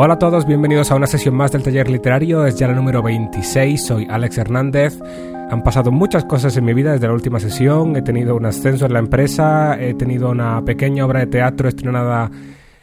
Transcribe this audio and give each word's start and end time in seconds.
Hola 0.00 0.14
a 0.14 0.18
todos, 0.20 0.46
bienvenidos 0.46 0.92
a 0.92 0.94
una 0.94 1.08
sesión 1.08 1.34
más 1.34 1.50
del 1.50 1.64
taller 1.64 1.90
literario, 1.90 2.46
es 2.46 2.54
ya 2.54 2.68
la 2.68 2.74
número 2.74 3.02
26, 3.02 3.84
soy 3.84 4.06
Alex 4.08 4.38
Hernández. 4.38 4.96
Han 5.50 5.64
pasado 5.64 5.90
muchas 5.90 6.24
cosas 6.24 6.56
en 6.56 6.66
mi 6.66 6.72
vida 6.72 6.92
desde 6.92 7.08
la 7.08 7.14
última 7.14 7.40
sesión, 7.40 7.96
he 7.96 8.02
tenido 8.02 8.36
un 8.36 8.46
ascenso 8.46 8.86
en 8.86 8.92
la 8.92 9.00
empresa, 9.00 9.76
he 9.76 9.94
tenido 9.94 10.30
una 10.30 10.64
pequeña 10.64 11.04
obra 11.04 11.18
de 11.18 11.26
teatro 11.26 11.68
estrenada 11.68 12.30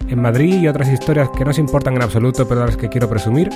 en 0.09 0.21
Madrid 0.21 0.59
y 0.59 0.67
otras 0.67 0.89
historias 0.89 1.29
que 1.29 1.45
no 1.45 1.53
se 1.53 1.61
importan 1.61 1.95
en 1.95 2.01
absoluto, 2.01 2.49
pero 2.49 2.59
de 2.59 2.65
las 2.65 2.75
que 2.75 2.89
quiero 2.89 3.07
presumir. 3.07 3.49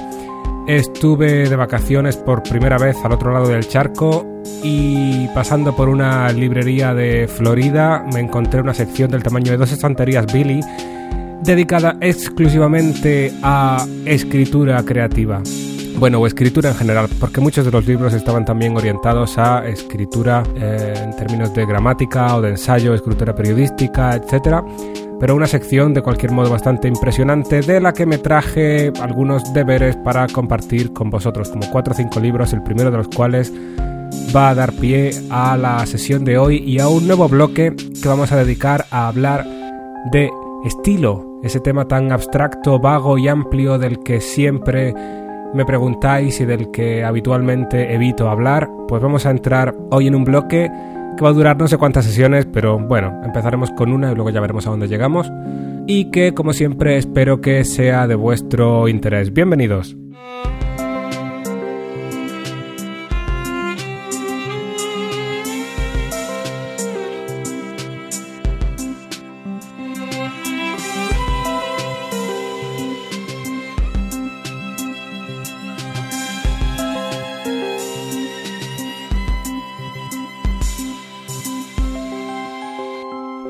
Estuve 0.66 1.50
de 1.50 1.55
vacaciones 1.57 2.16
por 2.16 2.44
primera 2.44 2.78
vez 2.78 2.96
al 3.04 3.12
otro 3.12 3.34
lado 3.34 3.50
del 3.50 3.68
charco 3.68 4.26
y 4.64 5.28
pasando 5.36 5.76
por 5.76 5.89
una 5.89 6.32
librería 6.32 6.93
de 6.93 7.28
Florida 7.28 8.06
me 8.14 8.21
encontré 8.21 8.62
una 8.62 8.73
sección 8.73 9.12
del 9.12 9.21
tamaño 9.21 9.51
de 9.51 9.57
dos 9.57 9.73
estanterías 9.73 10.32
Billy 10.32 10.62
dedicada 11.43 11.98
exclusivamente 12.02 13.32
a 13.42 13.86
escritura 14.06 14.84
creativa. 14.84 15.42
Bueno, 15.98 16.20
o 16.20 16.28
escritura 16.28 16.70
en 16.70 16.75
general, 16.75 17.10
porque 17.20 17.42
muchos 17.42 17.65
de 17.65 17.71
los 17.71 17.86
libros 17.86 18.14
estaban 18.14 18.46
también 18.46 18.75
orientados 18.78 19.38
a 19.38 19.68
escritura 19.68 20.43
eh, 20.56 20.93
en 21.04 21.14
términos 21.15 21.54
de 21.54 21.65
gramática 21.65 22.38
o 22.38 22.42
de 22.42 22.52
ensayo, 22.52 22.93
escritura 22.93 23.36
periodística, 23.36 24.15
etc. 24.15 24.64
Pero 25.20 25.36
una 25.36 25.48
sección 25.48 25.93
de 25.93 26.02
cualquier 26.02 26.32
modo 26.32 26.50
bastante 26.50 26.88
impresionante 26.88 27.60
de 27.62 27.82
la 27.82 27.92
que 27.92 28.06
me 28.06 28.18
traje 28.18 28.93
algunos 29.01 29.54
deberes 29.54 29.98
para 29.98 30.28
compartir 30.28 30.93
con 30.93 31.10
vosotros, 31.10 31.50
como 31.50 31.70
cuatro 31.70 31.93
o 31.93 31.98
cinco 31.98 32.22
libros, 32.22 32.53
el 32.53 32.64
primero 32.64 32.92
de 32.92 32.98
los 32.98 33.09
cuales 33.09 33.52
va 34.34 34.50
a 34.50 34.56
dar 34.56 34.72
pie 34.72 35.12
a 35.30 35.58
la 35.58 35.86
sesión 35.86 36.23
de 36.23 36.38
hoy 36.38 36.64
y 36.66 36.80
a 36.80 36.88
un 36.88 37.08
nuevo 37.08 37.28
bloque 37.28 37.76
que 37.76 38.08
vamos 38.08 38.32
a 38.32 38.38
dedicar 38.38 38.86
a 38.90 39.10
hablar 39.10 39.45
de 40.14 40.30
estilo 40.64 41.29
ese 41.44 41.59
tema 41.59 41.88
tan 41.88 42.12
abstracto, 42.12 42.80
vago 42.80 43.18
y 43.18 43.28
amplio 43.28 43.78
del 43.78 44.00
que 44.00 44.22
siempre 44.22 44.94
me 45.54 45.66
preguntáis 45.66 46.40
y 46.42 46.45
del 46.45 46.70
que 46.72 47.04
habitualmente 47.04 47.94
evito 47.94 48.30
hablar, 48.30 48.70
pues 48.88 49.02
vamos 49.02 49.26
a 49.26 49.32
entrar 49.32 49.76
hoy 49.90 50.08
en 50.08 50.16
un 50.16 50.23
bloque 50.23 50.70
que 51.17 51.23
va 51.23 51.30
a 51.30 51.34
durar 51.34 51.58
no 51.58 51.67
sé 51.67 51.78
cuántas 51.78 52.06
sesiones, 52.06 52.45
pero 52.45 52.80
bueno, 52.80 53.22
empezaremos 53.23 53.72
con 53.72 53.92
una 53.92 54.12
y 54.12 54.16
luego 54.16 54.30
ya 54.30 54.42
veremos 54.42 54.67
a 54.67 54.70
dónde 54.70 54.88
llegamos. 54.88 55.32
Y 55.88 56.12
que, 56.12 56.34
como 56.34 56.54
siempre, 56.54 56.98
espero 56.98 57.42
que 57.42 57.64
sea 57.66 58.08
de 58.08 58.16
vuestro 58.16 58.88
interés. 58.88 59.34
Bienvenidos. 59.34 59.98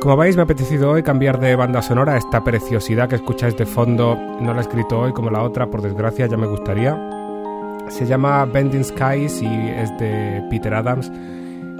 Como 0.10 0.22
veis, 0.22 0.36
me 0.36 0.42
ha 0.42 0.46
apetecido 0.46 0.90
hoy 0.90 1.04
cambiar 1.04 1.40
de 1.40 1.56
banda 1.56 1.84
sonora. 1.84 2.18
Esta 2.18 2.44
preciosidad 2.44 3.08
que 3.08 3.14
escucháis 3.14 3.56
de 3.56 3.68
fondo 3.68 4.18
no 4.42 4.56
la 4.56 4.58
he 4.58 4.62
escrito 4.62 5.00
hoy 5.00 5.14
como 5.14 5.30
la 5.30 5.44
otra, 5.44 5.70
por 5.70 5.84
desgracia, 5.84 6.26
ya 6.26 6.36
me 6.36 6.48
gustaría. 6.48 6.98
Se 7.90 8.08
llama 8.08 8.44
Bending 8.46 8.84
Skies 8.84 9.44
y 9.44 9.46
es 9.46 9.96
de 10.00 10.44
Peter 10.50 10.74
Adams, 10.74 11.12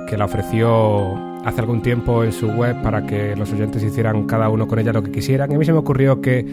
que 0.08 0.16
la 0.16 0.26
ofreció 0.26 1.16
hace 1.44 1.60
algún 1.60 1.82
tiempo 1.82 2.24
en 2.24 2.32
su 2.32 2.50
web 2.50 2.80
para 2.84 3.04
que 3.04 3.36
los 3.36 3.52
oyentes 3.52 3.82
hicieran 3.82 4.28
cada 4.28 4.48
uno 4.50 4.68
con 4.68 4.78
ella 4.78 4.94
lo 4.94 5.02
que 5.02 5.12
quisieran. 5.12 5.52
Y 5.52 5.56
a 5.56 5.58
mí 5.58 5.66
se 5.66 5.74
me 5.74 5.80
ocurrió 5.80 6.22
que 6.22 6.46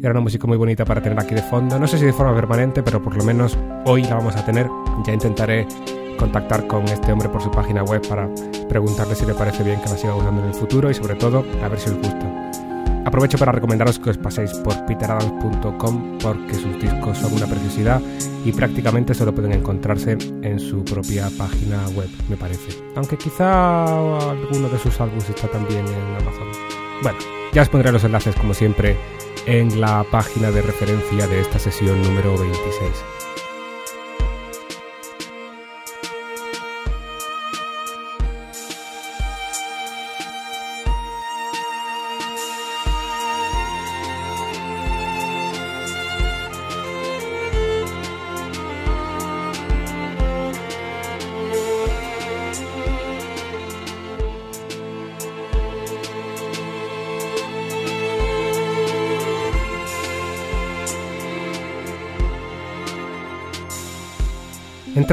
era 0.00 0.12
una 0.12 0.20
música 0.20 0.46
muy 0.46 0.56
bonita 0.56 0.84
para 0.84 1.02
tener 1.02 1.18
aquí 1.18 1.34
de 1.34 1.42
fondo. 1.42 1.80
No 1.80 1.88
sé 1.88 1.98
si 1.98 2.04
de 2.04 2.12
forma 2.12 2.32
permanente, 2.32 2.84
pero 2.84 3.02
por 3.02 3.16
lo 3.16 3.24
menos 3.24 3.58
hoy 3.86 4.04
la 4.04 4.14
vamos 4.14 4.36
a 4.36 4.46
tener. 4.46 4.68
Ya 5.04 5.12
intentaré 5.12 5.66
contactar 6.16 6.66
con 6.66 6.84
este 6.84 7.12
hombre 7.12 7.28
por 7.28 7.42
su 7.42 7.50
página 7.50 7.82
web 7.82 8.06
para 8.08 8.28
preguntarle 8.68 9.14
si 9.14 9.26
le 9.26 9.34
parece 9.34 9.62
bien 9.62 9.80
que 9.80 9.88
la 9.88 9.96
siga 9.96 10.14
usando 10.14 10.42
en 10.42 10.48
el 10.48 10.54
futuro 10.54 10.90
y 10.90 10.94
sobre 10.94 11.14
todo 11.14 11.44
a 11.62 11.68
ver 11.68 11.78
si 11.78 11.90
os 11.90 11.96
gusta. 11.96 12.50
Aprovecho 13.04 13.36
para 13.36 13.52
recomendaros 13.52 13.98
que 13.98 14.10
os 14.10 14.18
paséis 14.18 14.52
por 14.54 14.86
peteradams.com 14.86 16.18
porque 16.22 16.54
sus 16.54 16.80
discos 16.80 17.18
son 17.18 17.34
una 17.34 17.46
preciosidad 17.46 18.00
y 18.44 18.52
prácticamente 18.52 19.14
solo 19.14 19.34
pueden 19.34 19.52
encontrarse 19.52 20.16
en 20.42 20.58
su 20.58 20.84
propia 20.84 21.28
página 21.36 21.86
web, 21.90 22.08
me 22.28 22.36
parece. 22.36 22.82
Aunque 22.96 23.18
quizá 23.18 23.84
alguno 24.30 24.68
de 24.68 24.78
sus 24.78 24.98
álbumes 25.00 25.28
está 25.28 25.48
también 25.48 25.86
en 25.86 26.22
Amazon. 26.22 26.48
Bueno, 27.02 27.18
ya 27.52 27.62
os 27.62 27.68
pondré 27.68 27.92
los 27.92 28.04
enlaces 28.04 28.34
como 28.36 28.54
siempre 28.54 28.96
en 29.46 29.80
la 29.80 30.04
página 30.10 30.50
de 30.50 30.62
referencia 30.62 31.26
de 31.28 31.40
esta 31.40 31.58
sesión 31.58 32.00
número 32.02 32.36
26. 32.38 33.13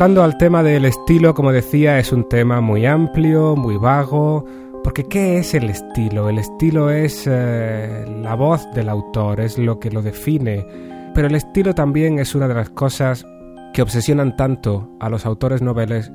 Entrando 0.02 0.24
al 0.24 0.38
tema 0.40 0.64
del 0.64 0.86
estilo, 0.86 1.36
como 1.36 1.52
decía, 1.52 2.00
es 2.00 2.12
un 2.12 2.28
tema 2.28 2.60
muy 2.60 2.88
amplio, 2.88 3.56
muy 3.56 3.78
vago, 3.78 4.44
porque 4.84 5.04
¿qué 5.04 5.38
es 5.38 5.54
el 5.54 5.70
estilo? 5.70 6.28
El 6.28 6.40
estilo 6.40 6.90
es 6.90 7.28
eh, 7.28 8.04
la 8.24 8.34
voz 8.34 8.68
del 8.74 8.90
autor, 8.90 9.40
es 9.42 9.60
lo 9.60 9.80
que 9.80 9.92
lo 9.92 10.02
define, 10.02 10.66
pero 11.14 11.28
el 11.28 11.36
estilo 11.36 11.76
también 11.76 12.18
es 12.18 12.34
una 12.34 12.48
de 12.48 12.56
las 12.56 12.72
cosas 12.72 13.28
que 13.76 13.84
obsesionan 13.84 14.36
tanto 14.36 14.90
a 15.00 15.08
los 15.08 15.28
autores 15.28 15.62
noveles 15.62 16.12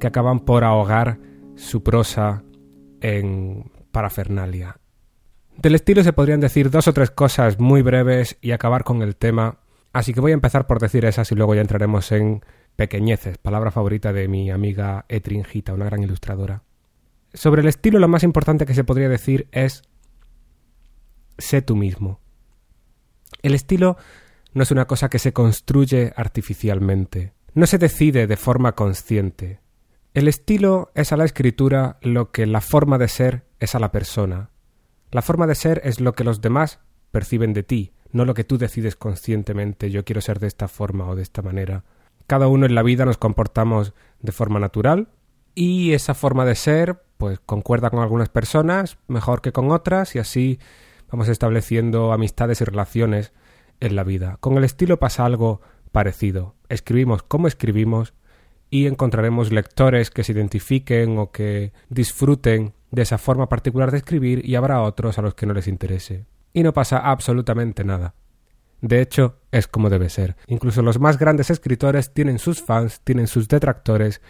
que 0.00 0.06
acaban 0.06 0.40
por 0.40 0.64
ahogar 0.64 1.18
su 1.56 1.82
prosa 1.82 2.42
en 3.02 3.70
parafernalia. 3.92 4.78
Del 5.58 5.74
estilo 5.74 6.02
se 6.02 6.14
podrían 6.14 6.40
decir 6.40 6.70
dos 6.70 6.88
o 6.88 6.94
tres 6.94 7.10
cosas 7.10 7.60
muy 7.60 7.82
breves 7.82 8.38
y 8.40 8.52
acabar 8.52 8.82
con 8.82 9.02
el 9.02 9.14
tema, 9.14 9.58
así 9.92 10.14
que 10.14 10.22
voy 10.22 10.30
a 10.30 10.40
empezar 10.40 10.66
por 10.66 10.80
decir 10.80 11.04
esas 11.04 11.30
y 11.32 11.34
luego 11.34 11.54
ya 11.54 11.60
entraremos 11.60 12.10
en 12.12 12.40
Pequeñeces, 12.76 13.38
palabra 13.38 13.70
favorita 13.70 14.12
de 14.12 14.28
mi 14.28 14.50
amiga 14.50 15.06
Etringita, 15.08 15.72
una 15.72 15.86
gran 15.86 16.02
ilustradora. 16.02 16.62
Sobre 17.32 17.62
el 17.62 17.68
estilo 17.68 17.98
lo 17.98 18.08
más 18.08 18.22
importante 18.22 18.66
que 18.66 18.74
se 18.74 18.84
podría 18.84 19.08
decir 19.08 19.48
es 19.50 19.82
sé 21.38 21.62
tú 21.62 21.74
mismo. 21.74 22.20
El 23.40 23.54
estilo 23.54 23.96
no 24.52 24.62
es 24.62 24.70
una 24.70 24.86
cosa 24.86 25.08
que 25.08 25.18
se 25.18 25.32
construye 25.32 26.12
artificialmente, 26.16 27.32
no 27.54 27.66
se 27.66 27.78
decide 27.78 28.26
de 28.26 28.36
forma 28.36 28.72
consciente. 28.72 29.60
El 30.12 30.28
estilo 30.28 30.92
es 30.94 31.12
a 31.12 31.16
la 31.16 31.24
escritura 31.24 31.98
lo 32.02 32.30
que 32.30 32.44
la 32.44 32.60
forma 32.60 32.98
de 32.98 33.08
ser 33.08 33.46
es 33.58 33.74
a 33.74 33.78
la 33.78 33.90
persona. 33.90 34.50
La 35.10 35.22
forma 35.22 35.46
de 35.46 35.54
ser 35.54 35.80
es 35.84 36.00
lo 36.00 36.12
que 36.12 36.24
los 36.24 36.42
demás 36.42 36.80
perciben 37.10 37.54
de 37.54 37.62
ti, 37.62 37.92
no 38.12 38.26
lo 38.26 38.34
que 38.34 38.44
tú 38.44 38.58
decides 38.58 38.96
conscientemente 38.96 39.90
yo 39.90 40.04
quiero 40.04 40.20
ser 40.20 40.40
de 40.40 40.46
esta 40.46 40.68
forma 40.68 41.08
o 41.08 41.16
de 41.16 41.22
esta 41.22 41.40
manera 41.40 41.84
cada 42.26 42.48
uno 42.48 42.66
en 42.66 42.74
la 42.74 42.82
vida 42.82 43.04
nos 43.04 43.18
comportamos 43.18 43.94
de 44.20 44.32
forma 44.32 44.58
natural 44.58 45.08
y 45.54 45.92
esa 45.92 46.14
forma 46.14 46.44
de 46.44 46.54
ser 46.54 47.02
pues 47.16 47.40
concuerda 47.40 47.90
con 47.90 48.00
algunas 48.00 48.28
personas 48.28 48.98
mejor 49.08 49.40
que 49.40 49.52
con 49.52 49.70
otras 49.70 50.14
y 50.14 50.18
así 50.18 50.58
vamos 51.10 51.28
estableciendo 51.28 52.12
amistades 52.12 52.60
y 52.60 52.64
relaciones 52.64 53.32
en 53.80 53.96
la 53.96 54.04
vida. 54.04 54.38
Con 54.40 54.56
el 54.56 54.64
estilo 54.64 54.98
pasa 54.98 55.24
algo 55.24 55.60
parecido. 55.92 56.54
Escribimos 56.68 57.22
como 57.22 57.48
escribimos 57.48 58.14
y 58.70 58.86
encontraremos 58.86 59.52
lectores 59.52 60.10
que 60.10 60.24
se 60.24 60.32
identifiquen 60.32 61.18
o 61.18 61.30
que 61.30 61.72
disfruten 61.88 62.74
de 62.90 63.02
esa 63.02 63.18
forma 63.18 63.48
particular 63.48 63.90
de 63.90 63.98
escribir 63.98 64.46
y 64.48 64.56
habrá 64.56 64.82
otros 64.82 65.18
a 65.18 65.22
los 65.22 65.34
que 65.34 65.46
no 65.46 65.54
les 65.54 65.68
interese. 65.68 66.26
Y 66.52 66.62
no 66.62 66.72
pasa 66.72 66.98
absolutamente 66.98 67.84
nada. 67.84 68.14
De 68.80 69.00
hecho, 69.00 69.36
es 69.50 69.66
como 69.66 69.90
debe 69.90 70.08
ser. 70.10 70.36
Incluso 70.46 70.82
los 70.82 71.00
más 71.00 71.18
grandes 71.18 71.50
escritores 71.50 72.12
tienen 72.12 72.38
sus 72.38 72.62
fans, 72.62 73.00
tienen 73.02 73.26
sus 73.26 73.48
detractores 73.48 74.20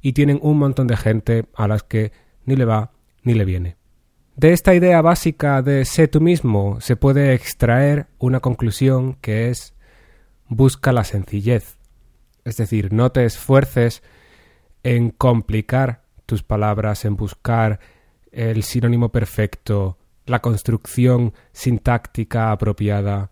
y 0.00 0.12
tienen 0.12 0.38
un 0.42 0.58
montón 0.58 0.86
de 0.86 0.96
gente 0.96 1.46
a 1.54 1.68
las 1.68 1.82
que 1.82 2.12
ni 2.44 2.56
le 2.56 2.64
va 2.64 2.92
ni 3.22 3.34
le 3.34 3.44
viene. 3.44 3.76
De 4.36 4.52
esta 4.52 4.74
idea 4.74 5.02
básica 5.02 5.62
de 5.62 5.84
sé 5.84 6.06
tú 6.06 6.20
mismo 6.20 6.80
se 6.80 6.94
puede 6.94 7.34
extraer 7.34 8.06
una 8.18 8.40
conclusión 8.40 9.14
que 9.14 9.48
es 9.48 9.74
busca 10.46 10.92
la 10.92 11.04
sencillez. 11.04 11.76
Es 12.44 12.56
decir, 12.56 12.92
no 12.92 13.10
te 13.10 13.24
esfuerces 13.24 14.02
en 14.82 15.10
complicar 15.10 16.04
tus 16.24 16.42
palabras, 16.42 17.04
en 17.04 17.16
buscar 17.16 17.80
el 18.30 18.62
sinónimo 18.62 19.10
perfecto, 19.10 19.98
la 20.26 20.40
construcción 20.40 21.34
sintáctica 21.52 22.52
apropiada, 22.52 23.30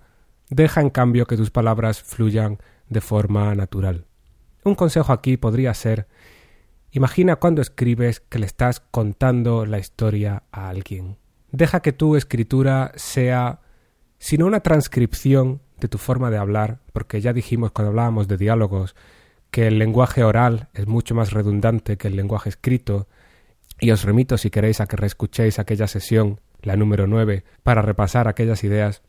Deja 0.51 0.81
en 0.81 0.91
cambio 0.91 1.27
que 1.27 1.37
tus 1.37 1.51
palabras 1.51 2.03
fluyan 2.03 2.59
de 2.89 3.01
forma 3.01 3.55
natural. 3.55 4.07
Un 4.65 4.75
consejo 4.75 5.13
aquí 5.13 5.37
podría 5.37 5.75
ser 5.75 6.07
Imagina 6.97 7.37
cuando 7.37 7.61
escribes 7.61 8.21
que 8.21 8.39
le 8.39 8.47
estás 8.47 8.81
contando 8.81 9.67
la 9.67 9.79
historia 9.79 10.45
a 10.51 10.71
alguien. 10.71 11.19
Deja 11.53 11.81
que 11.81 11.93
tu 11.93 12.17
escritura 12.17 12.93
sea, 12.95 13.61
si 14.19 14.39
no 14.39 14.47
una 14.47 14.61
transcripción 14.61 15.61
de 15.79 15.89
tu 15.89 15.99
forma 15.99 16.31
de 16.31 16.39
hablar, 16.39 16.79
porque 16.95 17.21
ya 17.21 17.35
dijimos 17.35 17.73
cuando 17.73 17.91
hablábamos 17.91 18.29
de 18.29 18.39
diálogos 18.39 18.97
que 19.51 19.67
el 19.67 19.79
lenguaje 19.79 20.25
oral 20.25 20.69
es 20.73 20.87
mucho 20.87 21.15
más 21.15 21.33
redundante 21.33 21.99
que 21.99 22.09
el 22.09 22.17
lenguaje 22.17 22.49
escrito, 22.49 23.09
y 23.79 23.91
os 23.91 24.03
remito 24.05 24.39
si 24.39 24.49
queréis 24.49 24.81
a 24.81 24.87
que 24.87 24.97
reescuchéis 24.97 25.59
aquella 25.59 25.89
sesión, 25.89 26.41
la 26.63 26.77
número 26.77 27.07
9, 27.07 27.45
para 27.63 27.83
repasar 27.83 28.27
aquellas 28.27 28.65
ideas. 28.65 29.03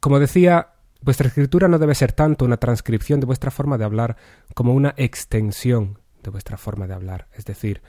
Como 0.00 0.18
decía, 0.18 0.72
vuestra 1.02 1.28
escritura 1.28 1.68
no 1.68 1.78
debe 1.78 1.94
ser 1.94 2.12
tanto 2.12 2.44
una 2.44 2.56
transcripción 2.56 3.20
de 3.20 3.26
vuestra 3.26 3.50
forma 3.50 3.78
de 3.78 3.84
hablar 3.84 4.16
como 4.54 4.72
una 4.72 4.94
extensión 4.96 5.98
de 6.22 6.30
vuestra 6.30 6.56
forma 6.56 6.86
de 6.86 6.94
hablar. 6.94 7.28
Es 7.34 7.44
decir, 7.44 7.82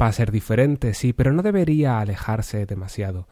va 0.00 0.06
a 0.06 0.12
ser 0.12 0.30
diferente, 0.30 0.94
sí, 0.94 1.12
pero 1.12 1.32
no 1.32 1.42
debería 1.42 2.00
alejarse 2.00 2.66
demasiado. 2.66 3.28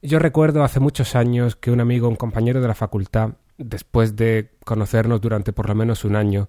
Yo 0.00 0.20
recuerdo 0.20 0.62
hace 0.62 0.78
muchos 0.78 1.16
años 1.16 1.56
que 1.56 1.72
un 1.72 1.80
amigo, 1.80 2.08
un 2.08 2.16
compañero 2.16 2.60
de 2.60 2.68
la 2.68 2.74
facultad, 2.74 3.32
después 3.56 4.14
de 4.14 4.52
conocernos 4.64 5.20
durante 5.20 5.52
por 5.52 5.68
lo 5.68 5.74
menos 5.74 6.04
un 6.04 6.14
año, 6.14 6.48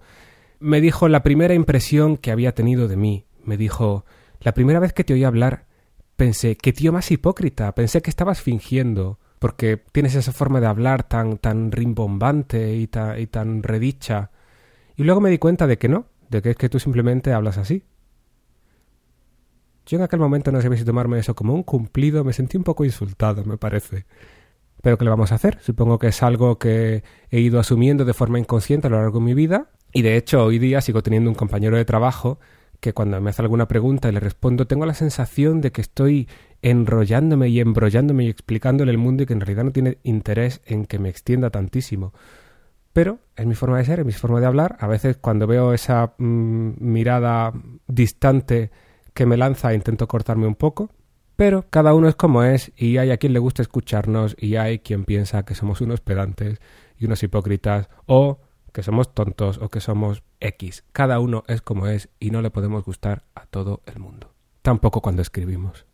me 0.60 0.82
dijo 0.82 1.08
la 1.08 1.24
primera 1.24 1.56
impresión 1.56 2.18
que 2.18 2.32
había 2.32 2.54
tenido 2.54 2.88
de 2.88 2.96
mí. 2.96 3.26
Me 3.44 3.58
dijo, 3.58 4.06
la 4.40 4.54
primera 4.54 4.80
vez 4.80 4.94
que 4.94 5.04
te 5.04 5.14
oí 5.14 5.24
hablar, 5.24 5.66
pensé, 6.16 6.56
qué 6.56 6.74
tío 6.74 6.92
más 6.92 7.10
hipócrita, 7.10 7.74
pensé 7.74 8.02
que 8.02 8.12
estabas 8.12 8.42
fingiendo, 8.42 9.20
porque 9.40 9.82
tienes 9.92 10.16
esa 10.16 10.32
forma 10.32 10.60
de 10.60 10.68
hablar 10.68 11.04
tan, 11.04 11.38
tan 11.38 11.72
rimbombante 11.72 12.76
y, 12.76 12.90
y 13.18 13.28
tan 13.28 13.64
redicha. 13.64 14.32
Y 14.96 15.04
luego 15.04 15.22
me 15.22 15.30
di 15.30 15.38
cuenta 15.38 15.66
de 15.66 15.78
que 15.78 15.88
no, 15.88 16.08
de 16.30 16.42
que 16.42 16.52
es 16.52 16.56
que 16.58 16.70
tú 16.70 16.80
simplemente 16.80 17.34
hablas 17.34 17.58
así. 17.58 17.84
Yo 19.86 19.98
en 19.98 20.04
aquel 20.04 20.20
momento 20.20 20.52
no 20.52 20.62
sabía 20.62 20.78
si 20.78 20.86
tomarme 20.86 21.18
eso 21.18 21.34
como 21.36 21.54
un 21.54 21.64
cumplido, 21.64 22.24
me 22.24 22.34
sentí 22.34 22.58
un 22.58 22.64
poco 22.64 22.86
insultado, 22.86 23.44
me 23.44 23.58
parece. 23.58 24.06
Pero 24.82 24.98
¿qué 24.98 25.04
le 25.04 25.10
vamos 25.10 25.32
a 25.32 25.36
hacer? 25.36 25.58
Supongo 25.62 26.00
que 26.00 26.08
es 26.08 26.22
algo 26.22 26.60
que 26.60 27.04
he 27.32 27.40
ido 27.40 27.60
asumiendo 27.60 28.06
de 28.06 28.14
forma 28.14 28.40
inconsciente 28.40 28.88
a 28.88 28.90
lo 28.90 28.98
largo 28.98 29.20
de 29.20 29.26
mi 29.26 29.34
vida 29.34 29.72
y 29.92 30.04
de 30.04 30.16
hecho 30.16 30.44
hoy 30.44 30.60
día 30.60 30.82
sigo 30.82 31.02
teniendo 31.02 31.30
un 31.30 31.36
compañero 31.36 31.76
de 31.76 31.86
trabajo 31.86 32.40
que 32.80 32.94
cuando 32.94 33.20
me 33.20 33.30
hace 33.30 33.42
alguna 33.42 33.68
pregunta 33.68 34.10
y 34.10 34.12
le 34.12 34.20
respondo 34.20 34.68
tengo 34.68 34.86
la 34.86 34.94
sensación 34.94 35.62
de 35.62 35.72
que 35.72 35.82
estoy 35.82 36.28
enrollándome 36.62 37.50
y 37.50 37.60
embrollándome 37.60 38.26
y 38.26 38.30
explicándole 38.30 38.92
el 38.92 38.98
mundo 38.98 39.24
y 39.24 39.26
que 39.26 39.34
en 39.34 39.42
realidad 39.42 39.64
no 39.64 39.72
tiene 39.72 39.98
interés 40.04 40.62
en 40.66 40.86
que 40.86 41.00
me 41.00 41.10
extienda 41.10 41.50
tantísimo. 41.50 42.14
Pero 42.94 43.20
es 43.36 43.46
mi 43.46 43.56
forma 43.56 43.78
de 43.78 43.86
ser, 43.86 44.00
es 44.00 44.06
mi 44.06 44.12
forma 44.12 44.40
de 44.40 44.48
hablar. 44.48 44.78
A 44.80 44.88
veces 44.88 45.18
cuando 45.18 45.48
veo 45.48 45.74
esa 45.74 46.14
mm, 46.18 46.72
mirada 46.80 47.54
distante 47.88 48.72
que 49.14 49.26
me 49.26 49.38
lanza 49.38 49.74
intento 49.74 50.08
cortarme 50.08 50.48
un 50.48 50.56
poco. 50.56 50.90
Pero 51.36 51.66
cada 51.70 51.94
uno 51.94 52.10
es 52.10 52.16
como 52.16 52.44
es 52.44 52.72
y 52.76 52.98
hay 52.98 53.12
a 53.12 53.18
quien 53.18 53.32
le 53.32 53.40
gusta 53.40 53.62
escucharnos 53.62 54.36
y 54.38 54.58
hay 54.58 54.80
quien 54.80 55.06
piensa 55.06 55.44
que 55.44 55.56
somos 55.56 55.80
unos 55.80 56.02
pedantes 56.02 56.60
y 56.98 57.06
unos 57.06 57.24
hipócritas 57.24 57.88
o 58.08 58.40
que 58.72 58.84
somos 58.84 59.14
tontos 59.14 59.58
o 59.58 59.70
que 59.70 59.82
somos 59.82 60.24
X. 60.40 60.84
Cada 60.92 61.20
uno 61.20 61.44
es 61.48 61.62
como 61.62 61.88
es 61.88 62.10
y 62.20 62.32
no 62.32 62.42
le 62.42 62.52
podemos 62.52 62.84
gustar 62.84 63.24
a 63.36 63.46
todo 63.46 63.82
el 63.86 64.00
mundo. 64.00 64.34
Tampoco 64.62 65.02
cuando 65.02 65.22
escribimos. 65.22 65.86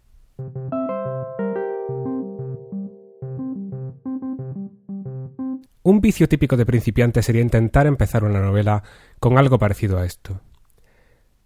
Un 5.84 6.02
vicio 6.02 6.28
típico 6.28 6.58
de 6.58 6.66
principiante 6.66 7.22
sería 7.22 7.44
intentar 7.44 7.86
empezar 7.86 8.24
una 8.24 8.42
novela 8.42 8.82
con 9.20 9.38
algo 9.38 9.60
parecido 9.60 10.00
a 10.00 10.06
esto. 10.06 10.42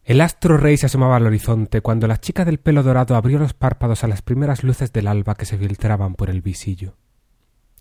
El 0.03 0.21
astro 0.21 0.57
rey 0.57 0.77
se 0.77 0.85
asomaba 0.85 1.17
al 1.17 1.27
horizonte 1.27 1.81
cuando 1.81 2.07
la 2.07 2.21
chica 2.21 2.45
del 2.45 2.57
pelo 2.57 2.81
dorado 2.81 3.15
abrió 3.15 3.37
los 3.37 3.53
párpados 3.53 4.03
a 4.03 4.07
las 4.07 4.21
primeras 4.21 4.63
luces 4.63 4.93
del 4.93 5.07
alba 5.07 5.35
que 5.35 5.45
se 5.45 5.57
filtraban 5.57 6.15
por 6.15 6.29
el 6.29 6.41
visillo. 6.41 6.95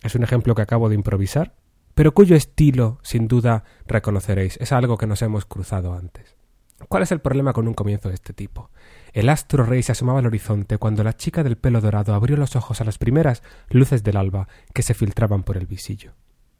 Es 0.03 0.15
un 0.15 0.25
ejemplo 0.25 0.55
que 0.55 0.63
acabo 0.63 0.89
de 0.89 0.97
improvisar, 0.97 1.55
pero 1.99 2.15
cuyo 2.15 2.37
estilo, 2.37 3.01
sin 3.03 3.27
duda, 3.27 3.65
reconoceréis. 3.89 4.57
Es 4.61 4.71
algo 4.71 4.97
que 4.99 5.09
nos 5.09 5.21
hemos 5.23 5.47
cruzado 5.47 5.95
antes. 5.95 6.37
¿Cuál 6.87 7.03
es 7.03 7.11
el 7.11 7.19
problema 7.19 7.53
con 7.53 7.67
un 7.67 7.75
comienzo 7.75 8.09
de 8.09 8.15
este 8.15 8.33
tipo? 8.33 8.71
El 9.13 9.29
astro 9.29 9.65
rey 9.65 9.83
se 9.83 9.91
asomaba 9.91 10.21
al 10.21 10.27
horizonte 10.27 10.79
cuando 10.79 11.03
la 11.03 11.17
chica 11.17 11.43
del 11.43 11.59
pelo 11.59 11.81
dorado 11.81 12.15
abrió 12.15 12.37
los 12.37 12.55
ojos 12.55 12.81
a 12.81 12.85
las 12.85 12.99
primeras 12.99 13.43
luces 13.71 14.05
del 14.05 14.17
alba 14.17 14.47
que 14.73 14.85
se 14.85 14.95
filtraban 14.95 15.43
por 15.43 15.57
el 15.57 15.67
visillo. 15.67 16.13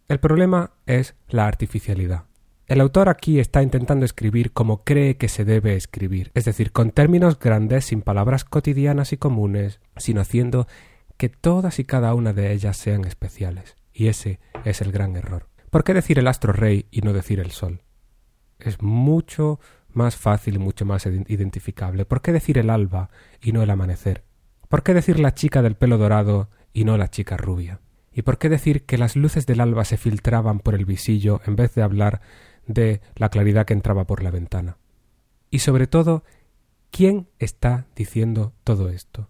El 0.09 0.19
problema 0.19 0.73
es 0.87 1.15
la 1.29 1.47
artificialidad. 1.47 2.25
El 2.67 2.81
autor 2.81 3.09
aquí 3.09 3.39
está 3.39 3.63
intentando 3.63 4.05
escribir 4.05 4.51
como 4.51 4.83
cree 4.83 5.19
que 5.19 5.29
se 5.29 5.45
debe 5.45 5.77
escribir, 5.77 6.33
es 6.35 6.47
decir, 6.47 6.73
con 6.73 6.91
términos 6.91 7.39
grandes, 7.39 7.85
sin 7.85 8.03
palabras 8.03 8.45
cotidianas 8.45 9.13
y 9.13 9.19
comunes, 9.19 9.79
sino 9.99 10.21
haciendo 10.21 10.67
que 11.17 11.29
todas 11.29 11.79
y 11.79 11.85
cada 11.85 12.13
una 12.15 12.33
de 12.33 12.51
ellas 12.51 12.77
sean 12.77 13.05
especiales. 13.05 13.78
Y 13.99 14.07
ese 14.07 14.39
es 14.65 14.81
el 14.81 14.93
gran 14.93 15.17
error. 15.17 15.49
¿Por 15.71 15.83
qué 15.83 15.93
decir 15.93 16.21
el 16.21 16.29
astro 16.29 16.53
rey 16.53 16.87
y 16.93 17.01
no 17.01 17.13
decir 17.13 17.41
el 17.41 17.51
sol? 17.51 17.83
Es 18.61 18.81
mucho 18.81 19.59
más 19.89 20.15
fácil 20.15 20.55
y 20.55 20.59
mucho 20.59 20.85
más 20.85 21.05
identificable. 21.07 22.05
¿Por 22.05 22.23
qué 22.23 22.31
decir 22.31 22.59
el 22.59 22.71
alba 22.71 23.11
y 23.43 23.51
no 23.51 23.61
el 23.61 23.71
amanecer? 23.71 24.23
¿Por 24.69 24.85
qué 24.85 24.95
decir 24.95 25.19
la 25.19 25.35
chica 25.35 25.63
del 25.63 25.75
pelo 25.75 25.99
dorado 25.99 26.49
y 26.73 26.85
no 26.85 26.97
la 26.97 27.11
chica 27.11 27.37
rubia? 27.37 27.81
¿Y 28.13 28.23
por 28.23 28.39
qué 28.39 28.49
decir 28.49 28.85
que 28.85 28.99
las 28.99 29.17
luces 29.17 29.47
del 29.47 29.61
alba 29.61 29.85
se 29.85 29.97
filtraban 29.97 30.61
por 30.61 30.77
el 30.77 30.85
visillo 30.85 31.41
en 31.45 31.57
vez 31.57 31.75
de 31.75 31.83
hablar 31.83 32.21
de 32.69 33.01
la 33.17 33.31
claridad 33.31 33.67
que 33.67 33.75
entraba 33.75 34.07
por 34.07 34.23
la 34.23 34.31
ventana? 34.31 34.79
Y 35.51 35.59
sobre 35.59 35.89
todo, 35.89 36.23
¿quién 36.93 37.27
está 37.41 37.87
diciendo 37.97 38.53
todo 38.63 38.91
esto? 38.91 39.29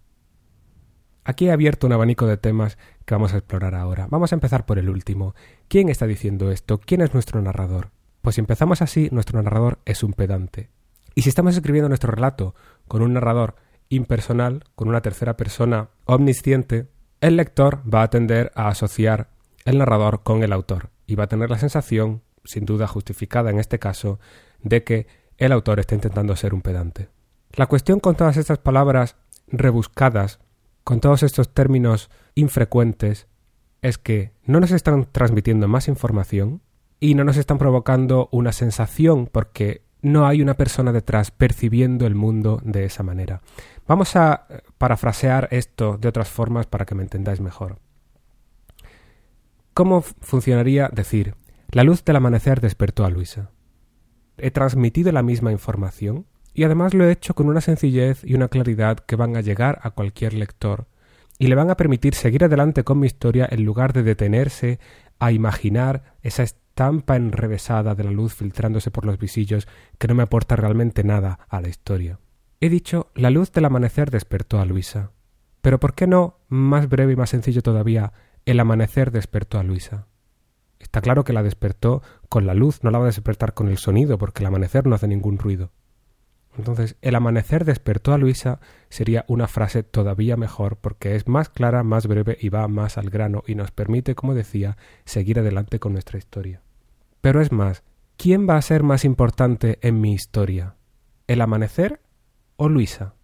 Aquí 1.29 1.49
he 1.49 1.53
abierto 1.53 1.87
un 1.87 1.93
abanico 1.93 2.27
de 2.27 2.39
temas 2.39 2.79
que 3.05 3.15
vamos 3.15 3.35
a 3.35 3.37
explorar 3.37 3.75
ahora. 3.75 4.07
Vamos 4.09 4.33
a 4.33 4.35
empezar 4.35 4.65
por 4.65 4.79
el 4.79 4.89
último. 4.89 5.35
¿Quién 5.69 5.91
está 5.91 6.07
diciendo 6.07 6.51
esto? 6.51 6.81
¿Quién 6.81 7.03
es 7.03 7.13
nuestro 7.13 7.43
narrador? 7.43 7.91
Pues 8.23 8.37
si 8.37 8.41
empezamos 8.41 8.81
así, 8.81 9.11
nuestro 9.13 9.43
narrador 9.43 9.79
es 9.85 10.03
un 10.03 10.15
pedante. 10.15 10.71
Y 11.15 11.21
si 11.21 11.29
estamos 11.29 11.55
escribiendo 11.55 11.91
nuestro 11.91 12.13
relato 12.13 12.55
con 12.87 13.02
un 13.02 13.12
narrador 13.12 13.57
impersonal, 13.91 14.64
con 14.75 14.88
una 14.88 15.02
tercera 15.02 15.37
persona 15.37 15.91
omnisciente, 16.07 16.87
el 17.21 17.37
lector 17.37 17.83
va 17.87 18.05
a 18.05 18.09
tender 18.09 18.50
a 18.55 18.69
asociar 18.69 19.29
el 19.67 19.76
narrador 19.76 20.23
con 20.23 20.43
el 20.43 20.55
autor 20.55 20.88
y 21.07 21.17
va 21.17 21.25
a 21.25 21.29
tener 21.29 21.50
la 21.50 21.59
sensación, 21.59 22.23
sin 22.43 22.64
duda 22.64 22.87
justificada 22.87 23.50
en 23.50 23.59
este 23.59 23.79
caso, 23.79 24.19
de 24.62 24.83
que 24.83 25.07
el 25.37 25.52
autor 25.52 25.79
está 25.79 25.95
intentando 25.95 26.35
ser 26.37 26.55
un 26.55 26.62
pedante. 26.62 27.11
La 27.52 27.67
cuestión 27.67 28.00
con 28.00 28.14
todas 28.14 28.38
estas 28.38 28.57
palabras 28.57 29.17
rebuscadas, 29.49 30.41
con 30.88 31.00
todos 31.00 31.23
estos 31.23 31.52
términos 31.52 32.09
infrecuentes, 32.35 33.26
es 33.83 33.99
que 33.99 34.33
no 34.47 34.59
nos 34.59 34.71
están 34.71 35.04
transmitiendo 35.12 35.68
más 35.68 35.87
información 35.87 36.62
y 36.99 37.14
no 37.14 37.25
nos 37.25 37.37
están 37.37 37.59
provocando 37.59 38.30
una 38.33 38.52
sensación 38.52 39.26
porque 39.30 39.83
no 40.00 40.26
hay 40.26 40.40
una 40.40 40.54
persona 40.54 40.90
detrás 40.90 41.30
percibiendo 41.30 42.07
el 42.07 42.14
mundo 42.14 42.62
de 42.64 42.87
esa 42.87 43.02
manera. 43.02 43.42
Vamos 43.87 44.16
a 44.16 44.47
eh, 44.49 44.62
parafrasear 44.78 45.49
esto 45.50 45.99
de 45.99 46.09
otras 46.09 46.30
formas 46.30 46.64
para 46.64 46.87
que 46.87 46.95
me 46.95 47.02
entendáis 47.02 47.42
mejor. 47.42 47.80
¿Cómo 49.75 50.00
funcionaría 50.00 50.88
decir, 50.90 51.35
la 51.71 51.85
luz 51.85 52.02
del 52.02 52.16
amanecer 52.16 52.62
despertó 52.62 53.04
a 53.04 53.11
Luisa? 53.11 53.50
He 54.38 54.50
transmitido 54.50 55.12
la 55.12 55.23
misma 55.23 55.52
información 55.52 56.25
y 56.59 56.65
además 56.65 56.93
lo 56.93 57.05
he 57.05 57.12
hecho 57.12 57.35
con 57.35 57.49
una 57.49 57.61
sencillez 57.61 58.25
y 58.25 58.35
una 58.35 58.49
claridad 58.49 58.99
que 58.99 59.15
van 59.15 59.37
a 59.37 59.41
llegar 59.43 59.79
a 59.85 59.93
cualquier 59.93 60.35
lector 60.35 60.87
y 61.38 61.47
le 61.47 61.55
van 61.55 61.71
a 61.71 61.77
permitir 61.77 62.17
seguir 62.17 62.43
adelante 62.43 62.83
con 62.83 62.99
mi 62.99 63.07
historia 63.07 63.47
en 63.49 63.65
lugar 63.65 63.93
de 63.93 64.03
detenerse 64.03 64.81
a 65.21 65.31
imaginar 65.31 66.17
esa 66.21 66.43
estampa 66.43 67.15
enrevesada 67.15 67.95
de 67.95 68.03
la 68.03 68.11
luz 68.11 68.35
filtrándose 68.35 68.91
por 68.91 69.05
los 69.05 69.21
visillos 69.21 69.69
que 69.99 70.09
no 70.09 70.17
me 70.17 70.25
aporta 70.25 70.57
realmente 70.57 71.05
nada 71.05 71.47
a 71.49 71.61
la 71.61 71.69
historia. 71.69 72.19
He 72.61 72.69
dicho, 72.69 73.12
la 73.15 73.31
luz 73.31 73.53
del 73.53 73.67
amanecer 73.67 74.11
despertó 74.11 74.59
a 74.59 74.65
Luisa. 74.65 75.12
Pero 75.61 75.79
¿por 75.79 75.95
qué 75.95 76.09
no, 76.09 76.41
más 76.49 76.88
breve 76.88 77.12
y 77.12 77.17
más 77.17 77.31
sencillo 77.31 77.62
todavía, 77.62 78.12
el 78.47 78.59
amanecer 78.59 79.12
despertó 79.12 79.61
a 79.61 79.62
Luisa? 79.62 80.09
Está 80.81 81.03
claro 81.03 81.23
que 81.23 81.33
la 81.33 81.45
despertó 81.45 82.03
con 82.29 82.47
la 82.47 82.55
luz, 82.55 82.83
no 82.83 82.91
la 82.91 82.99
va 82.99 83.05
a 83.05 83.15
despertar 83.15 83.55
con 83.55 83.69
el 83.69 83.79
sonido, 83.79 84.19
porque 84.19 84.43
el 84.43 84.47
amanecer 84.47 84.88
no 84.88 84.97
hace 84.97 85.07
ningún 85.07 85.38
ruido. 85.38 85.71
Entonces, 86.59 86.97
el 87.03 87.15
amanecer 87.15 87.65
despertó 87.65 88.12
a 88.12 88.19
Luisa 88.19 88.59
sería 88.88 89.25
una 89.29 89.47
frase 89.47 89.85
todavía 89.85 90.37
mejor 90.37 90.77
porque 90.77 91.15
es 91.15 91.29
más 91.29 91.49
clara, 91.49 91.85
más 91.85 92.09
breve 92.09 92.37
y 92.41 92.49
va 92.49 92.67
más 92.67 92.99
al 92.99 93.11
grano 93.11 93.45
y 93.47 93.55
nos 93.55 93.71
permite, 93.71 94.17
como 94.17 94.35
decía, 94.35 94.77
seguir 95.05 95.38
adelante 95.38 95.79
con 95.79 95.93
nuestra 95.93 96.19
historia. 96.19 96.61
Pero 97.21 97.41
es 97.41 97.53
más, 97.53 97.85
¿quién 98.17 98.49
va 98.49 98.57
a 98.57 98.62
ser 98.62 98.83
más 98.83 99.05
importante 99.05 99.79
en 99.83 100.00
mi 100.00 100.12
historia? 100.12 100.75
¿El 101.29 101.41
amanecer 101.41 102.00
o 102.57 102.69
Luisa. 102.69 103.15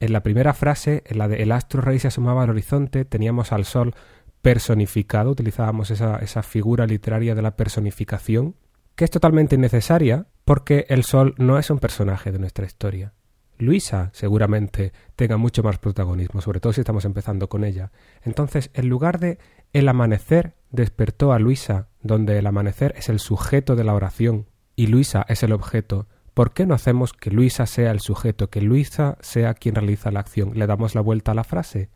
En 0.00 0.12
la 0.12 0.22
primera 0.22 0.52
frase, 0.52 1.04
en 1.06 1.18
la 1.18 1.28
de 1.28 1.42
El 1.42 1.52
astro 1.52 1.80
rey 1.80 2.00
se 2.00 2.08
asomaba 2.08 2.42
al 2.42 2.50
horizonte, 2.50 3.04
teníamos 3.04 3.52
al 3.52 3.64
sol 3.64 3.94
personificado, 4.42 5.30
utilizábamos 5.30 5.90
esa, 5.90 6.16
esa 6.16 6.42
figura 6.42 6.86
literaria 6.86 7.34
de 7.36 7.42
la 7.42 7.56
personificación, 7.56 8.56
que 8.96 9.04
es 9.04 9.10
totalmente 9.10 9.54
innecesaria 9.54 10.26
porque 10.44 10.86
el 10.88 11.04
sol 11.04 11.34
no 11.38 11.58
es 11.58 11.70
un 11.70 11.78
personaje 11.78 12.32
de 12.32 12.38
nuestra 12.38 12.66
historia. 12.66 13.12
Luisa 13.58 14.10
seguramente 14.12 14.92
tenga 15.16 15.36
mucho 15.36 15.62
más 15.62 15.78
protagonismo, 15.78 16.40
sobre 16.40 16.60
todo 16.60 16.72
si 16.72 16.80
estamos 16.80 17.04
empezando 17.04 17.48
con 17.48 17.64
ella. 17.64 17.92
Entonces, 18.22 18.70
en 18.74 18.88
lugar 18.88 19.20
de 19.20 19.38
el 19.72 19.88
amanecer 19.88 20.54
despertó 20.70 21.32
a 21.32 21.38
Luisa, 21.38 21.88
donde 22.02 22.38
el 22.38 22.46
amanecer 22.46 22.94
es 22.96 23.08
el 23.08 23.20
sujeto 23.20 23.76
de 23.76 23.84
la 23.84 23.94
oración 23.94 24.46
y 24.76 24.88
Luisa 24.88 25.24
es 25.28 25.42
el 25.42 25.52
objeto, 25.52 26.08
¿por 26.34 26.52
qué 26.52 26.66
no 26.66 26.74
hacemos 26.74 27.12
que 27.12 27.30
Luisa 27.30 27.66
sea 27.66 27.92
el 27.92 28.00
sujeto, 28.00 28.50
que 28.50 28.60
Luisa 28.60 29.16
sea 29.20 29.54
quien 29.54 29.76
realiza 29.76 30.10
la 30.10 30.20
acción? 30.20 30.52
Le 30.58 30.66
damos 30.66 30.94
la 30.94 31.00
vuelta 31.00 31.30
a 31.32 31.34
la 31.34 31.44
frase. 31.44 31.90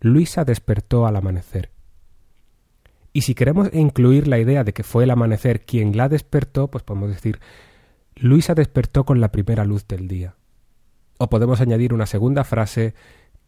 Luisa 0.00 0.44
despertó 0.44 1.06
al 1.06 1.16
amanecer. 1.16 1.70
Y 3.12 3.22
si 3.22 3.34
queremos 3.34 3.70
incluir 3.72 4.26
la 4.26 4.38
idea 4.38 4.64
de 4.64 4.72
que 4.72 4.82
fue 4.82 5.04
el 5.04 5.10
amanecer 5.10 5.64
quien 5.64 5.96
la 5.96 6.08
despertó, 6.08 6.68
pues 6.68 6.82
podemos 6.82 7.10
decir 7.10 7.38
Luisa 8.16 8.54
despertó 8.54 9.04
con 9.04 9.20
la 9.20 9.32
primera 9.32 9.64
luz 9.64 9.86
del 9.86 10.08
día. 10.08 10.36
O 11.18 11.28
podemos 11.28 11.60
añadir 11.60 11.92
una 11.92 12.06
segunda 12.06 12.44
frase 12.44 12.94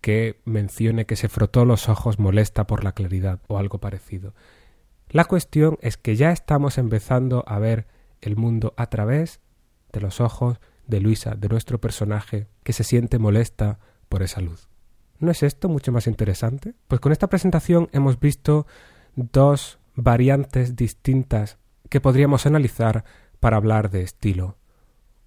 que 0.01 0.41
mencione 0.45 1.07
que 1.07 1.17
se 1.17 1.29
frotó 1.29 1.65
los 1.65 1.89
ojos 1.89 2.19
molesta 2.19 2.67
por 2.67 2.85
la 2.85 2.93
claridad 2.93 3.41
o 3.49 3.59
algo 3.59 3.79
parecido. 3.79 4.35
La 5.09 5.25
cuestión 5.25 5.79
es 5.83 5.97
que 5.97 6.17
ya 6.17 6.33
estamos 6.33 6.79
empezando 6.79 7.45
a 7.47 7.59
ver 7.59 7.87
el 8.21 8.37
mundo 8.37 8.75
a 8.77 8.87
través 8.87 9.41
de 9.93 10.01
los 10.01 10.21
ojos 10.21 10.59
de 10.87 11.01
Luisa, 11.01 11.35
de 11.35 11.49
nuestro 11.49 11.81
personaje, 11.81 12.49
que 12.63 12.73
se 12.73 12.85
siente 12.85 13.19
molesta 13.19 13.79
por 14.09 14.23
esa 14.23 14.41
luz. 14.41 14.69
¿No 15.19 15.31
es 15.31 15.43
esto 15.43 15.69
mucho 15.69 15.93
más 15.93 16.07
interesante? 16.07 16.75
Pues 16.89 17.01
con 17.01 17.13
esta 17.13 17.29
presentación 17.29 17.89
hemos 17.93 18.21
visto 18.21 18.67
dos 19.15 19.79
variantes 19.95 20.77
distintas 20.77 21.59
que 21.89 22.01
podríamos 22.01 22.47
analizar 22.47 23.05
para 23.47 23.59
hablar 23.59 23.91
de 23.91 24.03
estilo. 24.03 24.57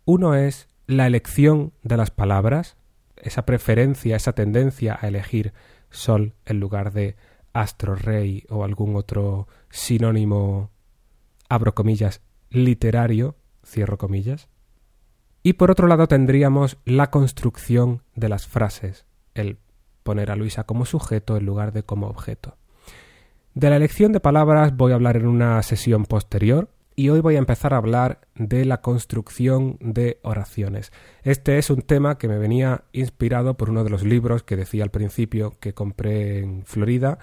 Uno 0.03 0.35
es 0.35 0.67
la 0.87 1.07
elección 1.07 1.71
de 1.83 1.95
las 1.95 2.11
palabras, 2.11 2.75
esa 3.15 3.45
preferencia, 3.45 4.17
esa 4.17 4.33
tendencia 4.33 4.99
a 5.01 5.07
elegir 5.07 5.53
sol 5.89 6.33
en 6.43 6.59
lugar 6.59 6.91
de 6.91 7.15
astro 7.53 7.95
rey 7.95 8.43
o 8.49 8.65
algún 8.65 8.97
otro 8.97 9.47
sinónimo, 9.69 10.69
abro 11.47 11.73
comillas, 11.73 12.19
literario, 12.49 13.37
cierro 13.65 13.97
comillas. 13.97 14.49
Y 15.41 15.53
por 15.53 15.71
otro 15.71 15.87
lado 15.87 16.09
tendríamos 16.09 16.77
la 16.83 17.11
construcción 17.11 18.03
de 18.15 18.27
las 18.27 18.47
frases, 18.47 19.05
el 19.33 19.59
poner 20.03 20.29
a 20.29 20.35
Luisa 20.35 20.65
como 20.65 20.83
sujeto 20.83 21.37
en 21.37 21.45
lugar 21.45 21.71
de 21.71 21.83
como 21.83 22.07
objeto. 22.07 22.57
De 23.53 23.69
la 23.69 23.77
elección 23.77 24.11
de 24.11 24.19
palabras 24.19 24.75
voy 24.75 24.91
a 24.91 24.95
hablar 24.95 25.15
en 25.15 25.25
una 25.25 25.63
sesión 25.63 26.03
posterior, 26.03 26.67
y 26.99 27.07
hoy 27.07 27.21
voy 27.21 27.37
a 27.37 27.39
empezar 27.39 27.73
a 27.73 27.77
hablar 27.77 28.19
de 28.35 28.65
la 28.65 28.81
construcción 28.81 29.77
de 29.79 30.19
oraciones. 30.21 30.91
Este 31.23 31.57
es 31.57 31.69
un 31.69 31.81
tema 31.81 32.17
que 32.17 32.27
me 32.27 32.37
venía 32.37 32.83
inspirado 32.91 33.55
por 33.55 33.69
uno 33.69 33.85
de 33.85 33.89
los 33.89 34.03
libros 34.03 34.43
que 34.43 34.57
decía 34.57 34.83
al 34.83 34.91
principio 34.91 35.57
que 35.61 35.73
compré 35.73 36.39
en 36.39 36.65
Florida. 36.65 37.17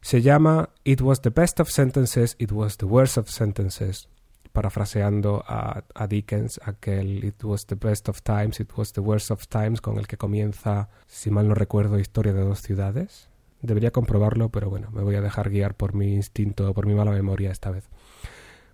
Se 0.00 0.22
llama 0.22 0.70
It 0.82 1.02
was 1.02 1.20
the 1.20 1.28
best 1.28 1.60
of 1.60 1.68
sentences, 1.68 2.36
it 2.38 2.52
was 2.52 2.78
the 2.78 2.86
worst 2.86 3.18
of 3.18 3.28
sentences. 3.28 4.08
Parafraseando 4.50 5.44
a, 5.46 5.84
Dickens, 6.08 6.58
aquel 6.64 7.22
It 7.22 7.44
was 7.44 7.66
the 7.66 7.74
best 7.74 8.08
of 8.08 8.22
times, 8.22 8.60
it 8.60 8.70
was 8.78 8.94
the 8.94 9.02
worst 9.02 9.30
of 9.30 9.46
times, 9.46 9.82
con 9.82 9.98
el 9.98 10.06
que 10.06 10.16
comienza, 10.16 10.88
si 11.06 11.30
mal 11.30 11.48
no 11.48 11.54
recuerdo, 11.54 11.98
Historia 11.98 12.32
de 12.32 12.44
dos 12.44 12.62
ciudades. 12.62 13.28
Debería 13.60 13.90
comprobarlo, 13.90 14.48
pero 14.48 14.70
bueno, 14.70 14.90
me 14.90 15.02
voy 15.02 15.16
a 15.16 15.20
dejar 15.20 15.50
guiar 15.50 15.76
por 15.76 15.92
mi 15.92 16.14
instinto, 16.14 16.72
por 16.72 16.86
mi 16.86 16.94
mala 16.94 17.10
memoria 17.10 17.50
esta 17.50 17.70
vez. 17.70 17.90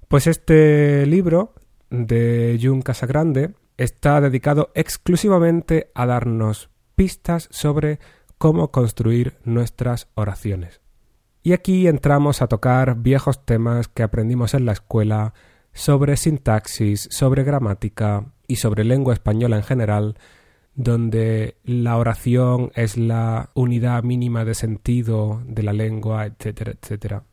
Pues 0.09 0.27
este 0.27 1.05
libro 1.05 1.53
de 1.91 2.59
Jun 2.63 2.81
Casagrande 2.81 3.53
está 3.77 4.23
dedicado 4.23 4.71
exclusivamente 4.75 5.91
a 5.95 6.07
darnos 6.07 6.71
pistas 6.97 7.47
sobre 7.51 7.99
cómo 8.39 8.71
construir 8.71 9.37
nuestras 9.45 10.09
oraciones. 10.15 10.81
Y 11.43 11.53
aquí 11.53 11.87
entramos 11.89 12.41
a 12.41 12.47
tocar 12.47 12.97
viejos 12.97 13.45
temas 13.45 13.89
que 13.89 14.03
aprendimos 14.03 14.55
en 14.55 14.65
la 14.65 14.73
escuela 14.73 15.35
sobre 15.75 16.17
sintaxis, 16.17 17.07
sobre 17.11 17.45
gramática 17.45 18.33
y 18.47 18.57
sobre 18.57 18.85
lengua 18.85 19.13
española 19.13 19.57
en 19.57 19.63
general, 19.63 20.17
donde 20.75 21.59
la 21.65 21.99
oración 21.99 22.73
es 22.75 22.97
la 22.97 23.51
unidad 23.53 24.05
mínima 24.05 24.47
de 24.47 24.55
sentido 24.55 25.43
de 25.45 25.63
la 25.63 25.75
lengua, 25.75 26.25
etcétera, 26.25 26.73
etcétera. 26.81 27.25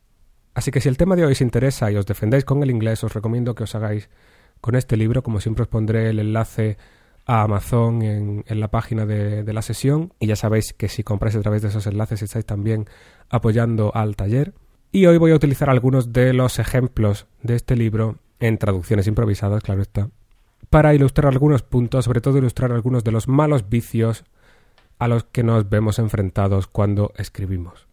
Así 0.55 0.71
que 0.71 0.79
si 0.79 0.89
el 0.89 0.97
tema 0.97 1.15
de 1.15 1.25
hoy 1.25 1.33
os 1.33 1.41
interesa 1.41 1.91
y 1.91 1.97
os 1.97 2.05
defendáis 2.05 2.45
con 2.45 2.63
el 2.63 2.71
inglés, 2.71 3.03
os 3.03 3.13
recomiendo 3.13 3.53
que 3.53 3.63
os 3.63 3.75
hagáis 3.75 4.09
con 4.61 4.75
este 4.75 4.95
libro. 4.95 5.21
Como 5.21 5.41
siempre 5.41 5.63
os 5.63 5.67
pondré 5.67 6.09
el 6.09 6.19
enlace 6.19 6.77
a 7.25 7.41
Amazon 7.41 8.01
en, 8.01 8.43
la 8.47 8.69
página 8.69 9.05
de, 9.05 9.51
la 9.51 9.61
sesión 9.61 10.13
y 10.19 10.27
ya 10.27 10.35
sabéis 10.35 10.73
que 10.73 10.87
si 10.87 11.03
compráis 11.03 11.35
a 11.35 11.41
través 11.41 11.61
de 11.61 11.67
esos 11.69 11.85
enlaces 11.87 12.21
estáis 12.21 12.45
también 12.45 12.87
apoyando 13.29 13.93
al 13.93 14.15
taller. 14.15 14.53
Y 14.91 15.07
hoy 15.07 15.17
voy 15.17 15.31
a 15.31 15.35
utilizar 15.35 15.69
algunos 15.69 16.13
de 16.13 16.31
los 16.33 16.57
ejemplos 16.57 17.27
de 17.43 17.55
este 17.55 17.75
libro 17.75 18.19
en 18.39 18.57
traducciones 18.57 19.07
improvisadas, 19.07 19.61
claro 19.61 19.81
está, 19.81 20.09
para 20.69 20.93
ilustrar 20.93 21.33
algunos 21.33 21.63
puntos, 21.63 22.05
sobre 22.05 22.21
todo 22.21 22.37
ilustrar 22.37 22.71
algunos 22.71 23.03
de 23.03 23.11
los 23.11 23.27
malos 23.27 23.67
vicios 23.67 24.23
a 24.99 25.07
los 25.09 25.25
que 25.25 25.43
nos 25.43 25.67
vemos 25.67 25.99
enfrentados 25.99 26.67
cuando 26.67 27.11
escribimos. 27.17 27.87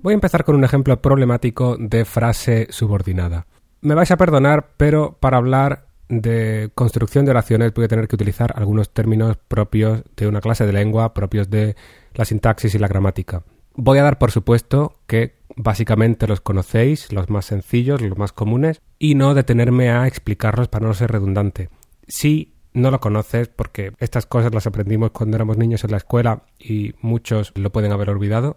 Voy 0.00 0.12
a 0.12 0.14
empezar 0.14 0.44
con 0.44 0.54
un 0.54 0.64
ejemplo 0.64 1.02
problemático 1.02 1.76
de 1.76 2.04
frase 2.04 2.68
subordinada. 2.70 3.46
Me 3.80 3.94
vais 3.94 4.10
a 4.12 4.16
perdonar, 4.16 4.70
pero 4.76 5.16
para 5.18 5.38
hablar 5.38 5.86
de 6.08 6.70
construcción 6.74 7.24
de 7.24 7.32
oraciones 7.32 7.74
voy 7.74 7.84
a 7.84 7.88
tener 7.88 8.06
que 8.06 8.14
utilizar 8.14 8.52
algunos 8.56 8.90
términos 8.90 9.36
propios 9.48 10.04
de 10.16 10.28
una 10.28 10.40
clase 10.40 10.66
de 10.66 10.72
lengua, 10.72 11.14
propios 11.14 11.50
de 11.50 11.74
la 12.14 12.24
sintaxis 12.24 12.74
y 12.74 12.78
la 12.78 12.86
gramática. 12.86 13.42
Voy 13.74 13.98
a 13.98 14.04
dar 14.04 14.18
por 14.18 14.30
supuesto 14.30 14.94
que 15.08 15.34
básicamente 15.56 16.28
los 16.28 16.40
conocéis, 16.40 17.12
los 17.12 17.28
más 17.28 17.46
sencillos, 17.46 18.00
los 18.00 18.16
más 18.16 18.32
comunes, 18.32 18.80
y 19.00 19.16
no 19.16 19.34
detenerme 19.34 19.90
a 19.90 20.06
explicarlos 20.06 20.68
para 20.68 20.86
no 20.86 20.94
ser 20.94 21.10
redundante. 21.10 21.70
Si 22.06 22.54
no 22.72 22.92
lo 22.92 23.00
conoces, 23.00 23.48
porque 23.48 23.92
estas 23.98 24.26
cosas 24.26 24.54
las 24.54 24.66
aprendimos 24.68 25.10
cuando 25.10 25.36
éramos 25.36 25.58
niños 25.58 25.82
en 25.82 25.90
la 25.90 25.96
escuela 25.96 26.42
y 26.58 26.94
muchos 27.00 27.52
lo 27.56 27.70
pueden 27.70 27.92
haber 27.92 28.10
olvidado, 28.10 28.56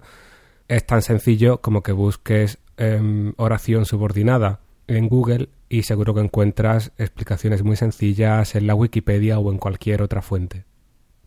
es 0.71 0.85
tan 0.85 1.01
sencillo 1.01 1.59
como 1.59 1.83
que 1.83 1.91
busques 1.91 2.57
em, 2.77 3.33
oración 3.35 3.83
subordinada 3.83 4.61
en 4.87 5.09
Google 5.09 5.49
y 5.67 5.83
seguro 5.83 6.13
que 6.13 6.21
encuentras 6.21 6.93
explicaciones 6.97 7.61
muy 7.61 7.75
sencillas 7.75 8.55
en 8.55 8.67
la 8.67 8.75
Wikipedia 8.75 9.37
o 9.37 9.51
en 9.51 9.57
cualquier 9.57 10.01
otra 10.01 10.21
fuente. 10.21 10.63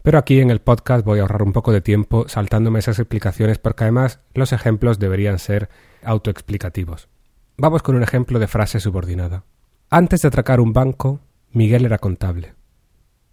Pero 0.03 0.17
aquí 0.17 0.41
en 0.41 0.51
el 0.51 0.63
podcast 0.63 1.05
voy 1.05 1.19
a 1.19 1.23
ahorrar 1.23 1.43
un 1.43 1.53
poco 1.53 1.73
de 1.73 1.83
tiempo 1.83 2.27
saltándome 2.27 2.79
esas 2.79 2.99
explicaciones 2.99 3.59
porque 3.59 3.85
además 3.85 4.21
los 4.33 4.55
ejemplos 4.55 4.99
deberían 4.99 5.39
ser 5.39 5.69
autoexplicativos. 6.03 7.09
Vamos 7.59 7.83
con 7.83 7.97
un 7.97 8.03
ejemplo 8.03 8.39
de 8.39 8.49
frase 8.49 8.81
subordinada. 8.81 9.45
Antes 9.91 10.23
de 10.23 10.29
atracar 10.29 10.59
un 10.59 10.73
banco, 10.73 11.21
Miguel 11.53 11.85
era 11.85 11.99
contable. 11.99 12.55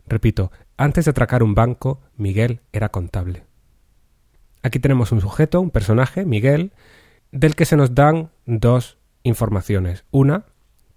Repito, 0.08 0.52
antes 0.76 1.06
de 1.06 1.12
atracar 1.12 1.42
un 1.42 1.56
banco, 1.56 2.02
Miguel 2.18 2.60
era 2.74 2.90
contable. 2.90 3.46
Aquí 4.64 4.80
tenemos 4.80 5.12
un 5.12 5.22
sujeto, 5.22 5.62
un 5.62 5.72
personaje, 5.72 6.26
Miguel, 6.26 6.74
del 7.32 7.56
que 7.56 7.66
se 7.66 7.78
nos 7.78 7.96
dan 7.96 8.32
dos 8.46 8.98
informaciones. 9.24 10.06
Una, 10.12 10.46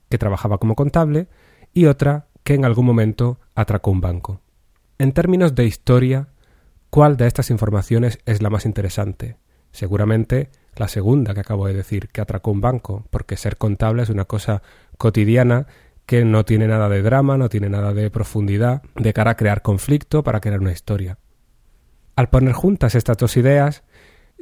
que 0.08 0.18
trabajaba 0.18 0.58
como 0.58 0.74
contable, 0.74 1.28
y 1.72 1.86
otra, 1.86 2.26
que 2.42 2.54
en 2.54 2.64
algún 2.64 2.86
momento 2.86 3.40
atracó 3.54 3.90
un 3.90 4.00
banco. 4.00 4.40
En 4.98 5.12
términos 5.12 5.54
de 5.54 5.64
historia, 5.64 6.28
¿cuál 6.90 7.16
de 7.16 7.26
estas 7.26 7.50
informaciones 7.50 8.18
es 8.26 8.42
la 8.42 8.50
más 8.50 8.66
interesante? 8.66 9.38
Seguramente 9.72 10.50
la 10.76 10.88
segunda 10.88 11.34
que 11.34 11.40
acabo 11.40 11.66
de 11.66 11.74
decir, 11.74 12.08
que 12.08 12.20
atracó 12.20 12.50
un 12.50 12.60
banco, 12.60 13.06
porque 13.10 13.36
ser 13.36 13.56
contable 13.56 14.02
es 14.02 14.10
una 14.10 14.24
cosa 14.24 14.62
cotidiana 14.98 15.66
que 16.06 16.24
no 16.24 16.44
tiene 16.44 16.66
nada 16.66 16.88
de 16.88 17.02
drama, 17.02 17.38
no 17.38 17.48
tiene 17.48 17.70
nada 17.70 17.94
de 17.94 18.10
profundidad, 18.10 18.82
de 18.94 19.12
cara 19.12 19.32
a 19.32 19.36
crear 19.36 19.62
conflicto 19.62 20.22
para 20.22 20.40
crear 20.40 20.60
una 20.60 20.72
historia. 20.72 21.18
Al 22.16 22.28
poner 22.28 22.52
juntas 22.52 22.94
estas 22.94 23.16
dos 23.16 23.36
ideas, 23.36 23.82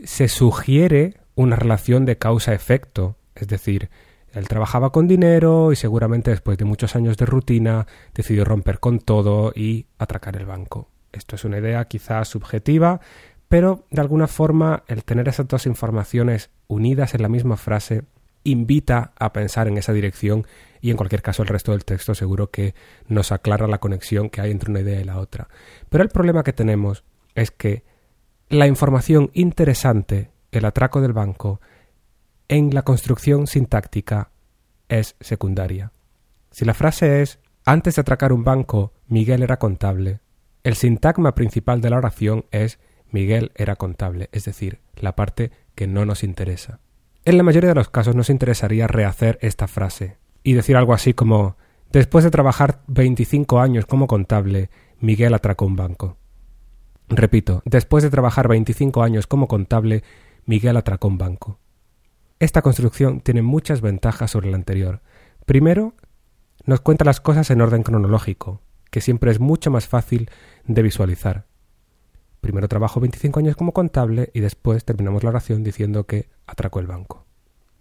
se 0.05 0.29
sugiere 0.29 1.21
una 1.35 1.57
relación 1.57 2.05
de 2.05 2.19
causa-efecto, 2.19 3.17
es 3.35 3.49
decir, 3.49 3.91
él 4.33 4.49
trabajaba 4.49 4.93
con 4.93 5.09
dinero 5.09 5.73
y 5.73 5.77
seguramente 5.77 6.31
después 6.31 6.59
de 6.59 6.65
muchos 6.65 6.97
años 6.97 7.17
de 7.17 7.27
rutina 7.27 7.87
decidió 8.15 8.45
romper 8.45 8.79
con 8.79 8.99
todo 8.99 9.53
y 9.55 9.87
atracar 9.99 10.37
el 10.37 10.47
banco. 10.47 10.89
Esto 11.13 11.37
es 11.37 11.45
una 11.45 11.59
idea 11.59 11.85
quizás 11.87 12.29
subjetiva, 12.29 13.01
pero 13.49 13.85
de 13.91 14.01
alguna 14.01 14.27
forma 14.27 14.85
el 14.87 15.05
tener 15.05 15.29
esas 15.29 15.49
dos 15.49 15.67
informaciones 15.67 16.51
unidas 16.69 17.15
en 17.15 17.23
la 17.23 17.29
misma 17.29 17.59
frase 17.59 18.05
invita 18.45 19.13
a 19.19 19.33
pensar 19.33 19.69
en 19.69 19.79
esa 19.79 19.93
dirección 19.93 20.47
y 20.81 20.91
en 20.91 20.97
cualquier 20.97 21.23
caso 21.23 21.43
el 21.43 21.49
resto 21.49 21.73
del 21.73 21.85
texto 21.85 22.15
seguro 22.15 22.51
que 22.51 22.75
nos 23.09 23.31
aclara 23.31 23.67
la 23.69 23.79
conexión 23.79 24.31
que 24.31 24.41
hay 24.41 24.51
entre 24.51 24.71
una 24.71 24.81
idea 24.81 25.01
y 25.01 25.05
la 25.05 25.19
otra. 25.19 25.49
Pero 25.91 26.03
el 26.03 26.09
problema 26.09 26.43
que 26.43 26.53
tenemos 26.53 27.05
es 27.35 27.51
que 27.51 27.85
la 28.49 28.67
información 28.67 29.31
interesante, 29.33 30.31
el 30.51 30.65
atraco 30.65 31.01
del 31.01 31.13
banco, 31.13 31.61
en 32.49 32.75
la 32.75 32.83
construcción 32.83 33.47
sintáctica 33.47 34.31
es 34.89 35.17
secundaria. 35.21 35.93
Si 36.51 36.65
la 36.65 36.75
frase 36.75 37.23
es 37.23 37.39
antes 37.65 37.97
de 37.97 38.01
atracar 38.01 38.33
un 38.33 38.45
banco, 38.45 38.93
Miguel 39.07 39.43
era 39.43 39.59
contable, 39.59 40.21
el 40.65 40.75
sintagma 40.75 41.35
principal 41.35 41.81
de 41.81 41.91
la 41.91 41.99
oración 41.99 42.45
es 42.51 42.79
Miguel 43.11 43.53
era 43.55 43.77
contable, 43.77 44.29
es 44.33 44.45
decir, 44.45 44.81
la 44.97 45.17
parte 45.17 45.51
que 45.75 45.87
no 45.87 46.05
nos 46.05 46.23
interesa. 46.23 46.81
En 47.25 47.37
la 47.37 47.43
mayoría 47.43 47.71
de 47.71 47.75
los 47.75 47.89
casos 47.89 48.15
nos 48.15 48.31
interesaría 48.31 48.87
rehacer 48.87 49.39
esta 49.43 49.69
frase 49.69 50.19
y 50.43 50.55
decir 50.55 50.77
algo 50.77 50.93
así 50.93 51.15
como 51.15 51.57
Después 51.93 52.25
de 52.25 52.31
trabajar 52.31 52.81
25 52.87 53.61
años 53.61 53.85
como 53.85 54.07
contable, 54.07 54.71
Miguel 55.01 55.35
atracó 55.35 55.67
un 55.67 55.77
banco. 55.77 56.17
Repito, 57.15 57.63
después 57.67 58.03
de 58.03 58.11
trabajar 58.11 58.49
25 58.49 59.03
años 59.03 59.27
como 59.27 59.47
contable, 59.47 60.03
Miguel 60.47 60.79
atracó 60.79 61.09
un 61.09 61.19
banco. 61.19 61.59
Esta 62.39 62.63
construcción 62.63 63.21
tiene 63.21 63.43
muchas 63.43 63.83
ventajas 63.83 64.31
sobre 64.31 64.51
la 64.51 64.57
anterior. 64.57 65.03
Primero, 65.45 65.95
nos 66.65 66.81
cuenta 66.81 67.05
las 67.05 67.21
cosas 67.21 67.51
en 67.51 67.61
orden 67.61 67.83
cronológico, 67.83 68.63
que 68.91 69.03
siempre 69.03 69.31
es 69.31 69.41
mucho 69.41 69.71
más 69.71 69.87
fácil 69.89 70.31
de 70.65 70.83
visualizar. 70.83 71.47
Primero 72.41 72.67
trabajo 72.67 72.99
25 72.99 73.41
años 73.41 73.57
como 73.57 73.73
contable 73.73 74.31
y 74.33 74.41
después 74.41 74.85
terminamos 74.85 75.23
la 75.23 75.31
oración 75.31 75.63
diciendo 75.63 76.07
que 76.07 76.31
atracó 76.47 76.81
el 76.81 76.87
banco. 76.87 77.27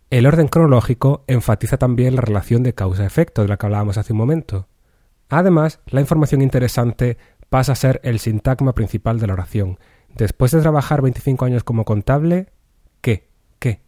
El 0.10 0.26
orden 0.26 0.50
cronológico 0.50 1.24
enfatiza 1.28 1.78
también 1.78 2.16
la 2.18 2.22
relación 2.22 2.64
de 2.64 2.74
causa-efecto 2.74 3.44
de 3.44 3.48
la 3.48 3.58
que 3.58 3.66
hablábamos 3.66 3.98
hace 3.98 4.12
un 4.12 4.20
momento. 4.20 4.68
Además, 5.30 5.80
la 5.88 6.02
información 6.02 6.42
interesante 6.42 7.18
pasa 7.52 7.74
a 7.74 7.76
ser 7.76 8.00
el 8.06 8.20
sintagma 8.20 8.74
principal 8.74 9.20
de 9.20 9.28
la 9.28 9.34
oración. 9.34 9.78
Después 10.16 10.54
de 10.54 10.62
trabajar 10.62 11.02
25 11.02 11.44
años 11.44 11.66
como 11.66 11.84
contable, 11.84 12.48
¿qué? 13.02 13.28
¿Qué? 13.60 13.82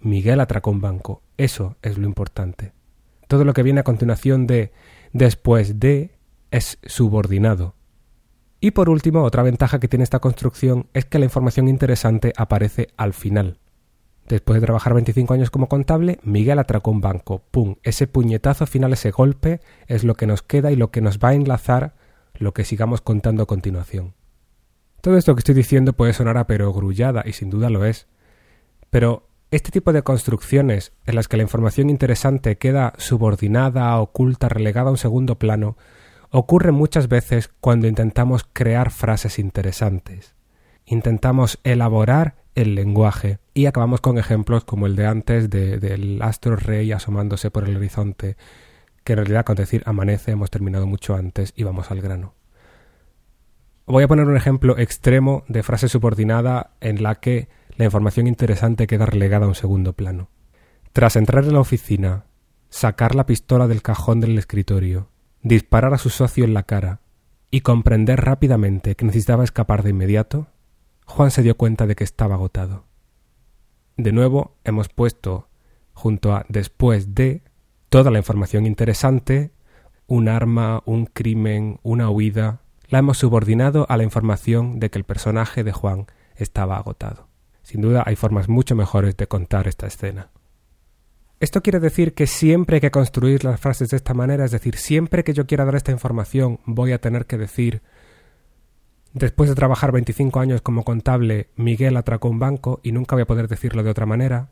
Miguel 0.00 0.40
atracó 0.40 0.72
un 0.72 0.80
banco. 0.80 1.22
Eso 1.36 1.76
es 1.82 1.98
lo 1.98 2.08
importante. 2.08 2.72
Todo 3.28 3.44
lo 3.44 3.52
que 3.52 3.62
viene 3.62 3.78
a 3.78 3.84
continuación 3.84 4.48
de 4.48 4.72
después 5.12 5.78
de 5.78 6.18
es 6.50 6.80
subordinado. 6.84 7.76
Y 8.58 8.72
por 8.72 8.90
último, 8.90 9.22
otra 9.22 9.44
ventaja 9.44 9.78
que 9.78 9.86
tiene 9.86 10.02
esta 10.02 10.18
construcción 10.18 10.88
es 10.94 11.04
que 11.04 11.20
la 11.20 11.26
información 11.26 11.68
interesante 11.68 12.32
aparece 12.36 12.88
al 12.96 13.12
final. 13.12 13.60
Después 14.26 14.60
de 14.60 14.66
trabajar 14.66 14.94
25 14.94 15.32
años 15.32 15.50
como 15.52 15.68
contable, 15.68 16.18
Miguel 16.24 16.58
atracó 16.58 16.90
un 16.90 17.00
banco. 17.00 17.44
¡Pum! 17.52 17.76
Ese 17.84 18.08
puñetazo 18.08 18.66
final, 18.66 18.92
ese 18.92 19.12
golpe, 19.12 19.60
es 19.86 20.02
lo 20.02 20.16
que 20.16 20.26
nos 20.26 20.42
queda 20.42 20.72
y 20.72 20.76
lo 20.76 20.90
que 20.90 21.02
nos 21.02 21.20
va 21.20 21.28
a 21.28 21.34
enlazar 21.34 21.94
lo 22.44 22.54
que 22.54 22.64
sigamos 22.64 23.00
contando 23.00 23.42
a 23.42 23.46
continuación. 23.46 24.14
Todo 25.00 25.16
esto 25.16 25.34
que 25.34 25.40
estoy 25.40 25.54
diciendo 25.54 25.92
puede 25.92 26.12
sonar 26.12 26.38
a 26.38 26.46
perogrullada, 26.46 27.24
y 27.26 27.32
sin 27.32 27.50
duda 27.50 27.70
lo 27.70 27.84
es. 27.84 28.06
Pero 28.90 29.28
este 29.50 29.70
tipo 29.70 29.92
de 29.92 30.02
construcciones, 30.02 30.92
en 31.06 31.16
las 31.16 31.28
que 31.28 31.36
la 31.36 31.42
información 31.42 31.90
interesante 31.90 32.56
queda 32.56 32.94
subordinada, 32.98 33.98
oculta, 33.98 34.48
relegada 34.48 34.88
a 34.88 34.92
un 34.92 34.96
segundo 34.96 35.38
plano, 35.38 35.76
ocurre 36.30 36.72
muchas 36.72 37.08
veces 37.08 37.50
cuando 37.60 37.86
intentamos 37.86 38.46
crear 38.52 38.90
frases 38.90 39.38
interesantes. 39.38 40.34
Intentamos 40.84 41.58
elaborar 41.64 42.36
el 42.54 42.74
lenguaje. 42.74 43.38
Y 43.52 43.66
acabamos 43.66 44.00
con 44.00 44.18
ejemplos 44.18 44.64
como 44.64 44.86
el 44.86 44.96
de 44.96 45.06
antes 45.06 45.50
del 45.50 46.20
astro 46.22 46.56
rey 46.56 46.90
asomándose 46.92 47.50
por 47.50 47.68
el 47.68 47.76
horizonte, 47.76 48.36
que 49.04 49.12
en 49.12 49.18
realidad 49.18 49.44
con 49.44 49.56
decir 49.56 49.82
amanece 49.86 50.32
hemos 50.32 50.50
terminado 50.50 50.86
mucho 50.86 51.14
antes 51.14 51.52
y 51.54 51.62
vamos 51.62 51.90
al 51.90 52.00
grano. 52.00 52.34
Voy 53.86 54.02
a 54.02 54.08
poner 54.08 54.26
un 54.26 54.36
ejemplo 54.36 54.78
extremo 54.78 55.44
de 55.46 55.62
frase 55.62 55.88
subordinada 55.88 56.70
en 56.80 57.02
la 57.02 57.16
que 57.16 57.48
la 57.76 57.84
información 57.84 58.26
interesante 58.26 58.86
queda 58.86 59.04
relegada 59.04 59.44
a 59.44 59.48
un 59.48 59.54
segundo 59.54 59.92
plano. 59.92 60.30
Tras 60.92 61.16
entrar 61.16 61.44
en 61.44 61.52
la 61.52 61.60
oficina, 61.60 62.24
sacar 62.70 63.14
la 63.14 63.26
pistola 63.26 63.66
del 63.66 63.82
cajón 63.82 64.20
del 64.20 64.38
escritorio, 64.38 65.10
disparar 65.42 65.92
a 65.92 65.98
su 65.98 66.08
socio 66.08 66.44
en 66.44 66.54
la 66.54 66.62
cara 66.62 67.00
y 67.50 67.60
comprender 67.60 68.20
rápidamente 68.24 68.96
que 68.96 69.04
necesitaba 69.04 69.44
escapar 69.44 69.82
de 69.82 69.90
inmediato, 69.90 70.48
Juan 71.04 71.30
se 71.30 71.42
dio 71.42 71.56
cuenta 71.56 71.86
de 71.86 71.94
que 71.94 72.04
estaba 72.04 72.36
agotado. 72.36 72.86
De 73.96 74.12
nuevo 74.12 74.56
hemos 74.64 74.88
puesto 74.88 75.48
junto 75.92 76.34
a 76.34 76.46
después 76.48 77.14
de 77.14 77.42
toda 77.94 78.10
la 78.10 78.18
información 78.18 78.66
interesante, 78.66 79.52
un 80.08 80.28
arma, 80.28 80.82
un 80.84 81.06
crimen, 81.06 81.78
una 81.84 82.10
huida, 82.10 82.58
la 82.88 82.98
hemos 82.98 83.18
subordinado 83.18 83.86
a 83.88 83.96
la 83.96 84.02
información 84.02 84.80
de 84.80 84.90
que 84.90 84.98
el 84.98 85.04
personaje 85.04 85.62
de 85.62 85.70
Juan 85.70 86.06
estaba 86.34 86.76
agotado. 86.76 87.28
Sin 87.62 87.82
duda 87.82 88.02
hay 88.04 88.16
formas 88.16 88.48
mucho 88.48 88.74
mejores 88.74 89.16
de 89.16 89.28
contar 89.28 89.68
esta 89.68 89.86
escena. 89.86 90.30
Esto 91.38 91.62
quiere 91.62 91.78
decir 91.78 92.14
que 92.14 92.26
siempre 92.26 92.78
hay 92.78 92.80
que 92.80 92.90
construir 92.90 93.44
las 93.44 93.60
frases 93.60 93.90
de 93.90 93.96
esta 93.96 94.12
manera, 94.12 94.44
es 94.44 94.50
decir, 94.50 94.74
siempre 94.74 95.22
que 95.22 95.32
yo 95.32 95.46
quiera 95.46 95.64
dar 95.64 95.76
esta 95.76 95.92
información 95.92 96.58
voy 96.66 96.90
a 96.90 97.00
tener 97.00 97.26
que 97.26 97.38
decir 97.38 97.80
Después 99.12 99.48
de 99.48 99.54
trabajar 99.54 99.92
25 99.92 100.40
años 100.40 100.62
como 100.62 100.82
contable, 100.82 101.50
Miguel 101.54 101.96
atracó 101.96 102.28
un 102.28 102.40
banco 102.40 102.80
y 102.82 102.90
nunca 102.90 103.14
voy 103.14 103.22
a 103.22 103.26
poder 103.28 103.46
decirlo 103.46 103.84
de 103.84 103.90
otra 103.90 104.04
manera. 104.04 104.50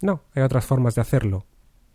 No, 0.00 0.22
hay 0.34 0.42
otras 0.42 0.64
formas 0.64 0.94
de 0.94 1.02
hacerlo. 1.02 1.44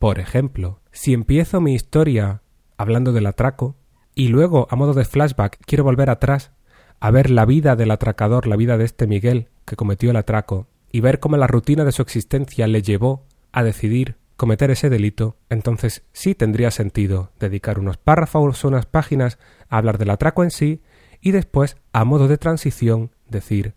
Por 0.04 0.20
ejemplo, 0.20 0.82
si 0.92 1.13
empiezo 1.13 1.62
mi 1.62 1.74
historia 1.74 2.42
hablando 2.76 3.13
del 3.13 3.26
atraco 3.26 3.78
y 4.13 4.28
luego, 4.28 4.68
a 4.70 4.76
modo 4.76 4.94
de 4.94 5.06
flashback, 5.06 5.60
quiero 5.66 5.86
volver 5.86 6.10
atrás 6.10 6.52
a 7.00 7.10
ver 7.10 7.30
la 7.30 7.46
vida 7.46 7.78
del 7.78 7.89
atracador, 7.89 8.46
la 8.46 8.58
vida 8.58 8.78
de 8.78 8.84
este 8.84 9.08
Miguel 9.08 9.48
que 9.63 9.78
cometió 9.78 10.12
el 10.12 10.18
atraco, 10.18 10.68
y 10.92 11.00
ver 11.00 11.22
cómo 11.22 11.38
la 11.38 11.48
rutina 11.48 11.86
de 11.86 11.94
su 11.94 12.02
existencia 12.02 12.68
le 12.68 12.82
llevó 12.82 13.28
a 13.54 13.63
decidir 13.63 14.18
cometer 14.36 14.72
ese 14.72 14.89
delito, 14.89 15.38
entonces 15.50 16.04
sí 16.12 16.36
tendría 16.36 16.70
sentido 16.70 17.32
dedicar 17.39 17.80
unos 17.80 17.96
párrafos 17.96 18.66
o 18.66 18.68
unas 18.68 18.86
páginas 18.86 19.39
a 19.70 19.78
hablar 19.78 20.00
del 20.00 20.10
atraco 20.10 20.44
en 20.44 20.52
sí 20.52 20.82
y 21.22 21.32
después, 21.32 21.78
a 21.94 22.04
modo 22.04 22.28
de 22.28 22.38
transición, 22.38 23.12
decir 23.30 23.76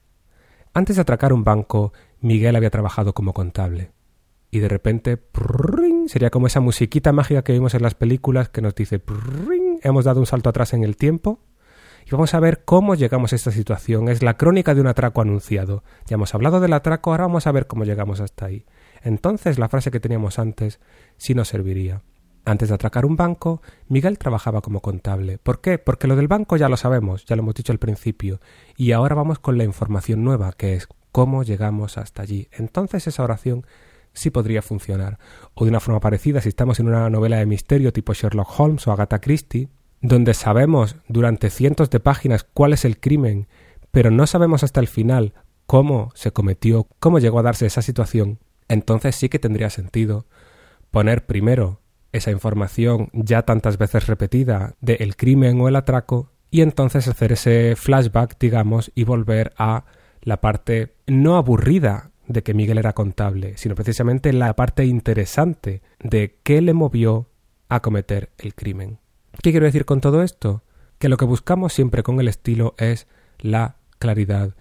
antes 0.75 0.97
de 0.97 1.03
atracar 1.03 1.33
un 1.33 1.45
banco, 1.45 1.93
Miguel 2.21 2.57
había 2.57 2.71
trabajado 2.71 3.15
como 3.15 3.33
contable. 3.33 3.93
Y 4.51 4.61
de 4.61 4.69
repente, 4.69 5.17
sería 6.07 6.31
como 6.31 6.47
esa 6.47 6.61
musiquita 6.61 7.13
mágica 7.13 7.43
que 7.43 7.53
vimos 7.53 7.75
en 7.75 7.83
las 7.83 7.95
películas 7.95 8.49
que 8.49 8.63
nos 8.63 8.75
dice, 8.75 9.01
hemos 9.83 10.05
dado 10.05 10.21
un 10.21 10.27
salto 10.27 10.51
atrás 10.51 10.73
en 10.75 10.85
el 10.85 10.97
tiempo 10.97 11.41
y 12.07 12.11
vamos 12.11 12.35
a 12.35 12.41
ver 12.41 12.63
cómo 12.65 12.95
llegamos 12.95 13.33
a 13.33 13.37
esta 13.37 13.51
situación. 13.51 14.09
Es 14.09 14.23
la 14.23 14.37
crónica 14.37 14.75
de 14.75 14.81
un 14.81 14.87
atraco 14.87 15.21
anunciado. 15.21 15.83
Ya 16.07 16.15
hemos 16.15 16.35
hablado 16.35 16.61
del 16.61 16.73
atraco, 16.73 17.11
ahora 17.11 17.25
vamos 17.25 17.47
a 17.49 17.53
ver 17.53 17.67
cómo 17.67 17.85
llegamos 17.85 18.21
hasta 18.21 18.47
ahí. 18.47 18.65
Entonces 19.03 19.59
la 19.59 19.69
frase 19.69 19.91
que 19.91 20.01
teníamos 20.01 20.39
antes 20.39 20.79
sí 21.17 21.35
nos 21.35 21.49
serviría. 21.49 22.03
Antes 22.45 22.69
de 22.69 22.77
atracar 22.77 23.05
un 23.07 23.17
banco, 23.17 23.61
Miguel 23.89 24.19
trabajaba 24.19 24.61
como 24.61 24.81
contable. 24.81 25.39
¿Por 25.39 25.61
qué? 25.61 25.79
Porque 25.79 26.07
lo 26.07 26.15
del 26.15 26.29
banco 26.29 26.57
ya 26.57 26.69
lo 26.69 26.77
sabemos, 26.77 27.25
ya 27.25 27.35
lo 27.35 27.43
hemos 27.43 27.57
dicho 27.57 27.73
al 27.73 27.81
principio, 27.81 28.39
y 28.77 28.93
ahora 28.93 29.17
vamos 29.17 29.41
con 29.41 29.59
la 29.59 29.65
información 29.65 30.23
nueva, 30.23 30.53
que 30.53 30.75
es 30.75 30.87
cómo 31.11 31.43
llegamos 31.43 31.99
hasta 31.99 32.23
allí. 32.23 32.47
Entonces 32.53 33.09
esa 33.09 33.25
oración 33.25 33.67
sí 34.17 34.31
podría 34.31 34.63
funcionar. 34.63 35.19
O 35.55 35.65
de 35.65 35.71
una 35.71 35.81
forma 35.81 36.01
parecida, 36.01 36.41
si 36.41 36.49
estamos 36.49 36.81
en 36.81 36.89
una 36.89 37.09
novela 37.11 37.37
de 37.37 37.47
misterio 37.47 37.93
tipo 37.93 38.13
Sherlock 38.13 38.49
Holmes 38.59 38.87
o 38.87 38.93
Agatha 38.93 39.21
Christie, 39.21 39.69
donde 40.01 40.35
sabemos 40.35 40.97
durante 41.09 41.51
cientos 41.51 41.91
de 41.91 42.01
páginas 42.01 42.45
cuál 42.45 42.73
es 42.73 42.85
el 42.85 42.99
crimen, 42.99 43.49
pero 43.91 44.11
no 44.11 44.27
sabemos 44.27 44.63
hasta 44.63 44.81
el 44.81 44.89
final 44.89 45.35
cómo 45.67 46.11
se 46.15 46.33
cometió, 46.33 46.87
cómo 46.99 47.19
llegó 47.19 47.39
a 47.39 47.43
darse 47.43 47.67
esa 47.67 47.83
situación, 47.83 48.39
entonces 48.69 49.17
sí 49.17 49.29
que 49.29 49.39
tendría 49.39 49.71
sentido 49.71 50.27
poner 50.91 51.27
primero 51.27 51.81
esa 52.13 52.31
información 52.31 53.11
ya 53.13 53.43
tantas 53.43 53.79
veces 53.79 54.07
repetida 54.07 54.75
del 54.81 55.17
crimen 55.17 55.61
o 55.61 55.69
el 55.69 55.77
atraco 55.77 56.31
y 56.51 56.63
entonces 56.63 57.09
hacer 57.09 57.33
ese 57.33 57.75
flashback, 57.77 58.39
digamos, 58.39 58.93
y 58.95 59.05
volver 59.05 59.53
a 59.59 59.85
la 60.23 60.41
parte 60.41 60.95
no 61.07 61.37
aburrida 61.37 62.11
de 62.29 62.43
que 62.43 62.55
Miguel 62.55 62.79
era 62.79 62.93
contable, 62.93 63.57
sino 63.57 63.75
precisamente 63.75 64.33
la 64.33 64.55
parte 64.57 64.85
interesante 64.85 65.83
de 66.01 66.39
qué 66.43 66.61
le 66.61 66.75
movió 66.75 67.29
a 67.69 67.81
cometer 67.81 68.31
el 68.39 68.55
crimen. 68.55 68.99
¿Qué 69.43 69.51
quiero 69.51 69.67
decir 69.67 69.85
con 69.85 70.01
todo 70.01 70.23
esto? 70.23 70.63
Que 70.99 71.09
lo 71.09 71.17
que 71.17 71.25
buscamos 71.25 71.73
siempre 71.73 72.03
con 72.03 72.21
el 72.21 72.29
estilo 72.29 72.75
es 72.79 73.07
la 73.39 73.77
claridad 73.99 74.55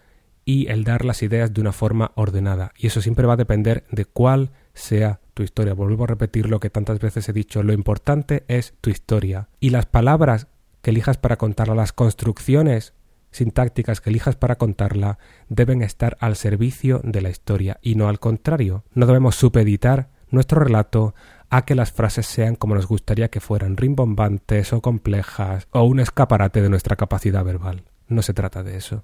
y 0.43 0.67
el 0.67 0.83
dar 0.83 1.05
las 1.05 1.23
ideas 1.23 1.53
de 1.53 1.61
una 1.61 1.71
forma 1.71 2.11
ordenada. 2.15 2.71
Y 2.77 2.87
eso 2.87 3.01
siempre 3.01 3.25
va 3.25 3.33
a 3.33 3.37
depender 3.37 3.83
de 3.89 4.05
cuál 4.05 4.51
sea 4.73 5.19
tu 5.33 5.43
historia. 5.43 5.73
Vuelvo 5.73 6.03
a 6.03 6.07
repetir 6.07 6.49
lo 6.49 6.59
que 6.59 6.69
tantas 6.69 6.99
veces 6.99 7.27
he 7.29 7.33
dicho. 7.33 7.63
Lo 7.63 7.73
importante 7.73 8.43
es 8.47 8.73
tu 8.81 8.89
historia. 8.89 9.49
Y 9.59 9.71
las 9.71 9.85
palabras 9.85 10.47
que 10.81 10.91
elijas 10.91 11.17
para 11.17 11.37
contarla, 11.37 11.73
las 11.73 11.93
construcciones 11.93 12.93
sintácticas 13.35 14.01
que 14.01 14.09
elijas 14.09 14.35
para 14.35 14.55
contarla, 14.55 15.19
deben 15.49 15.81
estar 15.81 16.17
al 16.19 16.35
servicio 16.35 17.01
de 17.03 17.21
la 17.21 17.29
historia 17.29 17.77
y 17.81 17.95
no 17.95 18.07
al 18.07 18.19
contrario. 18.19 18.83
No 18.93 19.05
debemos 19.05 19.35
supeditar 19.35 20.09
nuestro 20.29 20.59
relato 20.59 21.13
a 21.49 21.65
que 21.65 21.75
las 21.75 21.91
frases 21.91 22.25
sean 22.25 22.55
como 22.55 22.75
nos 22.75 22.87
gustaría 22.87 23.29
que 23.29 23.39
fueran, 23.39 23.77
rimbombantes 23.77 24.73
o 24.73 24.81
complejas 24.81 25.67
o 25.71 25.83
un 25.83 25.99
escaparate 25.99 26.61
de 26.61 26.69
nuestra 26.69 26.95
capacidad 26.95 27.43
verbal. 27.43 27.83
No 28.07 28.21
se 28.21 28.33
trata 28.33 28.63
de 28.63 28.77
eso. 28.77 29.03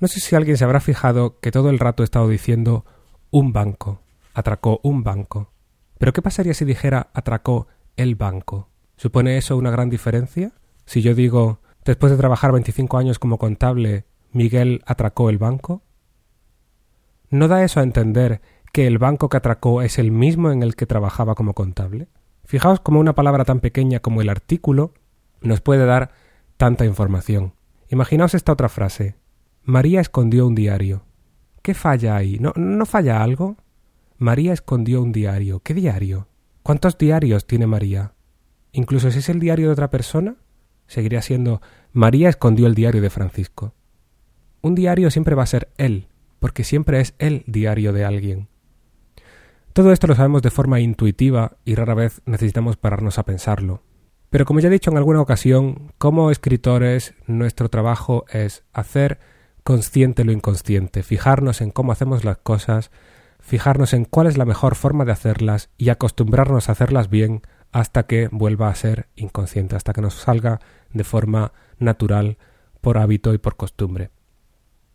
No 0.00 0.08
sé 0.08 0.20
si 0.20 0.34
alguien 0.34 0.56
se 0.56 0.64
habrá 0.64 0.80
fijado 0.80 1.38
que 1.40 1.50
todo 1.50 1.68
el 1.68 1.78
rato 1.78 2.02
he 2.02 2.04
estado 2.04 2.26
diciendo 2.28 2.86
un 3.30 3.52
banco, 3.52 4.00
atracó 4.32 4.80
un 4.82 5.02
banco. 5.02 5.52
Pero 6.00 6.14
¿qué 6.14 6.22
pasaría 6.22 6.54
si 6.54 6.64
dijera 6.64 7.10
atracó 7.12 7.66
el 7.94 8.14
banco? 8.14 8.70
¿Supone 8.96 9.36
eso 9.36 9.58
una 9.58 9.70
gran 9.70 9.90
diferencia? 9.90 10.52
Si 10.86 11.02
yo 11.02 11.14
digo, 11.14 11.60
después 11.84 12.10
de 12.10 12.16
trabajar 12.16 12.52
25 12.52 12.96
años 12.96 13.18
como 13.18 13.36
contable, 13.36 14.06
Miguel 14.32 14.82
atracó 14.86 15.28
el 15.28 15.36
banco. 15.36 15.82
¿No 17.28 17.48
da 17.48 17.62
eso 17.64 17.80
a 17.80 17.82
entender 17.82 18.40
que 18.72 18.86
el 18.86 18.96
banco 18.96 19.28
que 19.28 19.36
atracó 19.36 19.82
es 19.82 19.98
el 19.98 20.10
mismo 20.10 20.50
en 20.50 20.62
el 20.62 20.74
que 20.74 20.86
trabajaba 20.86 21.34
como 21.34 21.52
contable? 21.52 22.08
Fijaos 22.46 22.80
cómo 22.80 22.98
una 22.98 23.14
palabra 23.14 23.44
tan 23.44 23.60
pequeña 23.60 24.00
como 24.00 24.22
el 24.22 24.30
artículo 24.30 24.94
nos 25.42 25.60
puede 25.60 25.84
dar 25.84 26.12
tanta 26.56 26.86
información. 26.86 27.52
Imaginaos 27.90 28.32
esta 28.32 28.52
otra 28.52 28.70
frase. 28.70 29.16
María 29.64 30.00
escondió 30.00 30.46
un 30.46 30.54
diario. 30.54 31.04
¿Qué 31.60 31.74
falla 31.74 32.16
ahí? 32.16 32.38
¿No, 32.38 32.54
¿No 32.56 32.86
falla 32.86 33.22
algo? 33.22 33.58
María 34.20 34.52
escondió 34.52 35.00
un 35.02 35.12
diario. 35.12 35.60
¿Qué 35.60 35.72
diario? 35.72 36.28
¿Cuántos 36.62 36.98
diarios 36.98 37.46
tiene 37.46 37.66
María? 37.66 38.12
Incluso 38.70 39.10
si 39.10 39.20
es 39.20 39.30
el 39.30 39.40
diario 39.40 39.68
de 39.68 39.72
otra 39.72 39.88
persona, 39.88 40.36
seguiría 40.86 41.22
siendo 41.22 41.62
María 41.94 42.28
escondió 42.28 42.66
el 42.66 42.74
diario 42.74 43.00
de 43.00 43.08
Francisco. 43.08 43.72
Un 44.60 44.74
diario 44.74 45.10
siempre 45.10 45.34
va 45.34 45.44
a 45.44 45.46
ser 45.46 45.70
él, 45.78 46.08
porque 46.38 46.64
siempre 46.64 47.00
es 47.00 47.14
el 47.18 47.44
diario 47.46 47.94
de 47.94 48.04
alguien. 48.04 48.48
Todo 49.72 49.90
esto 49.90 50.06
lo 50.06 50.14
sabemos 50.14 50.42
de 50.42 50.50
forma 50.50 50.80
intuitiva 50.80 51.56
y 51.64 51.74
rara 51.74 51.94
vez 51.94 52.20
necesitamos 52.26 52.76
pararnos 52.76 53.18
a 53.18 53.24
pensarlo. 53.24 53.82
Pero 54.28 54.44
como 54.44 54.60
ya 54.60 54.68
he 54.68 54.70
dicho 54.70 54.90
en 54.90 54.98
alguna 54.98 55.22
ocasión, 55.22 55.92
como 55.96 56.30
escritores 56.30 57.14
nuestro 57.26 57.70
trabajo 57.70 58.26
es 58.30 58.64
hacer 58.74 59.18
consciente 59.64 60.24
lo 60.24 60.32
inconsciente, 60.32 61.02
fijarnos 61.02 61.62
en 61.62 61.70
cómo 61.70 61.92
hacemos 61.92 62.22
las 62.22 62.36
cosas, 62.36 62.90
fijarnos 63.50 63.94
en 63.94 64.04
cuál 64.04 64.28
es 64.28 64.38
la 64.38 64.44
mejor 64.44 64.76
forma 64.76 65.04
de 65.04 65.10
hacerlas 65.10 65.70
y 65.76 65.88
acostumbrarnos 65.88 66.68
a 66.68 66.72
hacerlas 66.72 67.10
bien 67.10 67.42
hasta 67.72 68.04
que 68.04 68.28
vuelva 68.30 68.68
a 68.68 68.74
ser 68.76 69.08
inconsciente, 69.16 69.74
hasta 69.74 69.92
que 69.92 70.00
nos 70.00 70.14
salga 70.14 70.60
de 70.92 71.02
forma 71.02 71.52
natural, 71.80 72.38
por 72.80 72.96
hábito 72.96 73.34
y 73.34 73.38
por 73.38 73.56
costumbre. 73.56 74.12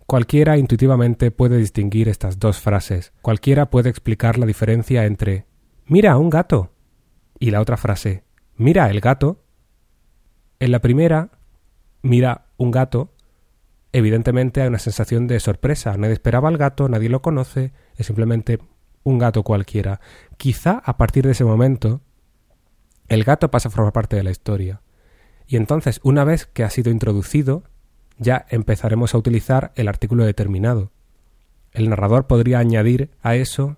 Cualquiera 0.06 0.58
intuitivamente 0.58 1.32
puede 1.32 1.58
distinguir 1.58 2.08
estas 2.08 2.40
dos 2.40 2.62
frases, 2.62 3.12
cualquiera 3.22 3.70
puede 3.70 3.90
explicar 3.90 4.38
la 4.38 4.46
diferencia 4.46 5.06
entre 5.06 5.48
mira 5.86 6.16
un 6.16 6.30
gato 6.30 6.72
y 7.38 7.52
la 7.52 7.60
otra 7.60 7.76
frase 7.76 8.24
mira 8.56 8.90
el 8.90 9.02
gato. 9.02 9.44
En 10.62 10.72
la 10.72 10.80
primera, 10.80 11.30
mira 12.04 12.46
un 12.56 12.72
gato, 12.72 13.12
evidentemente 13.98 14.62
hay 14.62 14.68
una 14.68 14.80
sensación 14.80 15.28
de 15.28 15.40
sorpresa. 15.40 15.96
Nadie 15.98 16.14
esperaba 16.14 16.50
al 16.50 16.58
gato, 16.58 16.90
nadie 16.90 17.10
lo 17.10 17.22
conoce, 17.22 17.74
es 17.98 18.06
simplemente 18.06 18.60
un 19.04 19.20
gato 19.20 19.44
cualquiera. 19.44 20.00
Quizá 20.38 20.82
a 20.84 20.98
partir 20.98 21.26
de 21.26 21.32
ese 21.32 21.46
momento 21.46 22.02
el 23.08 23.24
gato 23.24 23.52
pasa 23.52 23.70
a 23.70 23.72
formar 23.72 23.94
parte 23.94 24.16
de 24.16 24.24
la 24.24 24.32
historia. 24.32 24.82
Y 25.48 25.58
entonces, 25.58 26.00
una 26.04 26.24
vez 26.24 26.48
que 26.48 26.64
ha 26.64 26.70
sido 26.72 26.92
introducido, 26.92 27.64
ya 28.18 28.46
empezaremos 28.50 29.14
a 29.14 29.18
utilizar 29.18 29.72
el 29.76 29.88
artículo 29.88 30.26
determinado. 30.26 30.92
El 31.72 31.90
narrador 31.90 32.26
podría 32.26 32.60
añadir 32.60 33.12
a 33.22 33.36
eso 33.36 33.78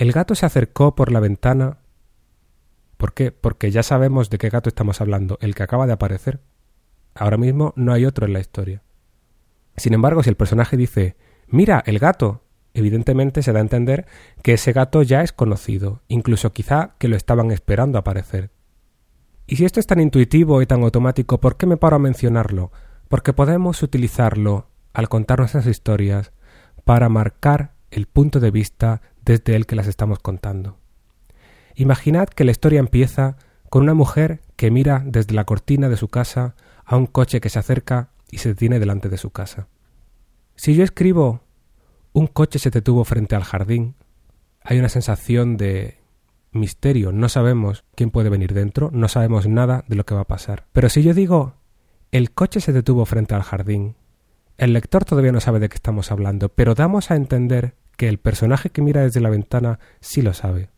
el 0.00 0.12
gato 0.12 0.34
se 0.34 0.46
acercó 0.46 0.94
por 0.94 1.12
la 1.12 1.20
ventana. 1.20 1.76
¿Por 2.96 3.12
qué? 3.12 3.32
Porque 3.32 3.70
ya 3.70 3.82
sabemos 3.82 4.30
de 4.30 4.38
qué 4.38 4.48
gato 4.48 4.70
estamos 4.70 5.02
hablando, 5.02 5.36
el 5.42 5.54
que 5.54 5.62
acaba 5.62 5.86
de 5.86 5.92
aparecer. 5.92 6.40
Ahora 7.14 7.36
mismo 7.36 7.74
no 7.76 7.92
hay 7.92 8.06
otro 8.06 8.24
en 8.24 8.32
la 8.32 8.40
historia. 8.40 8.82
Sin 9.80 9.94
embargo, 9.94 10.22
si 10.22 10.28
el 10.28 10.36
personaje 10.36 10.76
dice 10.76 11.16
Mira, 11.48 11.82
el 11.86 11.98
gato, 11.98 12.42
evidentemente 12.74 13.42
se 13.42 13.54
da 13.54 13.60
a 13.60 13.62
entender 13.62 14.04
que 14.42 14.52
ese 14.52 14.74
gato 14.74 15.02
ya 15.02 15.22
es 15.22 15.32
conocido, 15.32 16.02
incluso 16.06 16.52
quizá 16.52 16.96
que 16.98 17.08
lo 17.08 17.16
estaban 17.16 17.50
esperando 17.50 17.96
aparecer. 17.96 18.50
Y 19.46 19.56
si 19.56 19.64
esto 19.64 19.80
es 19.80 19.86
tan 19.86 19.98
intuitivo 19.98 20.60
y 20.60 20.66
tan 20.66 20.82
automático, 20.82 21.40
¿por 21.40 21.56
qué 21.56 21.64
me 21.64 21.78
paro 21.78 21.96
a 21.96 21.98
mencionarlo? 21.98 22.72
Porque 23.08 23.32
podemos 23.32 23.82
utilizarlo 23.82 24.68
al 24.92 25.08
contar 25.08 25.38
nuestras 25.38 25.66
historias 25.66 26.30
para 26.84 27.08
marcar 27.08 27.72
el 27.90 28.04
punto 28.04 28.38
de 28.38 28.50
vista 28.50 29.00
desde 29.24 29.56
el 29.56 29.64
que 29.64 29.76
las 29.76 29.86
estamos 29.86 30.18
contando. 30.18 30.76
Imaginad 31.74 32.28
que 32.28 32.44
la 32.44 32.50
historia 32.50 32.80
empieza 32.80 33.38
con 33.70 33.84
una 33.84 33.94
mujer 33.94 34.42
que 34.56 34.70
mira 34.70 35.02
desde 35.06 35.34
la 35.34 35.44
cortina 35.44 35.88
de 35.88 35.96
su 35.96 36.08
casa 36.08 36.54
a 36.84 36.96
un 36.96 37.06
coche 37.06 37.40
que 37.40 37.48
se 37.48 37.58
acerca 37.58 38.09
y 38.30 38.38
se 38.38 38.50
detiene 38.50 38.78
delante 38.78 39.08
de 39.08 39.18
su 39.18 39.30
casa. 39.30 39.68
Si 40.56 40.74
yo 40.74 40.84
escribo 40.84 41.42
un 42.12 42.26
coche 42.26 42.58
se 42.58 42.70
detuvo 42.70 43.04
frente 43.04 43.34
al 43.36 43.44
jardín, 43.44 43.94
hay 44.62 44.78
una 44.78 44.88
sensación 44.88 45.56
de 45.56 45.98
misterio, 46.52 47.12
no 47.12 47.28
sabemos 47.28 47.84
quién 47.94 48.10
puede 48.10 48.30
venir 48.30 48.52
dentro, 48.52 48.90
no 48.92 49.08
sabemos 49.08 49.46
nada 49.46 49.84
de 49.88 49.96
lo 49.96 50.04
que 50.04 50.14
va 50.14 50.22
a 50.22 50.28
pasar. 50.28 50.66
Pero 50.72 50.88
si 50.88 51.02
yo 51.02 51.14
digo 51.14 51.54
el 52.10 52.32
coche 52.32 52.60
se 52.60 52.72
detuvo 52.72 53.06
frente 53.06 53.34
al 53.34 53.42
jardín, 53.42 53.96
el 54.58 54.72
lector 54.72 55.04
todavía 55.04 55.32
no 55.32 55.40
sabe 55.40 55.60
de 55.60 55.68
qué 55.68 55.76
estamos 55.76 56.10
hablando, 56.10 56.48
pero 56.48 56.74
damos 56.74 57.10
a 57.10 57.16
entender 57.16 57.76
que 57.96 58.08
el 58.08 58.18
personaje 58.18 58.70
que 58.70 58.82
mira 58.82 59.02
desde 59.02 59.20
la 59.20 59.30
ventana 59.30 59.78
sí 60.00 60.20
lo 60.20 60.34
sabe. 60.34 60.70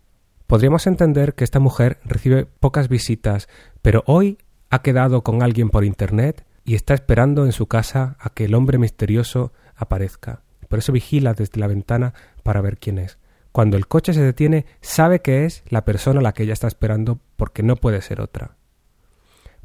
Podríamos 0.47 0.87
entender 0.87 1.35
que 1.35 1.45
esta 1.45 1.59
mujer 1.59 1.99
recibe 2.05 2.45
pocas 2.45 2.89
visitas, 2.89 3.49
pero 3.81 4.05
hoy 4.07 4.39
ha 4.69 4.83
quedado 4.83 5.23
con 5.23 5.43
alguien 5.43 5.71
por 5.71 5.85
Internet 5.85 6.45
y 6.65 6.75
está 6.75 6.95
esperando 6.95 7.45
en 7.45 7.53
su 7.53 7.67
casa 7.67 8.17
a 8.21 8.31
que 8.31 8.45
el 8.45 8.55
hombre 8.55 8.79
misterioso 8.79 9.53
aparezca. 9.75 10.43
Por 10.69 10.79
eso 10.79 10.93
vigila 10.93 11.35
desde 11.35 11.61
la 11.61 11.67
ventana 11.67 12.15
para 12.43 12.61
ver 12.61 12.79
quién 12.79 12.99
es. 12.99 13.19
Cuando 13.51 13.77
el 13.77 13.87
coche 13.87 14.15
se 14.15 14.23
detiene, 14.23 14.65
sabe 14.81 15.21
que 15.21 15.45
es 15.45 15.63
la 15.69 15.85
persona 15.85 16.21
a 16.21 16.23
la 16.23 16.33
que 16.33 16.45
ella 16.45 16.55
está 16.55 16.69
esperando 16.69 17.21
porque 17.37 17.63
no 17.63 17.77
puede 17.77 18.01
ser 18.01 18.21
otra. 18.21 18.57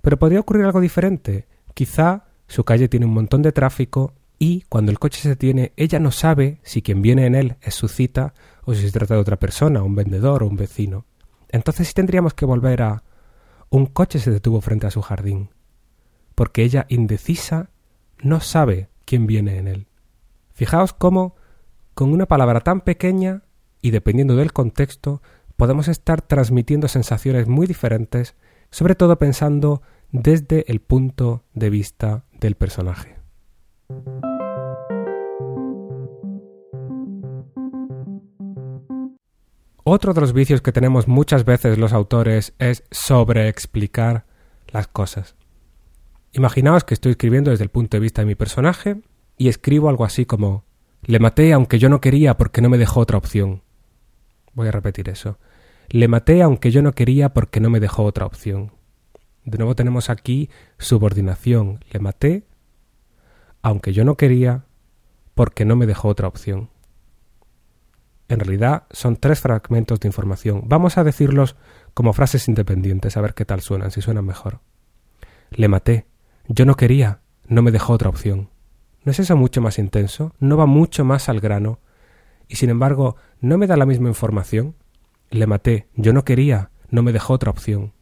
Pero 0.01 0.17
podría 0.17 0.41
ocurrir 0.41 0.65
algo 0.65 0.81
diferente. 0.81 1.47
Quizá 1.73 2.25
su 2.47 2.63
calle 2.63 2.89
tiene 2.89 3.05
un 3.05 3.13
montón 3.13 3.41
de 3.41 3.51
tráfico 3.51 4.13
y 4.39 4.61
cuando 4.69 4.91
el 4.91 4.99
coche 4.99 5.21
se 5.21 5.29
detiene, 5.29 5.71
ella 5.77 5.99
no 5.99 6.11
sabe 6.11 6.59
si 6.63 6.81
quien 6.81 7.01
viene 7.01 7.25
en 7.25 7.35
él 7.35 7.55
es 7.61 7.75
su 7.75 7.87
cita 7.87 8.33
o 8.65 8.73
si 8.73 8.81
se 8.81 8.91
trata 8.91 9.13
de 9.13 9.21
otra 9.21 9.37
persona, 9.37 9.83
un 9.83 9.95
vendedor 9.95 10.43
o 10.43 10.47
un 10.47 10.57
vecino. 10.57 11.05
Entonces 11.49 11.87
sí 11.87 11.93
tendríamos 11.93 12.33
que 12.33 12.45
volver 12.45 12.81
a 12.81 13.03
un 13.69 13.85
coche 13.85 14.19
se 14.19 14.31
detuvo 14.31 14.61
frente 14.61 14.87
a 14.87 14.91
su 14.91 15.01
jardín 15.01 15.49
porque 16.37 16.61
ella, 16.61 16.85
indecisa, 16.87 17.71
no 18.21 18.41
sabe 18.41 18.89
quién 19.05 19.25
viene 19.25 19.57
en 19.57 19.67
él. 19.67 19.87
Fijaos 20.53 20.93
cómo, 20.93 21.35
con 21.95 22.13
una 22.13 22.27
palabra 22.27 22.59
tan 22.59 22.81
pequeña, 22.81 23.41
y 23.81 23.89
dependiendo 23.89 24.35
del 24.35 24.53
contexto, 24.53 25.23
podemos 25.55 25.87
estar 25.87 26.21
transmitiendo 26.21 26.87
sensaciones 26.89 27.47
muy 27.47 27.65
diferentes, 27.65 28.35
sobre 28.69 28.93
todo 28.93 29.17
pensando 29.17 29.81
desde 30.11 30.71
el 30.71 30.79
punto 30.79 31.43
de 31.55 31.71
vista 31.71 32.25
del 32.33 32.53
personaje. 32.53 33.15
Otro 39.83 40.13
de 40.13 40.21
los 40.21 40.33
vicios 40.33 40.61
que 40.61 40.71
tenemos 40.71 41.07
muchas 41.07 41.45
veces 41.45 41.79
los 41.79 41.93
autores 41.93 42.53
es 42.59 42.83
sobreexplicar 42.91 44.27
las 44.67 44.87
cosas. 44.87 45.35
Imaginaos 46.37 46.83
que 46.83 46.93
estoy 46.93 47.13
escribiendo 47.13 47.49
desde 47.49 47.63
el 47.63 47.71
punto 47.71 47.97
de 47.97 48.01
vista 48.01 48.21
de 48.21 48.27
mi 48.27 48.35
personaje 48.35 49.01
y 49.39 49.47
escribo 49.47 49.89
algo 49.89 50.05
así 50.05 50.27
como 50.27 50.65
Le 51.01 51.17
maté 51.17 51.51
aunque 51.51 51.79
yo 51.79 51.89
no 51.89 51.99
quería 51.99 52.37
porque 52.37 52.61
no 52.61 52.69
me 52.69 52.77
dejó 52.77 52.99
otra 52.99 53.17
opción. 53.17 53.63
Voy 54.53 54.67
a 54.67 54.71
repetir 54.71 55.09
eso. 55.09 55.39
Le 55.89 56.07
maté 56.07 56.43
aunque 56.43 56.69
yo 56.69 56.83
no 56.83 56.91
quería 56.91 57.29
porque 57.29 57.59
no 57.59 57.71
me 57.71 57.79
dejó 57.79 58.03
otra 58.03 58.27
opción. 58.27 58.71
De 59.45 59.57
nuevo 59.57 59.73
tenemos 59.73 60.11
aquí 60.11 60.51
subordinación. 60.77 61.83
Le 61.89 61.99
maté 61.99 62.45
aunque 63.63 63.91
yo 63.91 64.05
no 64.05 64.15
quería 64.15 64.65
porque 65.33 65.65
no 65.65 65.75
me 65.75 65.87
dejó 65.87 66.07
otra 66.07 66.27
opción. 66.27 66.69
En 68.29 68.41
realidad 68.41 68.83
son 68.91 69.15
tres 69.15 69.39
fragmentos 69.41 69.99
de 69.99 70.07
información. 70.07 70.61
Vamos 70.65 70.99
a 70.99 71.03
decirlos 71.03 71.55
como 71.95 72.13
frases 72.13 72.47
independientes, 72.47 73.17
a 73.17 73.21
ver 73.21 73.33
qué 73.33 73.43
tal 73.43 73.61
suenan, 73.61 73.89
si 73.89 74.01
suenan 74.01 74.25
mejor. 74.25 74.59
Le 75.49 75.67
maté 75.67 76.05
yo 76.47 76.65
no 76.65 76.75
quería, 76.75 77.21
no 77.47 77.61
me 77.61 77.71
dejó 77.71 77.93
otra 77.93 78.09
opción. 78.09 78.49
¿No 79.03 79.11
es 79.11 79.19
eso 79.19 79.35
mucho 79.35 79.61
más 79.61 79.79
intenso? 79.79 80.33
¿No 80.39 80.57
va 80.57 80.65
mucho 80.65 81.05
más 81.05 81.29
al 81.29 81.39
grano? 81.39 81.79
Y 82.47 82.55
sin 82.55 82.69
embargo, 82.69 83.15
¿no 83.39 83.57
me 83.57 83.67
da 83.67 83.77
la 83.77 83.85
misma 83.85 84.09
información? 84.09 84.75
Le 85.29 85.47
maté, 85.47 85.87
yo 85.95 86.13
no 86.13 86.23
quería, 86.23 86.71
no 86.89 87.03
me 87.03 87.13
dejó 87.13 87.33
otra 87.33 87.51
opción. 87.51 87.93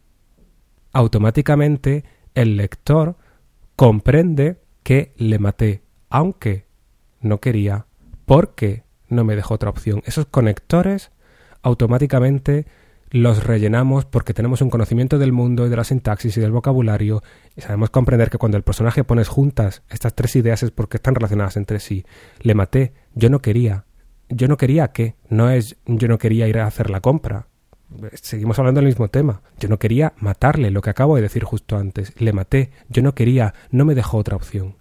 Automáticamente 0.92 2.04
el 2.34 2.56
lector 2.56 3.16
comprende 3.74 4.60
que 4.82 5.12
le 5.16 5.38
maté, 5.38 5.82
aunque 6.08 6.66
no 7.20 7.40
quería, 7.40 7.86
porque 8.24 8.84
no 9.08 9.24
me 9.24 9.36
dejó 9.36 9.54
otra 9.54 9.70
opción. 9.70 10.02
Esos 10.06 10.26
conectores 10.26 11.10
automáticamente 11.62 12.66
los 13.10 13.44
rellenamos 13.44 14.04
porque 14.04 14.34
tenemos 14.34 14.60
un 14.62 14.70
conocimiento 14.70 15.18
del 15.18 15.32
mundo 15.32 15.66
y 15.66 15.68
de 15.68 15.76
la 15.76 15.84
sintaxis 15.84 16.36
y 16.36 16.40
del 16.40 16.50
vocabulario 16.50 17.22
y 17.54 17.60
sabemos 17.60 17.90
comprender 17.90 18.30
que 18.30 18.38
cuando 18.38 18.56
el 18.56 18.64
personaje 18.64 19.04
pones 19.04 19.28
juntas 19.28 19.82
estas 19.88 20.14
tres 20.14 20.34
ideas 20.36 20.62
es 20.62 20.70
porque 20.70 20.96
están 20.96 21.14
relacionadas 21.14 21.56
entre 21.56 21.80
sí. 21.80 22.04
Le 22.40 22.54
maté, 22.54 22.94
yo 23.14 23.30
no 23.30 23.40
quería. 23.40 23.84
Yo 24.28 24.48
no 24.48 24.56
quería 24.56 24.88
qué, 24.88 25.14
no 25.28 25.50
es 25.50 25.76
yo 25.86 26.08
no 26.08 26.18
quería 26.18 26.48
ir 26.48 26.58
a 26.58 26.66
hacer 26.66 26.90
la 26.90 27.00
compra. 27.00 27.46
Seguimos 28.14 28.58
hablando 28.58 28.80
del 28.80 28.88
mismo 28.88 29.06
tema. 29.08 29.42
Yo 29.60 29.68
no 29.68 29.78
quería 29.78 30.14
matarle, 30.18 30.72
lo 30.72 30.82
que 30.82 30.90
acabo 30.90 31.14
de 31.14 31.22
decir 31.22 31.44
justo 31.44 31.76
antes. 31.76 32.12
Le 32.20 32.32
maté, 32.32 32.72
yo 32.88 33.02
no 33.02 33.14
quería, 33.14 33.54
no 33.70 33.84
me 33.84 33.94
dejó 33.94 34.18
otra 34.18 34.34
opción. 34.34 34.78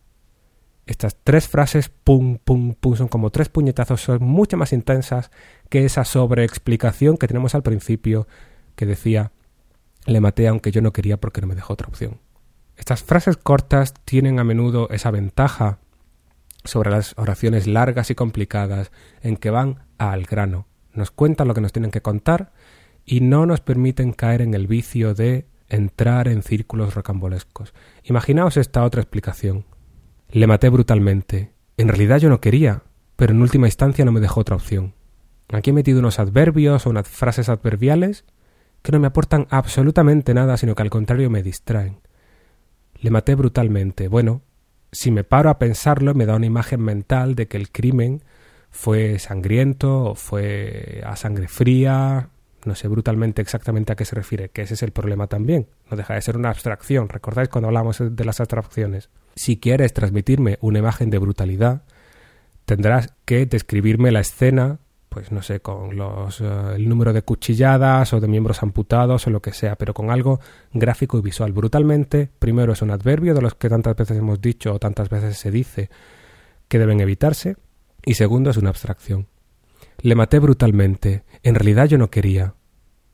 Estas 0.87 1.17
tres 1.23 1.47
frases, 1.47 1.89
pum, 1.89 2.37
pum, 2.43 2.73
pum, 2.73 2.95
son 2.95 3.07
como 3.07 3.29
tres 3.29 3.49
puñetazos, 3.49 4.01
son 4.01 4.23
mucho 4.23 4.57
más 4.57 4.73
intensas 4.73 5.31
que 5.69 5.85
esa 5.85 6.05
sobreexplicación 6.05 7.17
que 7.17 7.27
tenemos 7.27 7.55
al 7.55 7.63
principio 7.63 8.27
que 8.75 8.85
decía 8.85 9.31
le 10.05 10.21
maté 10.21 10.47
aunque 10.47 10.71
yo 10.71 10.81
no 10.81 10.93
quería 10.93 11.17
porque 11.17 11.41
no 11.41 11.47
me 11.47 11.55
dejó 11.55 11.73
otra 11.73 11.87
opción. 11.87 12.19
Estas 12.75 13.03
frases 13.03 13.37
cortas 13.37 13.93
tienen 14.05 14.39
a 14.39 14.43
menudo 14.43 14.89
esa 14.89 15.11
ventaja 15.11 15.79
sobre 16.63 16.91
las 16.91 17.13
oraciones 17.17 17.67
largas 17.67 18.11
y 18.11 18.15
complicadas 18.15 18.91
en 19.21 19.37
que 19.37 19.49
van 19.49 19.85
al 19.97 20.23
grano, 20.25 20.67
nos 20.95 21.11
cuentan 21.11 21.47
lo 21.47 21.53
que 21.53 21.61
nos 21.61 21.73
tienen 21.73 21.91
que 21.91 22.01
contar 22.01 22.51
y 23.05 23.21
no 23.21 23.45
nos 23.45 23.61
permiten 23.61 24.13
caer 24.13 24.41
en 24.41 24.53
el 24.53 24.67
vicio 24.67 25.13
de 25.13 25.45
entrar 25.67 26.27
en 26.27 26.41
círculos 26.41 26.95
rocambolescos. 26.95 27.73
Imaginaos 28.03 28.57
esta 28.57 28.83
otra 28.83 29.01
explicación. 29.01 29.65
Le 30.29 30.47
maté 30.47 30.69
brutalmente. 30.69 31.53
En 31.77 31.87
realidad 31.87 32.19
yo 32.19 32.29
no 32.29 32.41
quería, 32.41 32.83
pero 33.15 33.33
en 33.33 33.41
última 33.41 33.67
instancia 33.67 34.05
no 34.05 34.11
me 34.11 34.21
dejó 34.21 34.41
otra 34.41 34.55
opción. 34.55 34.93
Aquí 35.49 35.69
he 35.69 35.73
metido 35.73 35.99
unos 35.99 36.19
adverbios 36.19 36.85
o 36.85 36.89
unas 36.89 37.07
frases 37.07 37.49
adverbiales 37.49 38.25
que 38.81 38.91
no 38.91 38.99
me 38.99 39.07
aportan 39.07 39.47
absolutamente 39.49 40.33
nada, 40.33 40.57
sino 40.57 40.75
que 40.75 40.83
al 40.83 40.89
contrario 40.89 41.29
me 41.29 41.43
distraen. 41.43 41.99
Le 42.99 43.09
maté 43.09 43.35
brutalmente. 43.35 44.07
Bueno, 44.07 44.41
si 44.91 45.11
me 45.11 45.23
paro 45.23 45.49
a 45.49 45.57
pensarlo, 45.57 46.13
me 46.13 46.25
da 46.25 46.35
una 46.35 46.45
imagen 46.45 46.81
mental 46.81 47.35
de 47.35 47.47
que 47.47 47.57
el 47.57 47.71
crimen 47.71 48.23
fue 48.71 49.19
sangriento 49.19 50.03
o 50.03 50.15
fue 50.15 51.01
a 51.05 51.15
sangre 51.15 51.47
fría, 51.47 52.29
no 52.65 52.75
sé 52.75 52.87
brutalmente 52.87 53.41
exactamente 53.41 53.93
a 53.93 53.95
qué 53.95 54.05
se 54.05 54.15
refiere, 54.15 54.49
que 54.49 54.63
ese 54.63 54.73
es 54.73 54.83
el 54.83 54.91
problema 54.91 55.27
también. 55.27 55.67
No 55.89 55.97
deja 55.97 56.15
de 56.15 56.21
ser 56.21 56.37
una 56.37 56.49
abstracción. 56.49 57.09
¿Recordáis 57.09 57.49
cuando 57.49 57.67
hablamos 57.67 57.97
de 57.99 58.25
las 58.25 58.39
abstracciones? 58.39 59.09
Si 59.35 59.57
quieres 59.57 59.93
transmitirme 59.93 60.57
una 60.61 60.79
imagen 60.79 61.09
de 61.09 61.19
brutalidad, 61.19 61.83
tendrás 62.65 63.13
que 63.25 63.45
describirme 63.45 64.11
la 64.11 64.21
escena 64.21 64.79
pues 65.15 65.31
no 65.31 65.41
sé, 65.41 65.61
con 65.61 65.95
los, 65.95 66.41
eh, 66.41 66.45
el 66.75 66.89
número 66.89 67.13
de 67.13 67.21
cuchilladas 67.21 68.11
o 68.11 68.19
de 68.19 68.27
miembros 68.27 68.61
amputados 68.61 69.25
o 69.25 69.29
lo 69.29 69.41
que 69.41 69.53
sea, 69.53 69.77
pero 69.77 69.93
con 69.93 70.11
algo 70.11 70.41
gráfico 70.73 71.17
y 71.17 71.21
visual. 71.21 71.53
Brutalmente, 71.53 72.29
primero 72.37 72.73
es 72.73 72.81
un 72.81 72.91
adverbio 72.91 73.33
de 73.33 73.41
los 73.41 73.55
que 73.55 73.69
tantas 73.69 73.95
veces 73.95 74.17
hemos 74.17 74.41
dicho 74.41 74.73
o 74.73 74.77
tantas 74.77 75.07
veces 75.07 75.37
se 75.37 75.51
dice 75.51 75.89
que 76.67 76.79
deben 76.79 76.99
evitarse, 76.99 77.55
y 78.05 78.15
segundo 78.15 78.49
es 78.49 78.57
una 78.57 78.71
abstracción. 78.71 79.27
Le 80.01 80.15
maté 80.15 80.39
brutalmente. 80.39 81.23
En 81.43 81.55
realidad 81.55 81.85
yo 81.85 81.97
no 81.97 82.09
quería. 82.09 82.55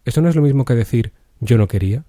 Eso 0.04 0.22
no 0.22 0.30
es 0.30 0.36
lo 0.36 0.42
mismo 0.42 0.66
que 0.66 0.74
decir 0.74 1.14
yo 1.40 1.60
no 1.60 1.68
quería. 1.68 2.04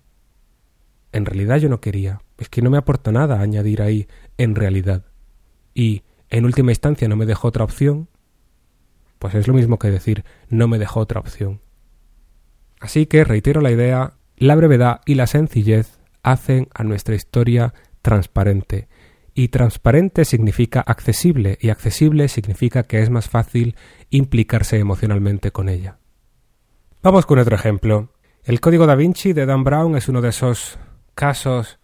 En 1.12 1.26
realidad 1.26 1.58
yo 1.58 1.68
no 1.68 1.82
quería. 1.82 2.22
Es 2.38 2.48
que 2.48 2.62
no 2.62 2.70
me 2.70 2.78
aporta 2.78 3.12
nada 3.12 3.42
añadir 3.42 3.82
ahí 3.82 4.08
en 4.38 4.54
realidad. 4.54 5.04
Y, 5.74 6.04
en 6.30 6.46
última 6.46 6.70
instancia, 6.70 7.08
no 7.08 7.16
me 7.16 7.26
dejó 7.26 7.48
otra 7.48 7.64
opción 7.64 8.08
pues 9.22 9.36
es 9.36 9.46
lo 9.46 9.54
mismo 9.54 9.78
que 9.78 9.88
decir 9.88 10.24
no 10.48 10.66
me 10.66 10.80
dejó 10.80 10.98
otra 10.98 11.20
opción. 11.20 11.60
Así 12.80 13.06
que 13.06 13.22
reitero 13.22 13.60
la 13.60 13.70
idea, 13.70 14.14
la 14.36 14.56
brevedad 14.56 15.00
y 15.06 15.14
la 15.14 15.28
sencillez 15.28 16.00
hacen 16.24 16.66
a 16.74 16.82
nuestra 16.82 17.14
historia 17.14 17.72
transparente. 18.02 18.88
Y 19.32 19.46
transparente 19.46 20.24
significa 20.24 20.80
accesible, 20.80 21.56
y 21.60 21.68
accesible 21.68 22.26
significa 22.26 22.82
que 22.82 23.00
es 23.00 23.10
más 23.10 23.28
fácil 23.28 23.76
implicarse 24.10 24.80
emocionalmente 24.80 25.52
con 25.52 25.68
ella. 25.68 25.98
Vamos 27.00 27.24
con 27.24 27.38
otro 27.38 27.54
ejemplo. 27.54 28.08
El 28.42 28.58
Código 28.58 28.86
da 28.86 28.96
Vinci 28.96 29.34
de 29.34 29.46
Dan 29.46 29.62
Brown 29.62 29.96
es 29.96 30.08
uno 30.08 30.20
de 30.20 30.30
esos 30.30 30.80
casos 31.14 31.78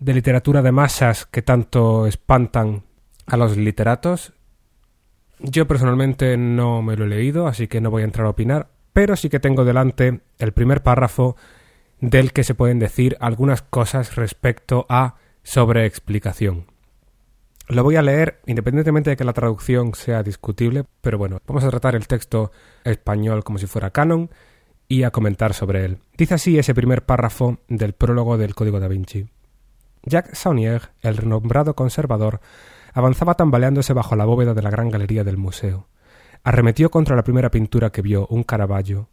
de 0.00 0.12
literatura 0.12 0.60
de 0.60 0.72
masas 0.72 1.24
que 1.24 1.40
tanto 1.40 2.08
espantan 2.08 2.82
a 3.26 3.36
los 3.36 3.56
literatos 3.56 4.33
yo 5.38 5.66
personalmente 5.66 6.36
no 6.36 6.82
me 6.82 6.96
lo 6.96 7.04
he 7.04 7.08
leído, 7.08 7.46
así 7.46 7.68
que 7.68 7.80
no 7.80 7.90
voy 7.90 8.02
a 8.02 8.06
entrar 8.06 8.26
a 8.26 8.30
opinar, 8.30 8.68
pero 8.92 9.16
sí 9.16 9.28
que 9.28 9.40
tengo 9.40 9.64
delante 9.64 10.20
el 10.38 10.52
primer 10.52 10.82
párrafo 10.82 11.36
del 12.00 12.32
que 12.32 12.44
se 12.44 12.54
pueden 12.54 12.78
decir 12.78 13.16
algunas 13.20 13.62
cosas 13.62 14.16
respecto 14.16 14.86
a 14.88 15.16
sobreexplicación. 15.42 16.66
Lo 17.68 17.82
voy 17.82 17.96
a 17.96 18.02
leer 18.02 18.40
independientemente 18.46 19.10
de 19.10 19.16
que 19.16 19.24
la 19.24 19.32
traducción 19.32 19.94
sea 19.94 20.22
discutible, 20.22 20.84
pero 21.00 21.16
bueno, 21.16 21.40
vamos 21.46 21.64
a 21.64 21.70
tratar 21.70 21.94
el 21.94 22.06
texto 22.06 22.52
español 22.84 23.42
como 23.42 23.58
si 23.58 23.66
fuera 23.66 23.90
canon 23.90 24.30
y 24.86 25.04
a 25.04 25.10
comentar 25.10 25.54
sobre 25.54 25.84
él. 25.84 25.98
Dice 26.16 26.34
así 26.34 26.58
ese 26.58 26.74
primer 26.74 27.04
párrafo 27.04 27.58
del 27.68 27.94
prólogo 27.94 28.36
del 28.36 28.54
Código 28.54 28.80
da 28.80 28.88
Vinci. 28.88 29.26
Jacques 30.04 30.38
Saunier, 30.38 30.90
el 31.00 31.16
renombrado 31.16 31.74
conservador, 31.74 32.40
avanzaba 32.94 33.34
tambaleándose 33.34 33.92
bajo 33.92 34.16
la 34.16 34.24
bóveda 34.24 34.54
de 34.54 34.62
la 34.62 34.70
gran 34.70 34.88
galería 34.88 35.24
del 35.24 35.36
museo. 35.36 35.88
Arremetió 36.44 36.90
contra 36.90 37.16
la 37.16 37.24
primera 37.24 37.50
pintura 37.50 37.90
que 37.90 38.02
vio, 38.02 38.26
un 38.28 38.44
Caravaggio. 38.44 39.10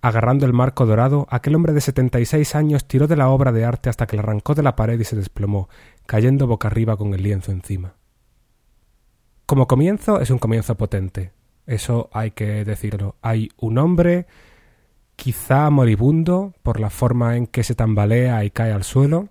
Agarrando 0.00 0.46
el 0.46 0.52
marco 0.52 0.86
dorado, 0.86 1.26
aquel 1.28 1.54
hombre 1.54 1.72
de 1.72 1.80
setenta 1.80 2.20
y 2.20 2.24
seis 2.24 2.54
años 2.54 2.88
tiró 2.88 3.06
de 3.06 3.16
la 3.16 3.28
obra 3.28 3.52
de 3.52 3.64
arte 3.64 3.90
hasta 3.90 4.06
que 4.06 4.16
la 4.16 4.22
arrancó 4.22 4.54
de 4.54 4.62
la 4.62 4.76
pared 4.76 4.98
y 4.98 5.04
se 5.04 5.16
desplomó, 5.16 5.68
cayendo 6.06 6.46
boca 6.46 6.68
arriba 6.68 6.96
con 6.96 7.12
el 7.14 7.22
lienzo 7.22 7.52
encima. 7.52 7.94
Como 9.44 9.66
comienzo 9.66 10.20
es 10.20 10.30
un 10.30 10.38
comienzo 10.38 10.76
potente. 10.76 11.32
Eso 11.66 12.08
hay 12.12 12.30
que 12.30 12.64
decirlo. 12.64 13.16
Hay 13.20 13.50
un 13.58 13.76
hombre, 13.76 14.26
quizá 15.16 15.68
moribundo, 15.68 16.54
por 16.62 16.80
la 16.80 16.90
forma 16.90 17.36
en 17.36 17.46
que 17.46 17.62
se 17.62 17.74
tambalea 17.74 18.44
y 18.44 18.50
cae 18.50 18.72
al 18.72 18.84
suelo, 18.84 19.28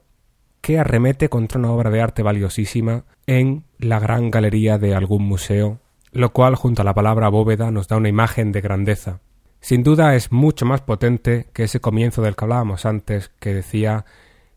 que 0.67 0.80
arremete 0.80 1.30
contra 1.30 1.60
una 1.60 1.71
obra 1.71 1.89
de 1.91 2.01
arte 2.01 2.23
valiosísima 2.23 3.06
en 3.25 3.63
la 3.80 3.99
gran 4.01 4.30
galería 4.30 4.77
de 4.77 4.95
algún 4.95 5.23
museo, 5.23 5.80
lo 6.12 6.34
cual 6.34 6.56
junto 6.56 6.82
a 6.82 6.86
la 6.86 6.93
palabra 6.93 7.30
bóveda 7.30 7.71
nos 7.71 7.88
da 7.88 7.95
una 7.95 8.10
imagen 8.10 8.51
de 8.51 8.60
grandeza. 8.60 9.21
Sin 9.62 9.82
duda 9.82 10.13
es 10.13 10.34
mucho 10.34 10.65
más 10.65 10.82
potente 10.82 11.47
que 11.53 11.63
ese 11.63 11.80
comienzo 11.80 12.21
del 12.21 12.36
que 12.36 12.43
hablábamos 12.43 12.86
antes, 12.86 13.32
que 13.39 13.53
decía 13.53 14.03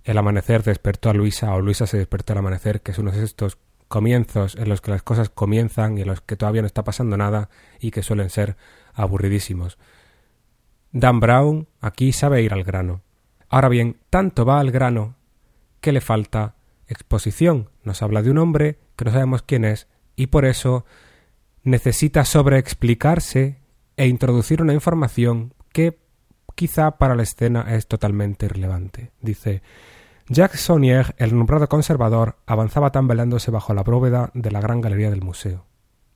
el 0.03 0.19
amanecer 0.19 0.65
despertó 0.65 1.11
a 1.11 1.15
Luisa 1.15 1.55
o 1.55 1.61
Luisa 1.61 1.87
se 1.87 1.99
despertó 1.99 2.33
al 2.33 2.41
amanecer, 2.41 2.81
que 2.81 2.91
es 2.91 2.99
uno 2.99 3.13
de 3.13 3.23
estos 3.23 3.59
comienzos 3.87 4.57
en 4.57 4.69
los 4.69 4.81
que 4.81 4.91
las 4.91 5.05
cosas 5.05 5.31
comienzan 5.31 5.97
y 5.97 6.01
en 6.01 6.09
los 6.09 6.23
que 6.23 6.35
todavía 6.35 6.63
no 6.63 6.67
está 6.67 6.83
pasando 6.83 7.17
nada 7.17 7.51
y 7.79 7.93
que 7.93 8.03
suelen 8.03 8.31
ser 8.31 8.57
aburridísimos. 8.95 9.79
Dan 10.91 11.21
Brown 11.21 11.69
aquí 11.81 12.11
sabe 12.11 12.43
ir 12.43 12.53
al 12.53 12.65
grano. 12.65 13.03
Ahora 13.49 13.69
bien, 13.69 13.99
tanto 14.11 14.45
va 14.45 14.59
al 14.59 14.73
grano 14.73 15.20
que 15.81 15.93
le 15.93 16.01
falta 16.01 16.57
exposición. 16.87 17.71
Nos 17.83 18.03
habla 18.03 18.23
de 18.23 18.31
un 18.31 18.39
hombre 18.39 18.79
que 18.97 19.05
no 19.05 19.13
sabemos 19.13 19.43
quién 19.43 19.65
es 19.65 19.89
y 20.17 20.27
por 20.27 20.45
eso 20.45 20.85
necesita 21.63 22.25
sobreexplicarse 22.25 23.61
e 23.97 24.07
introducir 24.07 24.63
una 24.63 24.75
información 24.75 25.55
que 25.73 25.99
quizá 26.55 26.99
para 26.99 27.15
la 27.15 27.23
escena 27.23 27.75
es 27.75 27.87
totalmente 27.87 28.47
irrelevante. 28.47 29.13
Dice 29.21 29.63
Jacques 30.29 30.61
Saunier, 30.61 31.15
el 31.19 31.37
nombrado 31.37 31.69
conservador, 31.69 32.37
avanzaba 32.47 32.93
tambaleándose 32.93 33.51
bajo 33.51 33.75
la 33.75 33.83
bóveda 33.83 34.31
de 34.35 34.51
la 34.51 34.61
gran 34.61 34.81
galería 34.81 35.11
del 35.11 35.23
museo. 35.23 35.67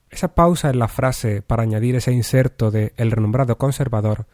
Esa 0.09 0.35
pausa 0.35 0.71
en 0.71 0.79
la 0.79 0.89
frase 0.89 1.43
para 1.43 1.65
añadir 1.65 1.97
ese 1.97 2.13
inserto 2.13 2.71
de 2.71 2.95
el 2.97 3.11
renombrado 3.11 3.59
conservador 3.59 4.27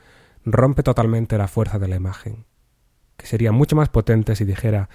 rompe 0.44 0.82
totalmente 0.82 1.38
la 1.38 1.48
fuerza 1.48 1.78
de 1.78 1.88
la 1.88 1.96
imagen, 1.96 2.44
que 3.16 3.26
sería 3.26 3.52
mucho 3.52 3.76
más 3.76 3.88
potente 3.88 4.36
si 4.36 4.44
dijera 4.44 4.90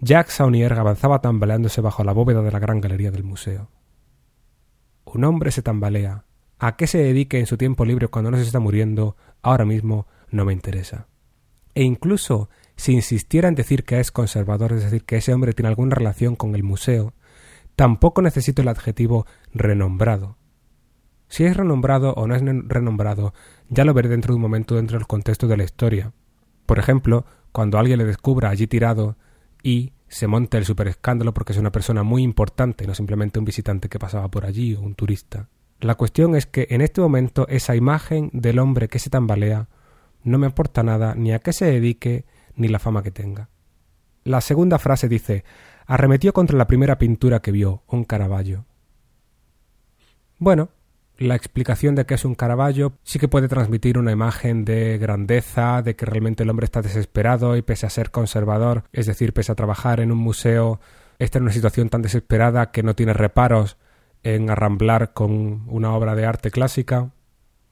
Jacques 0.00 0.34
Saunier 0.34 0.72
avanzaba 0.74 1.20
tambaleándose 1.20 1.80
bajo 1.80 2.04
la 2.04 2.12
bóveda 2.12 2.42
de 2.42 2.50
la 2.50 2.58
gran 2.58 2.80
galería 2.80 3.10
del 3.10 3.24
museo. 3.24 3.70
Un 5.04 5.24
hombre 5.24 5.50
se 5.50 5.62
tambalea. 5.62 6.24
¿A 6.58 6.76
qué 6.76 6.86
se 6.86 6.98
dedique 6.98 7.38
en 7.38 7.46
su 7.46 7.56
tiempo 7.56 7.84
libre 7.84 8.08
cuando 8.08 8.30
no 8.30 8.36
se 8.36 8.42
está 8.42 8.60
muriendo? 8.60 9.16
Ahora 9.42 9.64
mismo 9.64 10.06
no 10.30 10.44
me 10.44 10.52
interesa. 10.52 11.08
E 11.74 11.82
incluso 11.82 12.50
si 12.76 12.92
insistiera 12.92 13.48
en 13.48 13.54
decir 13.54 13.84
que 13.84 14.00
es 14.00 14.10
conservador, 14.10 14.72
es 14.72 14.82
decir, 14.82 15.04
que 15.04 15.16
ese 15.16 15.32
hombre 15.32 15.54
tiene 15.54 15.68
alguna 15.68 15.94
relación 15.94 16.36
con 16.36 16.54
el 16.54 16.62
museo, 16.62 17.14
tampoco 17.74 18.20
necesito 18.22 18.62
el 18.62 18.68
adjetivo 18.68 19.26
renombrado. 19.52 20.36
Si 21.28 21.44
es 21.44 21.56
renombrado 21.56 22.12
o 22.14 22.26
no 22.26 22.34
es 22.34 22.42
renombrado, 22.42 23.34
ya 23.68 23.84
lo 23.84 23.94
veré 23.94 24.08
dentro 24.08 24.32
de 24.32 24.36
un 24.36 24.42
momento 24.42 24.76
dentro 24.76 24.98
del 24.98 25.06
contexto 25.06 25.48
de 25.48 25.56
la 25.56 25.64
historia. 25.64 26.12
Por 26.66 26.78
ejemplo, 26.78 27.24
cuando 27.52 27.78
alguien 27.78 27.98
le 27.98 28.04
descubra 28.04 28.50
allí 28.50 28.66
tirado 28.66 29.16
y 29.62 29.92
se 30.08 30.26
monta 30.26 30.58
el 30.58 30.64
super 30.64 30.88
escándalo 30.88 31.34
porque 31.34 31.52
es 31.52 31.58
una 31.58 31.72
persona 31.72 32.02
muy 32.02 32.22
importante, 32.22 32.86
no 32.86 32.94
simplemente 32.94 33.38
un 33.38 33.44
visitante 33.44 33.88
que 33.88 33.98
pasaba 33.98 34.28
por 34.28 34.44
allí 34.46 34.74
o 34.74 34.80
un 34.80 34.94
turista. 34.94 35.48
La 35.80 35.94
cuestión 35.96 36.36
es 36.36 36.46
que 36.46 36.68
en 36.70 36.80
este 36.80 37.00
momento 37.00 37.46
esa 37.48 37.76
imagen 37.76 38.30
del 38.32 38.58
hombre 38.58 38.88
que 38.88 38.98
se 38.98 39.10
tambalea 39.10 39.68
no 40.22 40.38
me 40.38 40.46
importa 40.46 40.82
nada 40.82 41.14
ni 41.14 41.32
a 41.32 41.38
qué 41.38 41.52
se 41.52 41.66
dedique 41.66 42.24
ni 42.54 42.68
la 42.68 42.78
fama 42.78 43.02
que 43.02 43.10
tenga. 43.10 43.48
La 44.24 44.40
segunda 44.40 44.78
frase 44.78 45.08
dice 45.08 45.44
arremetió 45.86 46.32
contra 46.32 46.58
la 46.58 46.66
primera 46.66 46.98
pintura 46.98 47.40
que 47.40 47.52
vio, 47.52 47.82
un 47.86 48.04
Caravaggio. 48.04 48.64
Bueno, 50.38 50.70
la 51.18 51.34
explicación 51.34 51.94
de 51.94 52.04
qué 52.04 52.14
es 52.14 52.24
un 52.24 52.34
Caravaggio 52.34 52.94
sí 53.02 53.18
que 53.18 53.28
puede 53.28 53.48
transmitir 53.48 53.98
una 53.98 54.12
imagen 54.12 54.64
de 54.64 54.98
grandeza, 54.98 55.82
de 55.82 55.96
que 55.96 56.06
realmente 56.06 56.42
el 56.42 56.50
hombre 56.50 56.64
está 56.64 56.82
desesperado 56.82 57.56
y 57.56 57.62
pese 57.62 57.86
a 57.86 57.90
ser 57.90 58.10
conservador, 58.10 58.84
es 58.92 59.06
decir, 59.06 59.32
pese 59.32 59.52
a 59.52 59.54
trabajar 59.54 60.00
en 60.00 60.12
un 60.12 60.18
museo, 60.18 60.80
está 61.18 61.38
en 61.38 61.44
una 61.44 61.52
situación 61.52 61.88
tan 61.88 62.02
desesperada 62.02 62.70
que 62.70 62.82
no 62.82 62.94
tiene 62.94 63.14
reparos 63.14 63.78
en 64.22 64.50
arramblar 64.50 65.12
con 65.12 65.64
una 65.68 65.94
obra 65.94 66.14
de 66.14 66.26
arte 66.26 66.50
clásica. 66.50 67.12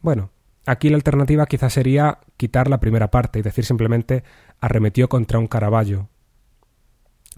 Bueno, 0.00 0.30
aquí 0.66 0.88
la 0.88 0.96
alternativa 0.96 1.46
quizás 1.46 1.72
sería 1.72 2.18
quitar 2.36 2.68
la 2.68 2.80
primera 2.80 3.10
parte 3.10 3.40
y 3.40 3.42
decir 3.42 3.64
simplemente 3.64 4.24
arremetió 4.60 5.08
contra 5.08 5.38
un 5.38 5.48
Caravaggio. 5.48 6.08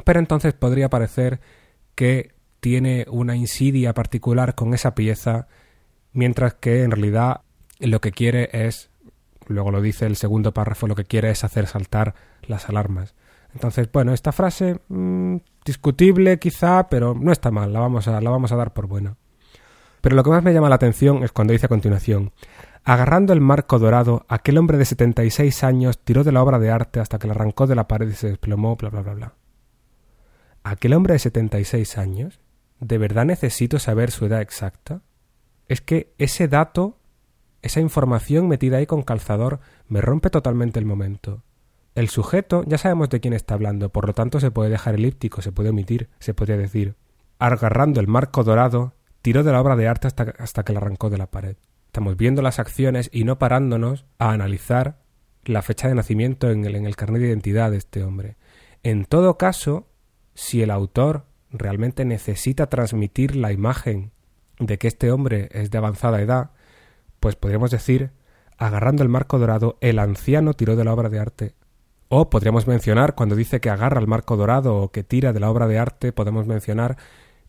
Pero 0.04 0.20
entonces 0.20 0.52
podría 0.54 0.90
parecer 0.90 1.40
que 1.94 2.34
tiene 2.60 3.06
una 3.08 3.36
insidia 3.36 3.94
particular 3.94 4.54
con 4.54 4.74
esa 4.74 4.94
pieza 4.94 5.48
mientras 6.16 6.54
que 6.54 6.82
en 6.82 6.90
realidad 6.90 7.42
lo 7.78 8.00
que 8.00 8.10
quiere 8.10 8.48
es, 8.52 8.90
luego 9.46 9.70
lo 9.70 9.80
dice 9.80 10.06
el 10.06 10.16
segundo 10.16 10.52
párrafo, 10.52 10.86
lo 10.86 10.96
que 10.96 11.04
quiere 11.04 11.30
es 11.30 11.44
hacer 11.44 11.66
saltar 11.66 12.14
las 12.42 12.68
alarmas. 12.68 13.14
Entonces, 13.52 13.88
bueno, 13.92 14.12
esta 14.12 14.32
frase 14.32 14.80
mm, 14.88 15.36
discutible 15.64 16.38
quizá, 16.38 16.88
pero 16.88 17.14
no 17.14 17.32
está 17.32 17.50
mal, 17.50 17.72
la 17.72 17.80
vamos, 17.80 18.08
a, 18.08 18.20
la 18.20 18.30
vamos 18.30 18.50
a 18.50 18.56
dar 18.56 18.72
por 18.72 18.86
buena. 18.86 19.16
Pero 20.00 20.16
lo 20.16 20.24
que 20.24 20.30
más 20.30 20.42
me 20.42 20.52
llama 20.52 20.68
la 20.68 20.76
atención 20.76 21.22
es 21.22 21.32
cuando 21.32 21.52
dice 21.52 21.66
a 21.66 21.70
continuación, 21.70 22.32
agarrando 22.84 23.32
el 23.32 23.40
marco 23.40 23.78
dorado, 23.78 24.24
aquel 24.28 24.58
hombre 24.58 24.78
de 24.78 24.84
setenta 24.84 25.22
y 25.24 25.30
seis 25.30 25.64
años 25.64 25.98
tiró 26.02 26.24
de 26.24 26.32
la 26.32 26.42
obra 26.42 26.58
de 26.58 26.70
arte 26.70 27.00
hasta 27.00 27.18
que 27.18 27.26
la 27.26 27.34
arrancó 27.34 27.66
de 27.66 27.74
la 27.74 27.88
pared 27.88 28.08
y 28.08 28.14
se 28.14 28.28
desplomó, 28.28 28.76
bla, 28.76 28.88
bla, 28.88 29.02
bla, 29.02 29.14
bla. 29.14 29.34
¿Aquel 30.64 30.94
hombre 30.94 31.12
de 31.12 31.18
setenta 31.18 31.60
y 31.60 31.64
seis 31.64 31.98
años? 31.98 32.40
¿De 32.80 32.98
verdad 32.98 33.24
necesito 33.24 33.78
saber 33.78 34.10
su 34.10 34.26
edad 34.26 34.40
exacta? 34.40 35.02
Es 35.68 35.80
que 35.80 36.12
ese 36.18 36.48
dato, 36.48 36.98
esa 37.62 37.80
información 37.80 38.48
metida 38.48 38.78
ahí 38.78 38.86
con 38.86 39.02
calzador, 39.02 39.60
me 39.88 40.00
rompe 40.00 40.30
totalmente 40.30 40.78
el 40.78 40.86
momento. 40.86 41.42
El 41.94 42.08
sujeto 42.08 42.62
ya 42.66 42.78
sabemos 42.78 43.08
de 43.08 43.20
quién 43.20 43.32
está 43.32 43.54
hablando, 43.54 43.88
por 43.88 44.06
lo 44.06 44.12
tanto 44.12 44.38
se 44.38 44.50
puede 44.50 44.70
dejar 44.70 44.94
elíptico, 44.94 45.40
se 45.42 45.52
puede 45.52 45.70
omitir, 45.70 46.10
se 46.18 46.34
podría 46.34 46.56
decir. 46.56 46.94
Agarrando 47.38 48.00
el 48.00 48.06
marco 48.06 48.44
dorado, 48.44 48.94
tiró 49.22 49.42
de 49.42 49.52
la 49.52 49.60
obra 49.60 49.76
de 49.76 49.88
arte 49.88 50.06
hasta, 50.06 50.34
hasta 50.38 50.62
que 50.62 50.72
la 50.72 50.80
arrancó 50.80 51.10
de 51.10 51.18
la 51.18 51.30
pared. 51.30 51.56
Estamos 51.86 52.16
viendo 52.16 52.42
las 52.42 52.58
acciones 52.58 53.08
y 53.12 53.24
no 53.24 53.38
parándonos 53.38 54.04
a 54.18 54.32
analizar 54.32 54.98
la 55.44 55.62
fecha 55.62 55.88
de 55.88 55.94
nacimiento 55.94 56.50
en 56.50 56.64
el, 56.66 56.76
en 56.76 56.84
el 56.84 56.96
carnet 56.96 57.22
de 57.22 57.28
identidad 57.28 57.70
de 57.70 57.78
este 57.78 58.04
hombre. 58.04 58.36
En 58.82 59.06
todo 59.06 59.38
caso, 59.38 59.88
si 60.34 60.62
el 60.62 60.70
autor 60.70 61.24
realmente 61.50 62.04
necesita 62.04 62.66
transmitir 62.66 63.36
la 63.36 63.52
imagen 63.52 64.12
de 64.58 64.78
que 64.78 64.88
este 64.88 65.10
hombre 65.10 65.48
es 65.52 65.70
de 65.70 65.78
avanzada 65.78 66.20
edad, 66.20 66.50
pues 67.20 67.36
podríamos 67.36 67.70
decir, 67.70 68.10
agarrando 68.58 69.02
el 69.02 69.08
marco 69.08 69.38
dorado, 69.38 69.76
el 69.80 69.98
anciano 69.98 70.54
tiró 70.54 70.76
de 70.76 70.84
la 70.84 70.92
obra 70.92 71.08
de 71.08 71.18
arte. 71.18 71.54
O 72.08 72.30
podríamos 72.30 72.66
mencionar, 72.66 73.14
cuando 73.14 73.34
dice 73.34 73.60
que 73.60 73.70
agarra 73.70 74.00
el 74.00 74.06
marco 74.06 74.36
dorado 74.36 74.76
o 74.76 74.92
que 74.92 75.02
tira 75.02 75.32
de 75.32 75.40
la 75.40 75.50
obra 75.50 75.66
de 75.66 75.78
arte, 75.78 76.12
podemos 76.12 76.46
mencionar 76.46 76.96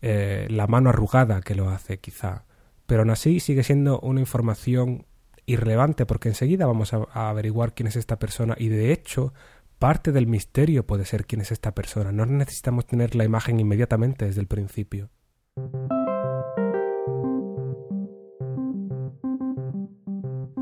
eh, 0.02 0.46
la 0.50 0.66
mano 0.66 0.90
arrugada 0.90 1.40
que 1.42 1.54
lo 1.54 1.68
hace, 1.68 1.98
quizá. 1.98 2.44
Pero 2.86 3.02
aún 3.02 3.10
así 3.10 3.40
sigue 3.40 3.62
siendo 3.62 4.00
una 4.00 4.20
información 4.20 5.06
irrelevante 5.46 6.06
porque 6.06 6.28
enseguida 6.28 6.66
vamos 6.66 6.92
a, 6.92 7.06
a 7.12 7.30
averiguar 7.30 7.72
quién 7.74 7.86
es 7.86 7.96
esta 7.96 8.18
persona 8.18 8.54
y 8.58 8.68
de 8.68 8.92
hecho 8.92 9.32
parte 9.78 10.12
del 10.12 10.26
misterio 10.26 10.86
puede 10.86 11.04
ser 11.04 11.24
quién 11.24 11.40
es 11.40 11.52
esta 11.52 11.74
persona. 11.74 12.12
No 12.12 12.26
necesitamos 12.26 12.86
tener 12.86 13.14
la 13.14 13.24
imagen 13.24 13.60
inmediatamente 13.60 14.24
desde 14.26 14.40
el 14.40 14.46
principio. 14.46 15.08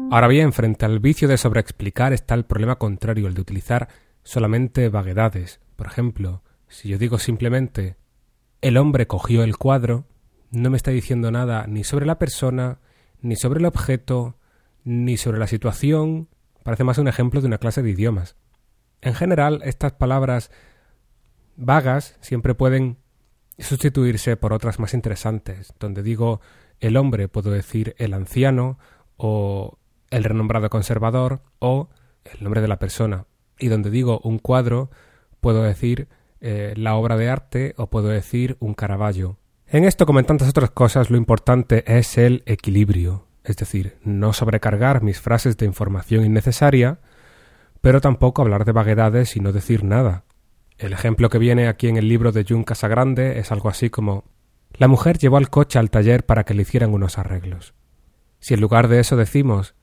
Ahora 0.09 0.29
bien, 0.29 0.53
frente 0.53 0.85
al 0.85 1.01
vicio 1.01 1.27
de 1.27 1.37
sobreexplicar 1.37 2.13
está 2.13 2.35
el 2.35 2.45
problema 2.45 2.77
contrario, 2.77 3.27
el 3.27 3.35
de 3.35 3.41
utilizar 3.41 3.89
solamente 4.23 4.89
vaguedades. 4.89 5.61
Por 5.75 5.89
ejemplo, 5.89 6.43
si 6.69 6.89
yo 6.89 6.99
digo 6.99 7.19
simplemente 7.19 7.97
el 8.61 8.77
hombre 8.77 9.09
cogió 9.09 9.43
el 9.43 9.57
cuadro, 9.57 10.05
no 10.53 10.71
me 10.71 10.77
está 10.77 10.93
diciendo 10.93 11.33
nada 11.33 11.67
ni 11.67 11.83
sobre 11.83 12.07
la 12.07 12.19
persona, 12.21 12.79
ni 13.21 13.35
sobre 13.35 13.59
el 13.59 13.67
objeto, 13.67 14.37
ni 14.85 15.17
sobre 15.17 15.39
la 15.39 15.49
situación. 15.49 16.29
Parece 16.63 16.85
más 16.85 16.99
un 16.99 17.09
ejemplo 17.09 17.41
de 17.41 17.49
una 17.49 17.59
clase 17.59 17.83
de 17.83 17.91
idiomas. 17.91 18.37
En 19.01 19.15
general, 19.15 19.61
estas 19.65 19.93
palabras 19.93 20.53
vagas 21.57 22.17
siempre 22.21 22.55
pueden 22.55 22.99
sustituirse 23.59 24.37
por 24.37 24.53
otras 24.53 24.79
más 24.79 24.95
interesantes. 24.95 25.75
Donde 25.81 26.05
digo 26.05 26.41
el 26.79 26.97
hombre, 26.97 27.27
puedo 27.27 27.51
decir 27.51 27.97
el 27.99 28.15
anciano 28.15 28.79
o 29.17 29.79
el 30.11 30.25
renombrado 30.25 30.71
conservador 30.71 31.41
o 31.59 31.89
el 32.25 32.43
nombre 32.43 32.61
de 32.61 32.69
la 32.69 32.79
persona. 32.79 33.27
Y 33.59 33.69
donde 33.69 33.91
digo 33.91 34.21
un 34.23 34.39
cuadro, 34.39 34.91
puedo 35.41 35.63
decir 35.63 36.09
eh, 36.41 36.75
la 36.77 36.97
obra 36.97 37.17
de 37.17 37.31
arte 37.31 37.75
o 37.77 37.89
puedo 37.89 38.09
decir 38.09 38.57
un 38.61 38.75
Caravaggio. 38.75 39.39
En 39.69 39.85
esto, 39.85 40.07
como 40.07 40.21
en 40.21 40.27
tantas 40.27 40.49
otras 40.49 40.71
cosas, 40.71 41.11
lo 41.11 41.17
importante 41.17 41.85
es 41.99 42.19
el 42.19 42.43
equilibrio, 42.47 43.27
es 43.43 43.57
decir, 43.57 43.97
no 44.03 44.33
sobrecargar 44.33 45.03
mis 45.03 45.21
frases 45.21 45.57
de 45.57 45.67
información 45.67 46.25
innecesaria, 46.25 47.01
pero 47.81 48.01
tampoco 48.01 48.43
hablar 48.43 48.65
de 48.65 48.73
vaguedades 48.73 49.37
y 49.37 49.41
no 49.41 49.53
decir 49.53 49.85
nada. 49.85 50.25
El 50.79 50.93
ejemplo 50.93 51.31
que 51.31 51.39
viene 51.39 51.69
aquí 51.69 51.89
en 51.89 51.97
el 51.97 52.09
libro 52.09 52.33
de 52.33 52.45
Jun 52.45 52.65
Casagrande 52.65 53.39
es 53.39 53.51
algo 53.51 53.69
así 53.69 53.89
como 53.89 54.25
La 54.73 54.89
mujer 54.89 55.19
llevó 55.19 55.37
al 55.37 55.49
coche 55.49 55.79
al 55.79 55.91
taller 55.91 56.27
para 56.27 56.45
que 56.45 56.53
le 56.53 56.63
hicieran 56.63 56.93
unos 56.93 57.19
arreglos. 57.19 57.73
Si 58.41 58.55
en 58.55 58.61
lugar 58.61 58.89
de 58.89 58.99
eso 59.01 59.17
decimos 59.17 59.76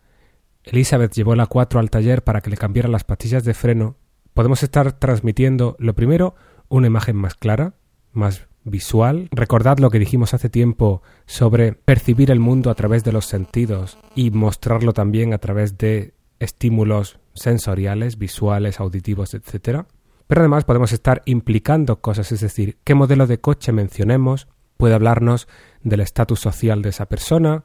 Elizabeth 0.64 1.14
llevó 1.14 1.36
la 1.36 1.48
4 1.48 1.80
al 1.80 1.90
taller 1.90 2.24
para 2.24 2.42
que 2.42 2.50
le 2.50 2.58
cambiara 2.58 2.90
las 2.90 3.04
pastillas 3.04 3.44
de 3.44 3.54
freno, 3.54 3.98
podemos 4.34 4.64
estar 4.64 4.92
transmitiendo, 4.94 5.76
lo 5.80 5.94
primero, 5.94 6.36
una 6.70 6.88
imagen 6.88 7.16
más 7.16 7.36
clara, 7.36 7.74
más 8.12 8.48
visual. 8.64 9.28
Recordad 9.32 9.80
lo 9.80 9.90
que 9.90 10.00
dijimos 10.00 10.34
hace 10.34 10.50
tiempo 10.50 11.02
sobre 11.26 11.74
percibir 11.74 12.32
el 12.32 12.40
mundo 12.40 12.70
a 12.70 12.76
través 12.76 13.04
de 13.04 13.12
los 13.12 13.26
sentidos 13.26 13.98
y 14.16 14.32
mostrarlo 14.32 14.94
también 14.94 15.34
a 15.34 15.38
través 15.38 15.78
de 15.78 16.14
estímulos 16.40 17.20
sensoriales, 17.34 18.18
visuales, 18.18 18.80
auditivos, 18.80 19.34
etc. 19.34 19.86
Pero 20.28 20.42
además 20.42 20.64
podemos 20.64 20.94
estar 20.94 21.22
implicando 21.26 22.02
cosas, 22.02 22.32
es 22.32 22.42
decir, 22.42 22.78
qué 22.84 22.96
modelo 22.96 23.28
de 23.28 23.40
coche 23.40 23.72
mencionemos 23.72 24.48
puede 24.78 24.96
hablarnos 24.96 25.48
del 25.82 26.02
estatus 26.02 26.40
social 26.40 26.82
de 26.82 26.90
esa 26.90 27.06
persona, 27.06 27.64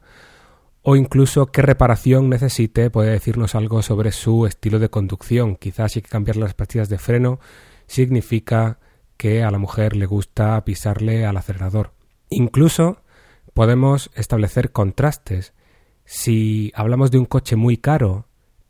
o 0.91 0.95
incluso 0.95 1.51
qué 1.51 1.61
reparación 1.61 2.31
necesite 2.31 2.89
puede 2.89 3.11
decirnos 3.11 3.53
algo 3.53 3.83
sobre 3.83 4.11
su 4.11 4.47
estilo 4.47 4.79
de 4.79 4.89
conducción. 4.89 5.55
Quizás 5.55 5.91
si 5.91 5.99
hay 5.99 6.01
que 6.01 6.09
cambiar 6.09 6.35
las 6.35 6.55
pastillas 6.55 6.89
de 6.89 6.97
freno 6.97 7.39
significa 7.85 8.79
que 9.15 9.43
a 9.43 9.51
la 9.51 9.59
mujer 9.59 9.95
le 9.95 10.07
gusta 10.07 10.65
pisarle 10.65 11.27
al 11.27 11.37
acelerador. 11.37 11.93
Incluso 12.31 13.03
podemos 13.53 14.09
establecer 14.15 14.71
contrastes. 14.71 15.53
Si 16.05 16.71
hablamos 16.73 17.11
de 17.11 17.19
un 17.19 17.25
coche 17.25 17.55
muy 17.55 17.77
caro, 17.77 18.25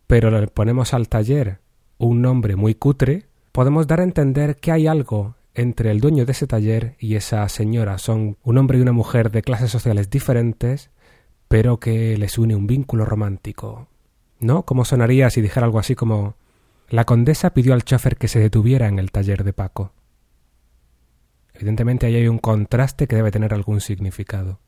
pero 0.05 0.29
le 0.29 0.45
ponemos 0.47 0.93
al 0.93 1.08
taller 1.08 1.62
un 1.97 2.21
nombre 2.21 2.58
muy 2.58 2.75
cutre, 2.75 3.27
podemos 3.53 3.88
dar 3.88 4.01
a 4.01 4.03
entender 4.03 4.58
que 4.58 4.73
hay 4.73 4.88
algo 4.88 5.35
entre 5.54 5.89
el 5.89 6.02
dueño 6.02 6.25
de 6.25 6.33
ese 6.33 6.48
taller 6.48 6.98
y 7.00 7.15
esa 7.15 7.48
señora. 7.48 7.98
Son 7.98 8.35
un 8.43 8.58
hombre 8.58 8.77
y 8.77 8.81
una 8.81 8.91
mujer 8.91 9.31
de 9.31 9.41
clases 9.41 9.71
sociales 9.71 10.10
diferentes 10.10 10.91
pero 11.50 11.79
que 11.79 12.15
les 12.15 12.37
une 12.37 12.56
un 12.56 12.67
vínculo 12.67 13.04
romántico. 13.04 13.87
¿No? 14.39 14.63
¿Cómo 14.63 14.85
sonaría 14.85 15.29
si 15.29 15.41
dijera 15.41 15.65
algo 15.65 15.79
así 15.79 15.95
como 15.95 16.35
La 16.89 17.04
condesa 17.04 17.54
pidió 17.54 17.73
al 17.73 17.83
chofer 17.83 18.15
que 18.15 18.29
se 18.29 18.39
detuviera 18.39 18.87
en 18.87 19.00
el 19.00 19.12
taller 19.12 19.43
de 19.43 19.52
Paco? 19.52 19.91
Evidentemente 21.54 22.06
ahí 22.06 22.15
hay 22.15 22.27
un 22.27 22.37
contraste 22.37 23.08
que 23.08 23.17
debe 23.17 23.31
tener 23.31 23.54
algún 23.54 23.81
significado. 23.81 24.60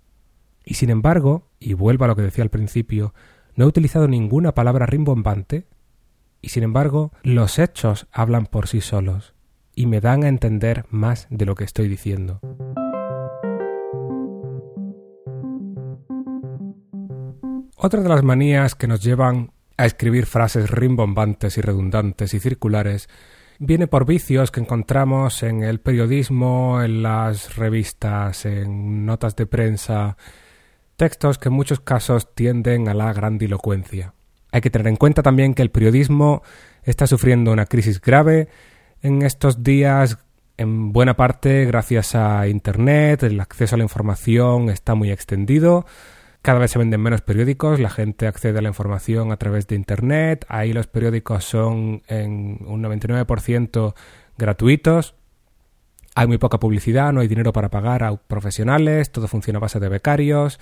Y 0.65 0.73
sin 0.73 0.89
embargo, 0.89 1.47
y 1.59 1.73
vuelvo 1.73 2.03
a 2.03 2.07
lo 2.09 2.15
que 2.15 2.21
decía 2.23 2.43
al 2.43 2.49
principio, 2.49 3.13
no 3.55 3.65
he 3.65 3.67
utilizado 3.67 4.07
ninguna 4.07 4.53
palabra 4.53 4.85
rimbombante, 4.85 5.67
y 6.41 6.49
sin 6.49 6.63
embargo 6.63 7.11
los 7.23 7.59
hechos 7.59 8.07
hablan 8.11 8.45
por 8.45 8.67
sí 8.67 8.81
solos, 8.81 9.33
y 9.73 9.85
me 9.85 10.01
dan 10.01 10.23
a 10.23 10.27
entender 10.27 10.85
más 10.89 11.27
de 11.29 11.45
lo 11.45 11.55
que 11.55 11.63
estoy 11.63 11.87
diciendo. 11.87 12.41
Otra 17.83 17.99
de 17.99 18.09
las 18.09 18.21
manías 18.21 18.75
que 18.75 18.85
nos 18.85 19.01
llevan 19.01 19.53
a 19.75 19.87
escribir 19.87 20.27
frases 20.27 20.69
rimbombantes 20.69 21.57
y 21.57 21.61
redundantes 21.61 22.35
y 22.35 22.39
circulares 22.39 23.09
viene 23.57 23.87
por 23.87 24.05
vicios 24.05 24.51
que 24.51 24.59
encontramos 24.59 25.41
en 25.41 25.63
el 25.63 25.79
periodismo, 25.79 26.83
en 26.83 27.01
las 27.01 27.55
revistas, 27.55 28.45
en 28.45 29.07
notas 29.07 29.35
de 29.35 29.47
prensa, 29.47 30.15
textos 30.95 31.39
que 31.39 31.49
en 31.49 31.55
muchos 31.55 31.79
casos 31.79 32.35
tienden 32.35 32.87
a 32.87 32.93
la 32.93 33.11
grandilocuencia. 33.13 34.13
Hay 34.51 34.61
que 34.61 34.69
tener 34.69 34.85
en 34.87 34.95
cuenta 34.95 35.23
también 35.23 35.55
que 35.55 35.63
el 35.63 35.71
periodismo 35.71 36.43
está 36.83 37.07
sufriendo 37.07 37.51
una 37.51 37.65
crisis 37.65 37.99
grave 37.99 38.47
en 39.01 39.23
estos 39.23 39.63
días, 39.63 40.19
en 40.55 40.93
buena 40.93 41.15
parte 41.15 41.65
gracias 41.65 42.13
a 42.13 42.47
Internet, 42.47 43.23
el 43.23 43.39
acceso 43.39 43.73
a 43.73 43.79
la 43.79 43.85
información 43.85 44.69
está 44.69 44.93
muy 44.93 45.09
extendido. 45.09 45.87
Cada 46.41 46.59
vez 46.59 46.71
se 46.71 46.79
venden 46.79 47.01
menos 47.01 47.21
periódicos, 47.21 47.79
la 47.79 47.91
gente 47.91 48.25
accede 48.25 48.57
a 48.57 48.61
la 48.61 48.69
información 48.69 49.31
a 49.31 49.37
través 49.37 49.67
de 49.67 49.75
Internet, 49.75 50.45
ahí 50.49 50.73
los 50.73 50.87
periódicos 50.87 51.45
son 51.45 52.01
en 52.07 52.57
un 52.65 52.83
99% 52.83 53.93
gratuitos, 54.37 55.13
hay 56.15 56.27
muy 56.27 56.39
poca 56.39 56.59
publicidad, 56.59 57.13
no 57.13 57.21
hay 57.21 57.27
dinero 57.27 57.53
para 57.53 57.69
pagar 57.69 58.03
a 58.03 58.15
profesionales, 58.15 59.11
todo 59.11 59.27
funciona 59.27 59.57
a 59.57 59.61
base 59.61 59.79
de 59.79 59.87
becarios, 59.87 60.59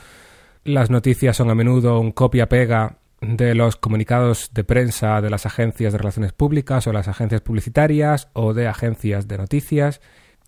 las 0.66 0.90
noticias 0.90 1.38
son 1.38 1.50
a 1.50 1.56
menudo 1.56 2.00
un 2.00 2.12
copia-pega 2.12 2.98
de 3.22 3.56
los 3.56 3.76
comunicados 3.76 4.54
de 4.54 4.64
prensa 4.64 5.22
de 5.22 5.30
las 5.30 5.46
agencias 5.46 5.94
de 5.94 5.98
relaciones 5.98 6.34
públicas 6.34 6.88
o 6.88 6.94
las 6.94 7.08
agencias 7.08 7.42
publicitarias 7.42 8.30
o 8.34 8.54
de 8.54 8.68
agencias 8.68 9.28
de 9.28 9.38
noticias. 9.38 10.02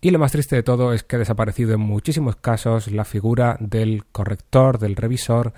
Y 0.04 0.10
lo 0.10 0.18
más 0.18 0.32
triste 0.32 0.56
de 0.56 0.64
todo 0.64 0.92
es 0.92 1.04
que 1.04 1.14
ha 1.14 1.18
desaparecido 1.20 1.74
en 1.74 1.80
muchísimos 1.80 2.34
casos 2.34 2.90
la 2.90 3.04
figura 3.04 3.56
del 3.60 4.04
corrector, 4.10 4.80
del 4.80 4.96
revisor, 4.96 5.52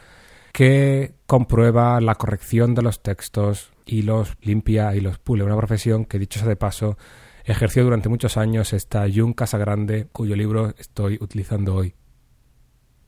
que 0.52 1.14
comprueba 1.26 1.98
la 2.02 2.16
corrección 2.16 2.74
de 2.74 2.82
los 2.82 3.02
textos 3.02 3.72
y 3.86 4.02
los 4.02 4.36
limpia 4.42 4.94
y 4.94 5.00
los 5.00 5.18
pule. 5.18 5.44
Una 5.44 5.56
profesión 5.56 6.04
que, 6.04 6.18
dicho 6.18 6.38
sea 6.38 6.46
de 6.46 6.56
paso, 6.56 6.98
ejerció 7.46 7.84
durante 7.84 8.10
muchos 8.10 8.36
años 8.36 8.74
esta 8.74 9.06
Jun 9.12 9.32
Casagrande, 9.32 10.08
cuyo 10.12 10.36
libro 10.36 10.74
estoy 10.76 11.16
utilizando 11.22 11.74
hoy. 11.74 11.94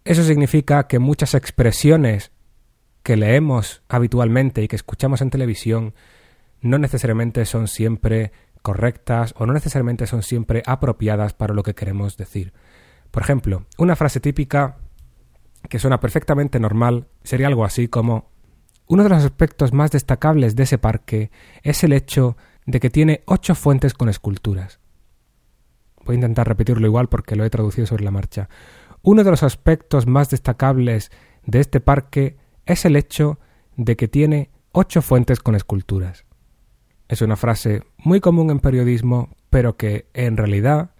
Eso 0.06 0.22
significa 0.22 0.86
que 0.86 0.98
muchas 0.98 1.34
expresiones 1.34 2.32
que 3.02 3.18
leemos 3.18 3.82
habitualmente 3.90 4.62
y 4.62 4.68
que 4.68 4.76
escuchamos 4.76 5.20
en 5.20 5.28
televisión 5.28 5.94
no 6.62 6.78
necesariamente 6.78 7.44
son 7.44 7.68
siempre 7.68 8.32
correctas 8.66 9.32
o 9.38 9.46
no 9.46 9.52
necesariamente 9.52 10.08
son 10.08 10.24
siempre 10.24 10.64
apropiadas 10.66 11.34
para 11.34 11.54
lo 11.54 11.62
que 11.62 11.76
queremos 11.76 12.16
decir. 12.16 12.52
Por 13.12 13.22
ejemplo, 13.22 13.66
una 13.78 13.94
frase 13.94 14.18
típica 14.18 14.78
que 15.68 15.78
suena 15.78 16.00
perfectamente 16.00 16.58
normal 16.58 17.06
sería 17.22 17.46
algo 17.46 17.64
así 17.64 17.86
como 17.86 18.32
uno 18.88 19.04
de 19.04 19.08
los 19.08 19.24
aspectos 19.24 19.72
más 19.72 19.92
destacables 19.92 20.56
de 20.56 20.64
ese 20.64 20.78
parque 20.78 21.30
es 21.62 21.84
el 21.84 21.92
hecho 21.92 22.36
de 22.66 22.80
que 22.80 22.90
tiene 22.90 23.22
ocho 23.26 23.54
fuentes 23.54 23.94
con 23.94 24.08
esculturas. 24.08 24.80
Voy 26.04 26.14
a 26.14 26.16
intentar 26.16 26.48
repetirlo 26.48 26.88
igual 26.88 27.08
porque 27.08 27.36
lo 27.36 27.44
he 27.44 27.50
traducido 27.50 27.86
sobre 27.86 28.02
la 28.02 28.10
marcha. 28.10 28.48
Uno 29.02 29.22
de 29.22 29.30
los 29.30 29.44
aspectos 29.44 30.08
más 30.08 30.28
destacables 30.28 31.12
de 31.44 31.60
este 31.60 31.78
parque 31.78 32.36
es 32.64 32.84
el 32.84 32.96
hecho 32.96 33.38
de 33.76 33.94
que 33.94 34.08
tiene 34.08 34.50
ocho 34.72 35.02
fuentes 35.02 35.38
con 35.38 35.54
esculturas. 35.54 36.26
Es 37.08 37.22
una 37.22 37.36
frase 37.36 37.82
muy 37.98 38.20
común 38.20 38.50
en 38.50 38.60
periodismo, 38.60 39.30
pero 39.50 39.76
que 39.76 40.06
en 40.14 40.36
realidad, 40.36 40.90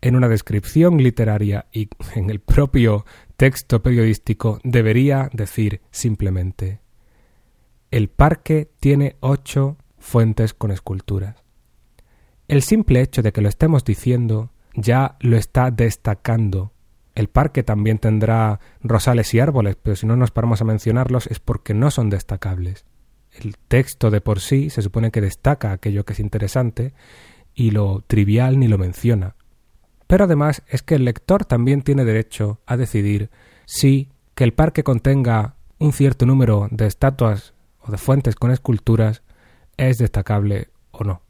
en 0.00 0.16
una 0.16 0.28
descripción 0.28 0.98
literaria 0.98 1.66
y 1.72 1.88
en 2.14 2.30
el 2.30 2.40
propio 2.40 3.04
texto 3.36 3.82
periodístico, 3.82 4.60
debería 4.64 5.30
decir 5.32 5.80
simplemente 5.90 6.80
el 7.90 8.08
parque 8.08 8.72
tiene 8.80 9.16
ocho 9.20 9.76
fuentes 9.98 10.52
con 10.52 10.72
esculturas. 10.72 11.44
El 12.48 12.62
simple 12.62 13.00
hecho 13.00 13.22
de 13.22 13.32
que 13.32 13.40
lo 13.40 13.48
estemos 13.48 13.84
diciendo 13.84 14.50
ya 14.74 15.16
lo 15.20 15.36
está 15.36 15.70
destacando 15.70 16.74
el 17.14 17.28
parque 17.28 17.62
también 17.62 17.98
tendrá 17.98 18.60
rosales 18.82 19.32
y 19.34 19.40
árboles, 19.40 19.76
pero 19.80 19.96
si 19.96 20.06
no 20.06 20.16
nos 20.16 20.30
paramos 20.30 20.60
a 20.60 20.64
mencionarlos 20.64 21.28
es 21.28 21.38
porque 21.38 21.74
no 21.74 21.90
son 21.90 22.10
destacables. 22.10 22.84
El 23.40 23.56
texto 23.56 24.10
de 24.10 24.20
por 24.20 24.40
sí 24.40 24.70
se 24.70 24.82
supone 24.82 25.10
que 25.10 25.20
destaca 25.20 25.72
aquello 25.72 26.04
que 26.04 26.12
es 26.12 26.20
interesante 26.20 26.94
y 27.54 27.70
lo 27.70 28.02
trivial 28.06 28.58
ni 28.58 28.68
lo 28.68 28.78
menciona. 28.78 29.34
Pero 30.06 30.24
además 30.24 30.62
es 30.68 30.82
que 30.82 30.94
el 30.94 31.04
lector 31.04 31.44
también 31.44 31.82
tiene 31.82 32.04
derecho 32.04 32.60
a 32.66 32.76
decidir 32.76 33.30
si 33.64 34.10
que 34.34 34.44
el 34.44 34.52
parque 34.52 34.84
contenga 34.84 35.56
un 35.78 35.92
cierto 35.92 36.26
número 36.26 36.68
de 36.70 36.86
estatuas 36.86 37.54
o 37.80 37.90
de 37.90 37.98
fuentes 37.98 38.34
con 38.36 38.50
esculturas 38.50 39.22
es 39.76 39.98
destacable 39.98 40.68
o 40.90 41.04
no. 41.04 41.22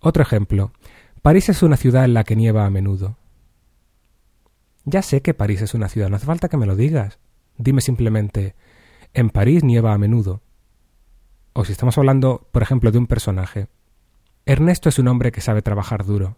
Otro 0.00 0.22
ejemplo. 0.22 0.72
París 1.22 1.48
es 1.48 1.62
una 1.62 1.76
ciudad 1.76 2.04
en 2.04 2.14
la 2.14 2.24
que 2.24 2.36
nieva 2.36 2.64
a 2.64 2.70
menudo. 2.70 3.16
Ya 4.84 5.02
sé 5.02 5.20
que 5.20 5.34
París 5.34 5.60
es 5.60 5.74
una 5.74 5.88
ciudad, 5.88 6.08
no 6.08 6.16
hace 6.16 6.26
falta 6.26 6.48
que 6.48 6.56
me 6.56 6.66
lo 6.66 6.76
digas. 6.76 7.18
Dime 7.56 7.80
simplemente, 7.80 8.54
en 9.12 9.30
París 9.30 9.64
nieva 9.64 9.92
a 9.92 9.98
menudo. 9.98 10.40
O 11.60 11.64
si 11.64 11.72
estamos 11.72 11.98
hablando, 11.98 12.46
por 12.52 12.62
ejemplo, 12.62 12.92
de 12.92 12.98
un 12.98 13.08
personaje. 13.08 13.66
Ernesto 14.46 14.88
es 14.90 15.00
un 15.00 15.08
hombre 15.08 15.32
que 15.32 15.40
sabe 15.40 15.60
trabajar 15.60 16.04
duro. 16.04 16.36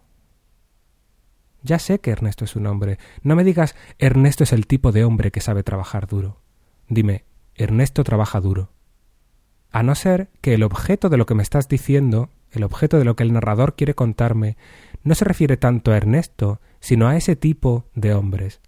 Ya 1.61 1.77
sé 1.77 1.99
que 1.99 2.09
Ernesto 2.09 2.43
es 2.43 2.55
un 2.55 2.65
hombre. 2.65 2.97
No 3.21 3.35
me 3.35 3.43
digas 3.43 3.75
Ernesto 3.99 4.43
es 4.43 4.51
el 4.51 4.65
tipo 4.65 4.91
de 4.91 5.05
hombre 5.05 5.29
que 5.29 5.39
sabe 5.39 5.61
trabajar 5.61 6.07
duro. 6.07 6.41
Dime, 6.89 7.25
Ernesto 7.53 8.03
trabaja 8.03 8.41
duro. 8.41 8.71
A 9.69 9.83
no 9.83 9.93
ser 9.93 10.31
que 10.41 10.55
el 10.55 10.63
objeto 10.63 11.07
de 11.07 11.17
lo 11.17 11.27
que 11.27 11.35
me 11.35 11.43
estás 11.43 11.69
diciendo, 11.69 12.31
el 12.49 12.63
objeto 12.63 12.97
de 12.97 13.05
lo 13.05 13.15
que 13.15 13.21
el 13.21 13.31
narrador 13.31 13.75
quiere 13.75 13.93
contarme, 13.93 14.57
no 15.03 15.13
se 15.13 15.25
refiere 15.25 15.55
tanto 15.55 15.91
a 15.91 15.97
Ernesto, 15.97 16.61
sino 16.79 17.07
a 17.07 17.15
ese 17.15 17.35
tipo 17.35 17.85
de 17.93 18.15
hombres. 18.15 18.59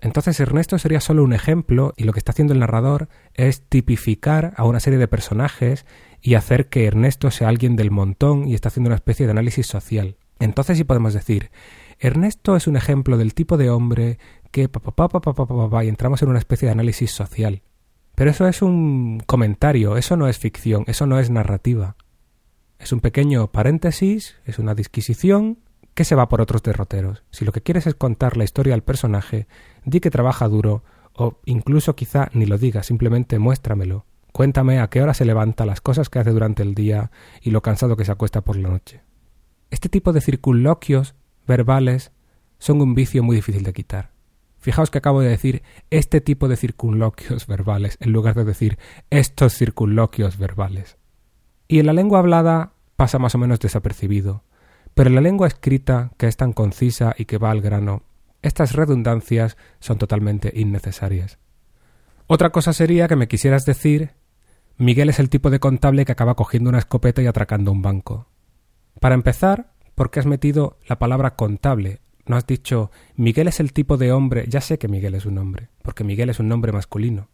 Entonces 0.00 0.38
Ernesto 0.38 0.78
sería 0.78 1.00
solo 1.00 1.24
un 1.24 1.32
ejemplo 1.32 1.92
y 1.96 2.04
lo 2.04 2.12
que 2.12 2.20
está 2.20 2.32
haciendo 2.32 2.54
el 2.54 2.60
narrador 2.60 3.08
es 3.34 3.62
tipificar 3.62 4.54
a 4.56 4.64
una 4.64 4.80
serie 4.80 4.98
de 4.98 5.08
personajes 5.08 5.86
y 6.20 6.34
hacer 6.34 6.68
que 6.68 6.86
Ernesto 6.86 7.30
sea 7.30 7.48
alguien 7.48 7.74
del 7.76 7.90
montón 7.90 8.46
y 8.46 8.54
está 8.54 8.68
haciendo 8.68 8.88
una 8.88 8.96
especie 8.96 9.26
de 9.26 9.32
análisis 9.32 9.66
social. 9.66 10.16
Entonces 10.38 10.78
sí 10.78 10.84
podemos 10.84 11.14
decir, 11.14 11.50
Ernesto 11.98 12.54
es 12.54 12.68
un 12.68 12.76
ejemplo 12.76 13.16
del 13.16 13.34
tipo 13.34 13.56
de 13.56 13.70
hombre 13.70 14.18
que 14.52 14.68
pa, 14.68 14.80
pa, 14.80 15.08
pa, 15.08 15.84
y 15.84 15.88
entramos 15.88 16.22
en 16.22 16.28
una 16.28 16.38
especie 16.38 16.66
de 16.66 16.72
análisis 16.72 17.10
social. 17.10 17.62
Pero 18.14 18.30
eso 18.30 18.46
es 18.46 18.62
un 18.62 19.20
comentario, 19.26 19.96
eso 19.96 20.16
no 20.16 20.28
es 20.28 20.38
ficción, 20.38 20.84
eso 20.86 21.06
no 21.06 21.18
es 21.18 21.30
narrativa. 21.30 21.96
Es 22.78 22.92
un 22.92 23.00
pequeño 23.00 23.50
paréntesis, 23.50 24.36
es 24.44 24.60
una 24.60 24.76
disquisición 24.76 25.58
¿Qué 25.98 26.04
se 26.04 26.14
va 26.14 26.28
por 26.28 26.40
otros 26.40 26.62
derroteros? 26.62 27.24
Si 27.32 27.44
lo 27.44 27.50
que 27.50 27.60
quieres 27.60 27.88
es 27.88 27.96
contar 27.96 28.36
la 28.36 28.44
historia 28.44 28.72
al 28.74 28.84
personaje, 28.84 29.48
di 29.88 30.00
que 30.00 30.10
trabaja 30.10 30.48
duro, 30.48 30.82
o 31.14 31.40
incluso 31.44 31.96
quizá 31.96 32.28
ni 32.32 32.46
lo 32.46 32.58
digas, 32.58 32.86
simplemente 32.86 33.38
muéstramelo. 33.38 34.04
Cuéntame 34.32 34.78
a 34.78 34.88
qué 34.88 35.02
hora 35.02 35.14
se 35.14 35.24
levanta, 35.24 35.66
las 35.66 35.80
cosas 35.80 36.08
que 36.08 36.18
hace 36.18 36.30
durante 36.30 36.62
el 36.62 36.74
día 36.74 37.10
y 37.42 37.50
lo 37.50 37.62
cansado 37.62 37.96
que 37.96 38.04
se 38.04 38.12
acuesta 38.12 38.42
por 38.42 38.56
la 38.56 38.68
noche. 38.68 39.02
Este 39.70 39.88
tipo 39.88 40.12
de 40.12 40.20
circunloquios 40.20 41.14
verbales 41.46 42.12
son 42.58 42.80
un 42.80 42.94
vicio 42.94 43.22
muy 43.22 43.36
difícil 43.36 43.62
de 43.62 43.72
quitar. 43.72 44.12
Fijaos 44.58 44.90
que 44.90 44.98
acabo 44.98 45.20
de 45.20 45.28
decir 45.28 45.62
este 45.90 46.20
tipo 46.20 46.48
de 46.48 46.56
circunloquios 46.56 47.46
verbales 47.46 47.96
en 48.00 48.12
lugar 48.12 48.34
de 48.34 48.44
decir 48.44 48.78
estos 49.10 49.54
circunloquios 49.54 50.36
verbales. 50.36 50.98
Y 51.68 51.78
en 51.78 51.86
la 51.86 51.92
lengua 51.92 52.18
hablada 52.18 52.72
pasa 52.96 53.18
más 53.18 53.34
o 53.34 53.38
menos 53.38 53.60
desapercibido. 53.60 54.42
Pero 54.94 55.10
en 55.10 55.14
la 55.14 55.20
lengua 55.20 55.46
escrita, 55.46 56.10
que 56.16 56.26
es 56.26 56.36
tan 56.36 56.52
concisa 56.52 57.14
y 57.16 57.26
que 57.26 57.38
va 57.38 57.50
al 57.50 57.60
grano, 57.60 58.02
estas 58.42 58.74
redundancias 58.74 59.56
son 59.80 59.98
totalmente 59.98 60.52
innecesarias. 60.54 61.38
Otra 62.26 62.50
cosa 62.50 62.72
sería 62.72 63.08
que 63.08 63.16
me 63.16 63.28
quisieras 63.28 63.64
decir 63.64 64.12
Miguel 64.76 65.08
es 65.08 65.18
el 65.18 65.28
tipo 65.28 65.50
de 65.50 65.58
contable 65.58 66.04
que 66.04 66.12
acaba 66.12 66.36
cogiendo 66.36 66.70
una 66.70 66.78
escopeta 66.78 67.20
y 67.20 67.26
atracando 67.26 67.72
un 67.72 67.82
banco. 67.82 68.28
Para 69.00 69.14
empezar, 69.14 69.72
¿por 69.94 70.10
qué 70.10 70.20
has 70.20 70.26
metido 70.26 70.78
la 70.86 70.98
palabra 70.98 71.34
contable? 71.34 72.00
No 72.26 72.36
has 72.36 72.46
dicho 72.46 72.90
Miguel 73.16 73.48
es 73.48 73.58
el 73.58 73.72
tipo 73.72 73.96
de 73.96 74.12
hombre. 74.12 74.44
Ya 74.48 74.60
sé 74.60 74.78
que 74.78 74.86
Miguel 74.86 75.14
es 75.14 75.26
un 75.26 75.38
hombre, 75.38 75.70
porque 75.82 76.04
Miguel 76.04 76.30
es 76.30 76.38
un 76.38 76.48
nombre 76.48 76.70
masculino. 76.70 77.28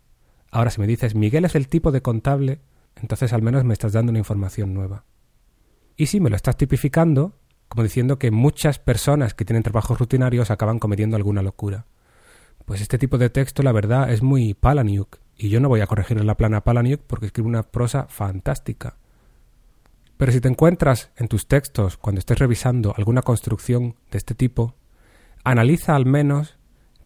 Ahora, 0.50 0.70
si 0.70 0.80
me 0.80 0.86
dices 0.86 1.14
Miguel 1.14 1.44
es 1.44 1.54
el 1.56 1.68
tipo 1.68 1.90
de 1.90 2.00
contable, 2.00 2.60
entonces 2.94 3.32
al 3.32 3.42
menos 3.42 3.64
me 3.64 3.72
estás 3.72 3.92
dando 3.92 4.10
una 4.10 4.20
información 4.20 4.72
nueva. 4.72 5.04
Y 5.96 6.06
si 6.06 6.20
me 6.20 6.30
lo 6.30 6.36
estás 6.36 6.56
tipificando, 6.56 7.40
como 7.74 7.82
diciendo 7.82 8.20
que 8.20 8.30
muchas 8.30 8.78
personas 8.78 9.34
que 9.34 9.44
tienen 9.44 9.64
trabajos 9.64 9.98
rutinarios 9.98 10.52
acaban 10.52 10.78
cometiendo 10.78 11.16
alguna 11.16 11.42
locura. 11.42 11.86
Pues 12.66 12.80
este 12.80 12.98
tipo 12.98 13.18
de 13.18 13.30
texto, 13.30 13.64
la 13.64 13.72
verdad, 13.72 14.12
es 14.12 14.22
muy 14.22 14.54
Palaniuk, 14.54 15.18
y 15.36 15.48
yo 15.48 15.58
no 15.58 15.68
voy 15.68 15.80
a 15.80 15.88
corregir 15.88 16.24
la 16.24 16.36
plana 16.36 16.62
Palaniuk 16.62 17.00
porque 17.04 17.26
escribe 17.26 17.48
una 17.48 17.64
prosa 17.64 18.06
fantástica. 18.08 18.96
Pero 20.16 20.30
si 20.30 20.40
te 20.40 20.46
encuentras 20.46 21.10
en 21.16 21.26
tus 21.26 21.48
textos, 21.48 21.96
cuando 21.96 22.20
estés 22.20 22.38
revisando 22.38 22.94
alguna 22.96 23.22
construcción 23.22 23.96
de 24.12 24.18
este 24.18 24.36
tipo, 24.36 24.76
analiza 25.42 25.96
al 25.96 26.06
menos 26.06 26.56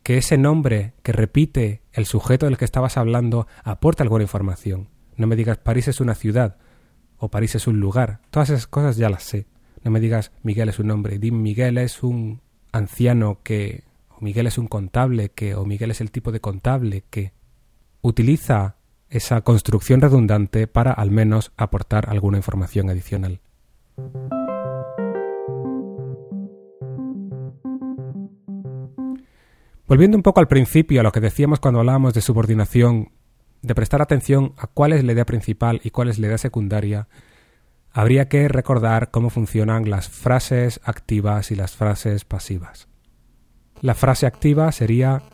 que 0.02 0.18
ese 0.18 0.36
nombre 0.36 0.92
que 1.02 1.12
repite 1.12 1.80
el 1.94 2.04
sujeto 2.04 2.44
del 2.44 2.58
que 2.58 2.66
estabas 2.66 2.98
hablando 2.98 3.46
aporta 3.64 4.02
alguna 4.02 4.24
información. 4.24 4.90
No 5.16 5.26
me 5.26 5.34
digas 5.34 5.56
París 5.56 5.88
es 5.88 6.02
una 6.02 6.14
ciudad 6.14 6.58
o 7.16 7.30
París 7.30 7.54
es 7.54 7.66
un 7.66 7.80
lugar. 7.80 8.20
Todas 8.28 8.50
esas 8.50 8.66
cosas 8.66 8.98
ya 8.98 9.08
las 9.08 9.22
sé. 9.22 9.46
No 9.84 9.90
me 9.90 10.00
digas 10.00 10.32
Miguel 10.42 10.68
es 10.68 10.78
un 10.78 10.90
hombre, 10.90 11.18
di 11.18 11.30
Miguel 11.30 11.78
es 11.78 12.02
un 12.02 12.40
anciano 12.72 13.40
que, 13.42 13.84
o 14.10 14.20
Miguel 14.20 14.46
es 14.46 14.58
un 14.58 14.66
contable 14.66 15.30
que, 15.30 15.54
o 15.54 15.64
Miguel 15.64 15.90
es 15.90 16.00
el 16.00 16.10
tipo 16.10 16.32
de 16.32 16.40
contable 16.40 17.04
que 17.10 17.32
utiliza 18.02 18.76
esa 19.10 19.40
construcción 19.40 20.00
redundante 20.00 20.66
para 20.66 20.92
al 20.92 21.10
menos 21.10 21.52
aportar 21.56 22.10
alguna 22.10 22.36
información 22.36 22.90
adicional. 22.90 23.40
Volviendo 29.86 30.18
un 30.18 30.22
poco 30.22 30.40
al 30.40 30.48
principio, 30.48 31.00
a 31.00 31.02
lo 31.02 31.12
que 31.12 31.20
decíamos 31.20 31.60
cuando 31.60 31.80
hablábamos 31.80 32.12
de 32.12 32.20
subordinación, 32.20 33.12
de 33.62 33.74
prestar 33.74 34.02
atención 34.02 34.52
a 34.58 34.66
cuál 34.66 34.92
es 34.92 35.02
la 35.02 35.12
idea 35.12 35.24
principal 35.24 35.80
y 35.82 35.90
cuál 35.90 36.08
es 36.08 36.18
la 36.18 36.26
idea 36.26 36.36
secundaria, 36.36 37.08
habría 37.98 38.28
que 38.28 38.46
recordar 38.46 39.10
cómo 39.10 39.28
funcionan 39.28 39.90
las 39.90 40.08
frases 40.08 40.78
activas 40.84 41.50
y 41.50 41.56
las 41.56 41.74
frases 41.74 42.24
pasivas. 42.24 42.86
La 43.80 43.96
frase 43.96 44.24
activa 44.24 44.70
sería 44.70 45.24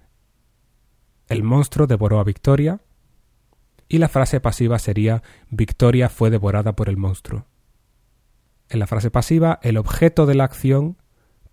el 1.28 1.42
monstruo 1.42 1.86
devoró 1.86 2.20
a 2.20 2.24
Victoria 2.24 2.80
y 3.86 3.98
la 3.98 4.08
frase 4.08 4.40
pasiva 4.40 4.78
sería 4.78 5.22
Victoria 5.50 6.08
fue 6.08 6.30
devorada 6.30 6.74
por 6.74 6.88
el 6.88 6.96
monstruo. 6.96 7.44
En 8.70 8.78
la 8.78 8.86
frase 8.86 9.10
pasiva, 9.10 9.60
el 9.62 9.76
objeto 9.76 10.24
de 10.24 10.34
la 10.34 10.44
acción 10.44 10.96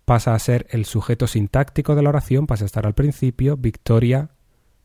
pasa 0.06 0.34
a 0.34 0.38
ser 0.38 0.66
el 0.70 0.86
sujeto 0.86 1.26
sintáctico 1.26 1.94
de 1.94 2.00
la 2.00 2.08
oración, 2.08 2.46
pasa 2.46 2.64
a 2.64 2.70
estar 2.72 2.86
al 2.86 2.94
principio, 2.94 3.58
Victoria 3.58 4.30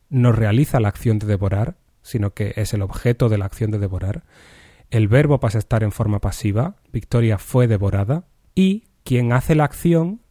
no 0.09 0.33
realiza 0.33 0.81
la 0.81 0.89
acción 0.89 1.19
de 1.19 1.27
devorar, 1.27 1.77
sino 2.01 2.33
que 2.33 2.51
es 2.57 2.73
el 2.73 2.81
objeto 2.81 3.29
de 3.29 3.37
la 3.37 3.45
acción 3.45 3.71
de 3.71 3.79
devorar. 3.79 4.25
El 4.89 5.07
verbo 5.07 5.39
pasa 5.39 5.57
a 5.57 5.59
estar 5.59 5.83
en 5.83 5.91
forma 5.91 6.19
pasiva, 6.19 6.75
Victoria 6.93 7.37
fue 7.37 7.67
devorada, 7.67 8.25
y 8.55 8.85
quien 9.03 9.33
hace 9.33 9.55
la 9.55 9.65
acción 9.65 10.21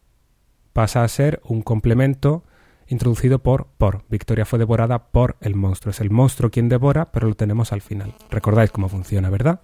pasa 0.73 1.03
a 1.03 1.07
ser 1.07 1.41
un 1.43 1.61
complemento 1.61 2.43
introducido 2.87 3.39
por 3.39 3.67
por. 3.77 4.03
Victoria 4.09 4.45
fue 4.45 4.59
devorada 4.59 5.09
por 5.09 5.37
el 5.41 5.55
monstruo. 5.55 5.91
Es 5.91 6.01
el 6.01 6.09
monstruo 6.09 6.49
quien 6.49 6.69
devora, 6.69 7.11
pero 7.11 7.27
lo 7.27 7.35
tenemos 7.35 7.71
al 7.71 7.81
final. 7.81 8.15
Recordáis 8.29 8.71
cómo 8.71 8.89
funciona, 8.89 9.29
¿verdad? 9.29 9.61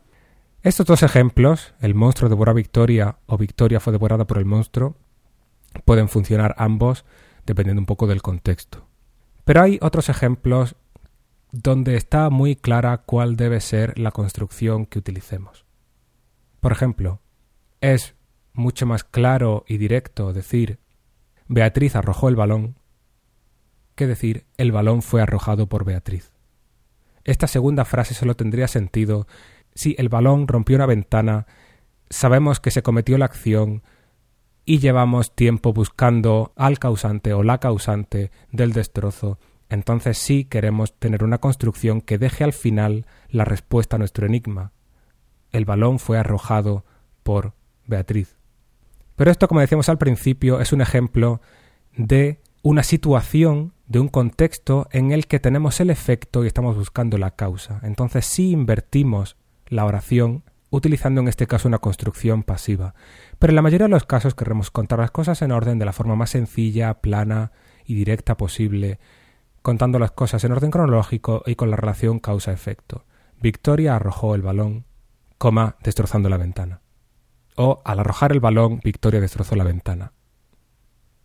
Estos 0.61 0.85
dos 0.85 1.03
ejemplos, 1.03 1.73
el 1.81 1.93
monstruo 1.95 2.29
devora 2.29 2.53
Victoria 2.53 3.17
o 3.25 3.37
Victoria 3.37 3.79
fue 3.79 3.91
devorada 3.91 4.25
por 4.25 4.37
el 4.37 4.45
monstruo, 4.45 4.95
pueden 5.85 6.07
funcionar 6.07 6.55
ambos 6.57 7.05
dependiendo 7.45 7.81
un 7.81 7.85
poco 7.85 8.07
del 8.07 8.21
contexto. 8.21 8.87
Pero 9.43 9.61
hay 9.61 9.77
otros 9.81 10.07
ejemplos 10.09 10.75
donde 11.53 11.95
está 11.95 12.31
muy 12.31 12.55
clara 12.55 12.97
cuál 12.97 13.37
debe 13.37 13.61
ser 13.61 13.97
la 13.99 14.09
construcción 14.09 14.87
que 14.87 14.97
utilicemos. 14.97 15.65
Por 16.59 16.71
ejemplo, 16.71 17.21
es 17.79 18.15
mucho 18.53 18.87
más 18.87 19.03
claro 19.03 19.63
y 19.67 19.77
directo 19.77 20.33
decir 20.33 20.79
Beatriz 21.47 21.95
arrojó 21.95 22.27
el 22.27 22.35
balón 22.35 22.75
que 23.93 24.07
decir 24.07 24.47
el 24.57 24.71
balón 24.71 25.03
fue 25.03 25.21
arrojado 25.21 25.67
por 25.67 25.85
Beatriz. 25.85 26.31
Esta 27.23 27.45
segunda 27.45 27.85
frase 27.85 28.15
solo 28.15 28.35
tendría 28.35 28.67
sentido 28.67 29.27
si 29.75 29.95
el 29.99 30.09
balón 30.09 30.47
rompió 30.47 30.75
una 30.75 30.87
ventana, 30.87 31.45
sabemos 32.09 32.59
que 32.59 32.71
se 32.71 32.81
cometió 32.81 33.17
la 33.19 33.25
acción, 33.25 33.83
y 34.65 34.79
llevamos 34.79 35.35
tiempo 35.35 35.73
buscando 35.73 36.53
al 36.55 36.79
causante 36.79 37.33
o 37.33 37.43
la 37.43 37.59
causante 37.59 38.31
del 38.51 38.71
destrozo, 38.71 39.37
entonces 39.73 40.17
sí 40.17 40.45
queremos 40.45 40.97
tener 40.97 41.23
una 41.23 41.39
construcción 41.39 42.01
que 42.01 42.17
deje 42.17 42.43
al 42.43 42.53
final 42.53 43.05
la 43.29 43.45
respuesta 43.45 43.95
a 43.95 43.99
nuestro 43.99 44.25
enigma. 44.25 44.71
El 45.51 45.65
balón 45.65 45.99
fue 45.99 46.17
arrojado 46.17 46.85
por 47.23 47.53
Beatriz. 47.85 48.37
Pero 49.15 49.31
esto, 49.31 49.47
como 49.47 49.61
decíamos 49.61 49.89
al 49.89 49.97
principio, 49.97 50.59
es 50.59 50.73
un 50.73 50.81
ejemplo 50.81 51.41
de 51.95 52.39
una 52.61 52.83
situación, 52.83 53.73
de 53.87 53.99
un 53.99 54.07
contexto 54.07 54.87
en 54.91 55.11
el 55.11 55.27
que 55.27 55.39
tenemos 55.39 55.79
el 55.79 55.89
efecto 55.89 56.43
y 56.43 56.47
estamos 56.47 56.75
buscando 56.75 57.17
la 57.17 57.31
causa. 57.31 57.79
Entonces 57.83 58.25
sí 58.25 58.51
invertimos 58.51 59.37
la 59.67 59.85
oración 59.85 60.43
utilizando 60.69 61.21
en 61.21 61.27
este 61.27 61.45
caso 61.45 61.67
una 61.67 61.77
construcción 61.77 62.41
pasiva. 62.41 62.95
Pero 63.37 63.51
en 63.51 63.55
la 63.55 63.61
mayoría 63.61 63.85
de 63.85 63.91
los 63.91 64.05
casos 64.05 64.33
queremos 64.33 64.71
contar 64.71 64.99
las 64.99 65.11
cosas 65.11 65.41
en 65.41 65.51
orden 65.51 65.77
de 65.77 65.85
la 65.85 65.93
forma 65.93 66.15
más 66.15 66.31
sencilla, 66.31 66.95
plana 66.95 67.51
y 67.85 67.93
directa 67.93 68.37
posible, 68.37 68.99
contando 69.63 69.97
las 69.97 70.11
cosas 70.11 70.43
en 70.43 70.51
orden 70.51 70.69
cronológico 70.69 71.41
y 71.47 71.55
con 71.55 71.71
la 71.71 71.77
relación 71.77 72.19
causa-efecto. 72.19 73.05
Victoria 73.41 73.95
arrojó 73.95 74.35
el 74.35 74.43
balón, 74.43 74.85
coma, 75.39 75.77
destrozando 75.83 76.29
la 76.29 76.37
ventana. 76.37 76.81
O 77.55 77.81
al 77.85 77.99
arrojar 77.99 78.31
el 78.33 78.39
balón, 78.39 78.81
Victoria 78.83 79.21
destrozó 79.21 79.55
la 79.55 79.63
ventana. 79.63 80.11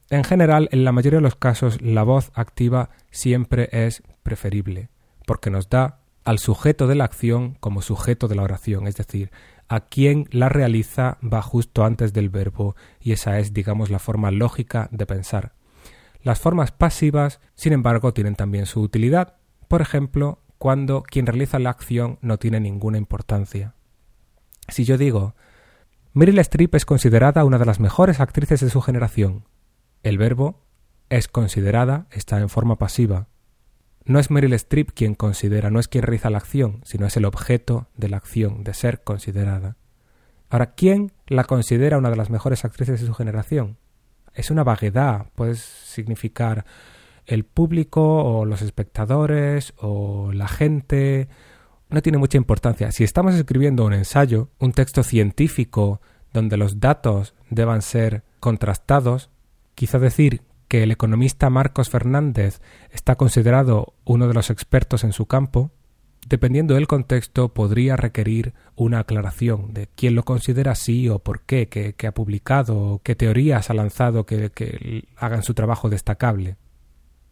En 0.09 0.25
general, 0.25 0.69
en 0.73 0.85
la 0.85 0.93
mayoría 0.93 1.19
de 1.19 1.23
los 1.23 1.37
casos, 1.37 1.83
la 1.83 2.05
voz 2.05 2.31
activa 2.35 2.91
siempre 3.11 3.69
es 3.73 4.03
preferible, 4.23 4.89
porque 5.27 5.51
nos 5.51 5.69
da 5.69 6.01
al 6.25 6.39
sujeto 6.39 6.87
de 6.87 6.95
la 6.95 7.05
acción 7.05 7.57
como 7.61 7.83
sujeto 7.83 8.29
de 8.29 8.37
la 8.37 8.43
oración, 8.43 8.87
es 8.87 8.97
decir, 8.97 9.31
a 9.69 9.81
quien 9.81 10.29
la 10.31 10.49
realiza 10.49 11.19
va 11.23 11.43
justo 11.43 11.85
antes 11.85 12.13
del 12.13 12.31
verbo 12.31 12.77
y 13.01 13.13
esa 13.13 13.39
es, 13.39 13.53
digamos, 13.53 13.91
la 13.91 13.99
forma 13.99 14.31
lógica 14.31 14.89
de 14.93 15.07
pensar. 15.07 15.58
Las 16.23 16.41
formas 16.41 16.73
pasivas, 16.73 17.41
sin 17.55 17.73
embargo, 17.73 18.13
tienen 18.13 18.35
también 18.35 18.67
su 18.67 18.81
utilidad, 18.81 19.37
por 19.69 19.83
ejemplo, 19.83 20.41
cuando 20.59 21.03
quien 21.03 21.27
realiza 21.27 21.59
la 21.59 21.71
acción 21.71 22.19
no 22.21 22.39
tiene 22.39 22.61
ninguna 22.61 22.99
importancia. 22.99 23.75
Si 24.69 24.85
yo 24.85 24.99
digo, 24.99 25.35
Meryl 26.13 26.39
Streep 26.41 26.75
es 26.75 26.85
considerada 26.85 27.45
una 27.45 27.59
de 27.59 27.67
las 27.67 27.81
mejores 27.81 28.21
actrices 28.21 28.61
de 28.61 28.71
su 28.71 28.81
generación, 28.81 29.45
el 30.03 30.19
verbo 30.19 30.65
es 31.11 31.29
considerada 31.29 32.07
está 32.11 32.39
en 32.39 32.49
forma 32.49 32.77
pasiva, 32.77 33.29
no 34.09 34.19
es 34.19 34.31
Meryl 34.31 34.55
Streep 34.55 34.93
quien 34.93 35.15
considera, 35.15 35.71
no 35.71 35.81
es 35.81 35.87
quien 35.87 36.03
realiza 36.03 36.31
la 36.31 36.39
acción, 36.39 36.81
sino 36.85 37.07
es 37.07 37.17
el 37.19 37.27
objeto 37.27 37.89
de 37.95 38.09
la 38.09 38.17
acción, 38.17 38.65
de 38.65 38.73
ser 38.73 39.03
considerada. 39.05 39.77
Ahora, 40.49 40.73
¿quién 40.73 41.13
la 41.27 41.45
considera 41.45 41.99
una 41.99 42.09
de 42.09 42.17
las 42.17 42.31
mejores 42.31 42.65
actrices 42.65 43.03
de 43.03 43.07
su 43.07 43.13
generación? 43.13 43.77
Es 44.35 44.51
una 44.51 44.65
vaguedad, 44.65 45.27
puede 45.35 45.55
significar 45.55 46.65
el 47.27 47.45
público 47.45 48.03
o 48.03 48.45
los 48.45 48.63
espectadores 48.63 49.75
o 49.77 50.33
la 50.33 50.49
gente. 50.49 51.29
No 51.91 52.03
tiene 52.03 52.19
mucha 52.19 52.39
importancia. 52.39 52.91
Si 52.93 53.05
estamos 53.05 53.35
escribiendo 53.35 53.85
un 53.85 53.93
ensayo, 53.93 54.51
un 54.59 54.73
texto 54.73 55.03
científico 55.03 56.01
donde 56.33 56.57
los 56.57 56.81
datos 56.81 57.35
deban 57.51 57.83
ser 57.83 58.25
contrastados, 58.41 59.31
quizá 59.75 59.99
decir 59.99 60.43
que 60.69 60.83
el 60.83 60.91
economista 60.91 61.51
Marcos 61.51 61.89
Fernández 61.89 62.61
está 62.91 63.17
considerado 63.17 63.95
uno 64.05 64.29
de 64.29 64.35
los 64.35 64.51
expertos 64.51 65.03
en 65.05 65.13
su 65.13 65.27
campo, 65.27 65.71
dependiendo 66.27 66.75
del 66.75 66.87
contexto, 66.87 67.53
podría 67.55 67.97
requerir 67.97 68.55
una 68.77 69.01
aclaración 69.01 69.73
de 69.73 69.89
quién 69.95 70.15
lo 70.15 70.25
considera 70.25 70.73
así 70.73 71.09
o 71.09 71.19
por 71.19 71.43
qué, 71.43 71.69
qué, 71.69 72.07
ha 72.07 72.13
publicado, 72.13 73.01
qué 73.03 73.15
teorías 73.15 73.71
ha 73.71 73.75
lanzado 73.75 74.27
que, 74.27 74.51
que 74.51 75.09
hagan 75.17 75.43
su 75.43 75.55
trabajo 75.55 75.89
destacable. 75.89 76.57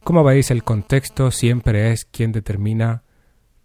Como 0.03 0.23
veis, 0.23 0.51
el 0.51 0.63
contexto 0.63 1.31
siempre 1.31 1.93
es 1.93 2.05
quien 2.05 2.33
determina 2.33 3.03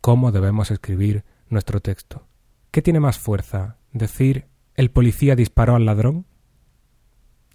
cómo 0.01 0.31
debemos 0.31 0.71
escribir 0.71 1.23
nuestro 1.49 1.79
texto. 1.81 2.27
¿Qué 2.71 2.81
tiene 2.81 2.99
más 2.99 3.19
fuerza? 3.19 3.77
¿Decir 3.93 4.47
el 4.75 4.89
policía 4.89 5.35
disparó 5.35 5.75
al 5.75 5.85
ladrón? 5.85 6.25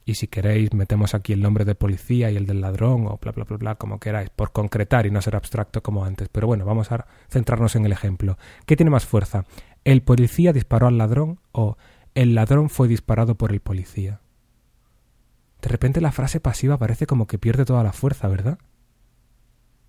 Y 0.08 0.14
si 0.14 0.28
queréis 0.28 0.72
metemos 0.72 1.14
aquí 1.14 1.32
el 1.32 1.42
nombre 1.42 1.64
de 1.64 1.74
policía 1.74 2.30
y 2.30 2.36
el 2.36 2.46
del 2.46 2.60
ladrón 2.60 3.08
o 3.08 3.18
bla 3.20 3.32
bla 3.32 3.44
bla 3.44 3.56
bla 3.56 3.74
como 3.74 3.98
queráis, 3.98 4.30
por 4.30 4.52
concretar 4.52 5.04
y 5.04 5.10
no 5.10 5.20
ser 5.20 5.34
abstracto 5.34 5.82
como 5.82 6.04
antes. 6.04 6.28
Pero 6.28 6.46
bueno, 6.46 6.64
vamos 6.64 6.92
a 6.92 7.06
centrarnos 7.28 7.74
en 7.74 7.84
el 7.84 7.92
ejemplo. 7.92 8.38
¿Qué 8.66 8.76
tiene 8.76 8.90
más 8.90 9.04
fuerza? 9.04 9.44
¿El 9.84 10.02
policía 10.02 10.52
disparó 10.52 10.86
al 10.86 10.96
ladrón 10.96 11.40
o 11.50 11.76
el 12.14 12.36
ladrón 12.36 12.70
fue 12.70 12.86
disparado 12.86 13.34
por 13.34 13.50
el 13.50 13.60
policía? 13.60 14.20
De 15.60 15.68
repente 15.68 16.00
la 16.00 16.12
frase 16.12 16.38
pasiva 16.38 16.78
parece 16.78 17.06
como 17.06 17.26
que 17.26 17.38
pierde 17.38 17.64
toda 17.64 17.82
la 17.82 17.92
fuerza, 17.92 18.28
¿verdad? 18.28 18.58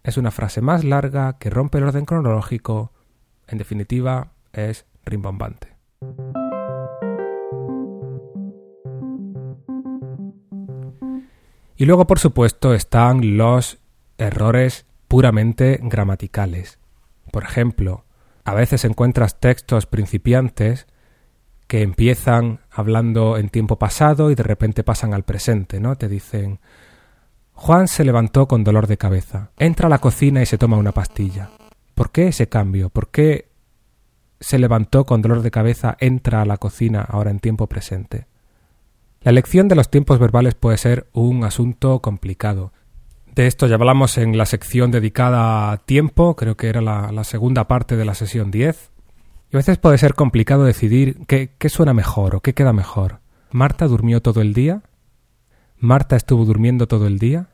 Es 0.01 0.17
una 0.17 0.31
frase 0.31 0.61
más 0.61 0.83
larga 0.83 1.37
que 1.37 1.51
rompe 1.51 1.77
el 1.77 1.83
orden 1.83 2.05
cronológico. 2.05 2.91
En 3.47 3.59
definitiva, 3.59 4.31
es 4.51 4.87
rimbombante. 5.05 5.77
Y 11.77 11.85
luego, 11.85 12.07
por 12.07 12.19
supuesto, 12.19 12.73
están 12.73 13.37
los 13.37 13.77
errores 14.17 14.85
puramente 15.07 15.79
gramaticales. 15.81 16.79
Por 17.31 17.43
ejemplo, 17.43 18.03
a 18.43 18.53
veces 18.55 18.83
encuentras 18.83 19.39
textos 19.39 19.85
principiantes 19.85 20.87
que 21.67 21.83
empiezan 21.83 22.61
hablando 22.71 23.37
en 23.37 23.49
tiempo 23.49 23.77
pasado 23.77 24.31
y 24.31 24.35
de 24.35 24.43
repente 24.43 24.83
pasan 24.83 25.13
al 25.13 25.23
presente, 25.23 25.79
¿no? 25.79 25.97
Te 25.97 26.07
dicen 26.07 26.59
Juan 27.53 27.87
se 27.87 28.05
levantó 28.05 28.47
con 28.47 28.63
dolor 28.63 28.87
de 28.87 28.97
cabeza, 28.97 29.51
entra 29.57 29.87
a 29.87 29.89
la 29.89 29.99
cocina 29.99 30.41
y 30.41 30.45
se 30.45 30.57
toma 30.57 30.77
una 30.77 30.93
pastilla. 30.93 31.49
¿Por 31.93 32.11
qué 32.11 32.29
ese 32.29 32.47
cambio? 32.47 32.89
¿Por 32.89 33.09
qué 33.09 33.49
se 34.39 34.59
levantó 34.59 35.05
con 35.05 35.21
dolor 35.21 35.41
de 35.41 35.51
cabeza, 35.51 35.97
entra 35.99 36.41
a 36.41 36.45
la 36.45 36.57
cocina 36.57 37.01
ahora 37.01 37.31
en 37.31 37.39
tiempo 37.39 37.67
presente? 37.67 38.27
La 39.21 39.31
elección 39.31 39.67
de 39.67 39.75
los 39.75 39.89
tiempos 39.89 40.19
verbales 40.19 40.55
puede 40.55 40.77
ser 40.77 41.07
un 41.11 41.43
asunto 41.43 42.01
complicado. 42.01 42.71
De 43.35 43.47
esto 43.47 43.67
ya 43.67 43.75
hablamos 43.75 44.17
en 44.17 44.37
la 44.37 44.45
sección 44.45 44.89
dedicada 44.89 45.71
a 45.71 45.77
tiempo, 45.77 46.35
creo 46.35 46.57
que 46.57 46.69
era 46.69 46.81
la, 46.81 47.23
segunda 47.23 47.67
parte 47.67 47.95
de 47.95 48.05
la 48.05 48.15
sesión 48.15 48.51
10. 48.51 48.91
Y 49.51 49.55
a 49.55 49.59
veces 49.59 49.77
puede 49.77 49.97
ser 49.97 50.13
complicado 50.15 50.63
decidir 50.63 51.19
qué, 51.27 51.53
qué 51.57 51.69
suena 51.69 51.93
mejor 51.93 52.35
o 52.35 52.41
qué 52.41 52.53
queda 52.53 52.73
mejor. 52.73 53.19
¿Marta 53.51 53.87
durmió 53.87 54.21
todo 54.21 54.41
el 54.41 54.53
día? 54.53 54.81
¿Marta 55.77 56.15
estuvo 56.15 56.45
durmiendo 56.45 56.87
todo 56.87 57.05
el 57.07 57.19
día? 57.19 57.49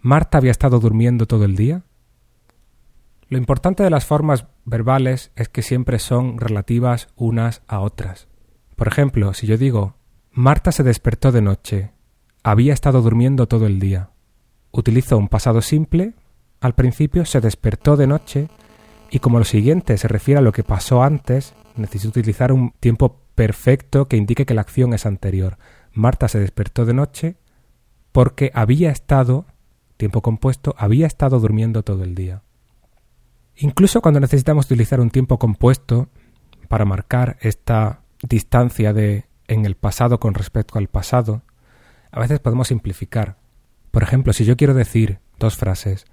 ¿Marta 0.00 0.38
había 0.38 0.50
estado 0.50 0.80
durmiendo 0.80 1.26
todo 1.26 1.44
el 1.44 1.56
día? 1.56 1.82
Lo 3.28 3.38
importante 3.38 3.82
de 3.82 3.90
las 3.90 4.06
formas 4.06 4.46
verbales 4.64 5.30
es 5.36 5.48
que 5.48 5.62
siempre 5.62 5.98
son 5.98 6.38
relativas 6.38 7.08
unas 7.14 7.62
a 7.68 7.80
otras. 7.80 8.26
Por 8.74 8.88
ejemplo, 8.88 9.34
si 9.34 9.46
yo 9.46 9.58
digo 9.58 9.99
Marta 10.32 10.70
se 10.70 10.84
despertó 10.84 11.32
de 11.32 11.42
noche, 11.42 11.90
había 12.44 12.72
estado 12.72 13.02
durmiendo 13.02 13.48
todo 13.48 13.66
el 13.66 13.80
día. 13.80 14.10
Utilizo 14.70 15.18
un 15.18 15.26
pasado 15.26 15.60
simple, 15.60 16.14
al 16.60 16.76
principio 16.76 17.24
se 17.24 17.40
despertó 17.40 17.96
de 17.96 18.06
noche, 18.06 18.48
y 19.10 19.18
como 19.18 19.40
lo 19.40 19.44
siguiente 19.44 19.98
se 19.98 20.06
refiere 20.06 20.38
a 20.38 20.42
lo 20.42 20.52
que 20.52 20.62
pasó 20.62 21.02
antes, 21.02 21.54
necesito 21.74 22.20
utilizar 22.20 22.52
un 22.52 22.72
tiempo 22.78 23.20
perfecto 23.34 24.06
que 24.06 24.16
indique 24.16 24.46
que 24.46 24.54
la 24.54 24.60
acción 24.60 24.94
es 24.94 25.04
anterior. 25.04 25.58
Marta 25.92 26.28
se 26.28 26.38
despertó 26.38 26.84
de 26.86 26.94
noche 26.94 27.36
porque 28.12 28.52
había 28.54 28.90
estado, 28.90 29.46
tiempo 29.96 30.22
compuesto, 30.22 30.76
había 30.78 31.08
estado 31.08 31.40
durmiendo 31.40 31.82
todo 31.82 32.04
el 32.04 32.14
día. 32.14 32.42
Incluso 33.56 34.00
cuando 34.00 34.20
necesitamos 34.20 34.66
utilizar 34.66 35.00
un 35.00 35.10
tiempo 35.10 35.40
compuesto 35.40 36.08
para 36.68 36.84
marcar 36.84 37.36
esta 37.40 38.02
distancia 38.22 38.92
de 38.92 39.29
en 39.50 39.66
el 39.66 39.74
pasado 39.74 40.20
con 40.20 40.34
respecto 40.34 40.78
al 40.78 40.86
pasado, 40.86 41.42
a 42.12 42.20
veces 42.20 42.38
podemos 42.38 42.68
simplificar. 42.68 43.36
Por 43.90 44.04
ejemplo, 44.04 44.32
si 44.32 44.44
yo 44.44 44.56
quiero 44.56 44.74
decir 44.74 45.18
dos 45.40 45.56
frases, 45.56 46.06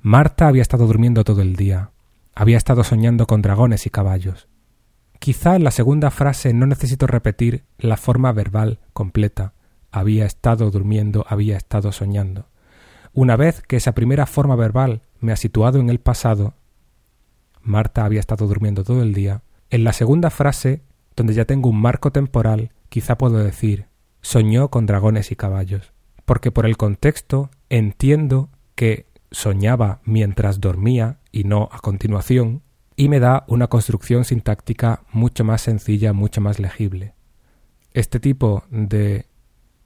Marta 0.00 0.46
había 0.46 0.62
estado 0.62 0.86
durmiendo 0.86 1.24
todo 1.24 1.42
el 1.42 1.56
día, 1.56 1.90
había 2.32 2.56
estado 2.56 2.84
soñando 2.84 3.26
con 3.26 3.42
dragones 3.42 3.86
y 3.86 3.90
caballos. 3.90 4.46
Quizá 5.18 5.56
en 5.56 5.64
la 5.64 5.72
segunda 5.72 6.12
frase 6.12 6.54
no 6.54 6.66
necesito 6.66 7.08
repetir 7.08 7.64
la 7.78 7.96
forma 7.96 8.30
verbal 8.30 8.78
completa, 8.92 9.54
había 9.90 10.24
estado 10.24 10.70
durmiendo, 10.70 11.26
había 11.28 11.56
estado 11.56 11.90
soñando. 11.90 12.46
Una 13.12 13.34
vez 13.34 13.62
que 13.62 13.76
esa 13.76 13.96
primera 13.96 14.26
forma 14.26 14.54
verbal 14.54 15.02
me 15.18 15.32
ha 15.32 15.36
situado 15.36 15.80
en 15.80 15.90
el 15.90 15.98
pasado, 15.98 16.54
Marta 17.62 18.04
había 18.04 18.20
estado 18.20 18.46
durmiendo 18.46 18.84
todo 18.84 19.02
el 19.02 19.12
día, 19.12 19.42
en 19.70 19.82
la 19.82 19.92
segunda 19.92 20.30
frase, 20.30 20.82
donde 21.16 21.34
ya 21.34 21.46
tengo 21.46 21.68
un 21.68 21.80
marco 21.80 22.12
temporal, 22.12 22.70
quizá 22.96 23.18
puedo 23.18 23.36
decir 23.36 23.88
soñó 24.22 24.70
con 24.70 24.86
dragones 24.86 25.30
y 25.30 25.36
caballos, 25.36 25.92
porque 26.24 26.50
por 26.50 26.64
el 26.64 26.78
contexto 26.78 27.50
entiendo 27.68 28.48
que 28.74 29.04
soñaba 29.30 30.00
mientras 30.06 30.62
dormía 30.62 31.18
y 31.30 31.44
no 31.44 31.68
a 31.72 31.80
continuación, 31.80 32.62
y 32.96 33.10
me 33.10 33.20
da 33.20 33.44
una 33.48 33.66
construcción 33.66 34.24
sintáctica 34.24 35.02
mucho 35.12 35.44
más 35.44 35.60
sencilla, 35.60 36.14
mucho 36.14 36.40
más 36.40 36.58
legible. 36.58 37.12
Este 37.92 38.18
tipo 38.18 38.64
de 38.70 39.26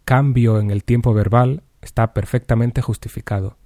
cambio 0.05 0.61
en 0.61 0.71
el 0.71 0.85
tiempo 0.85 1.13
verbal 1.13 1.65
está 1.83 2.15
perfectamente 2.15 2.81
justificado. 2.81 3.57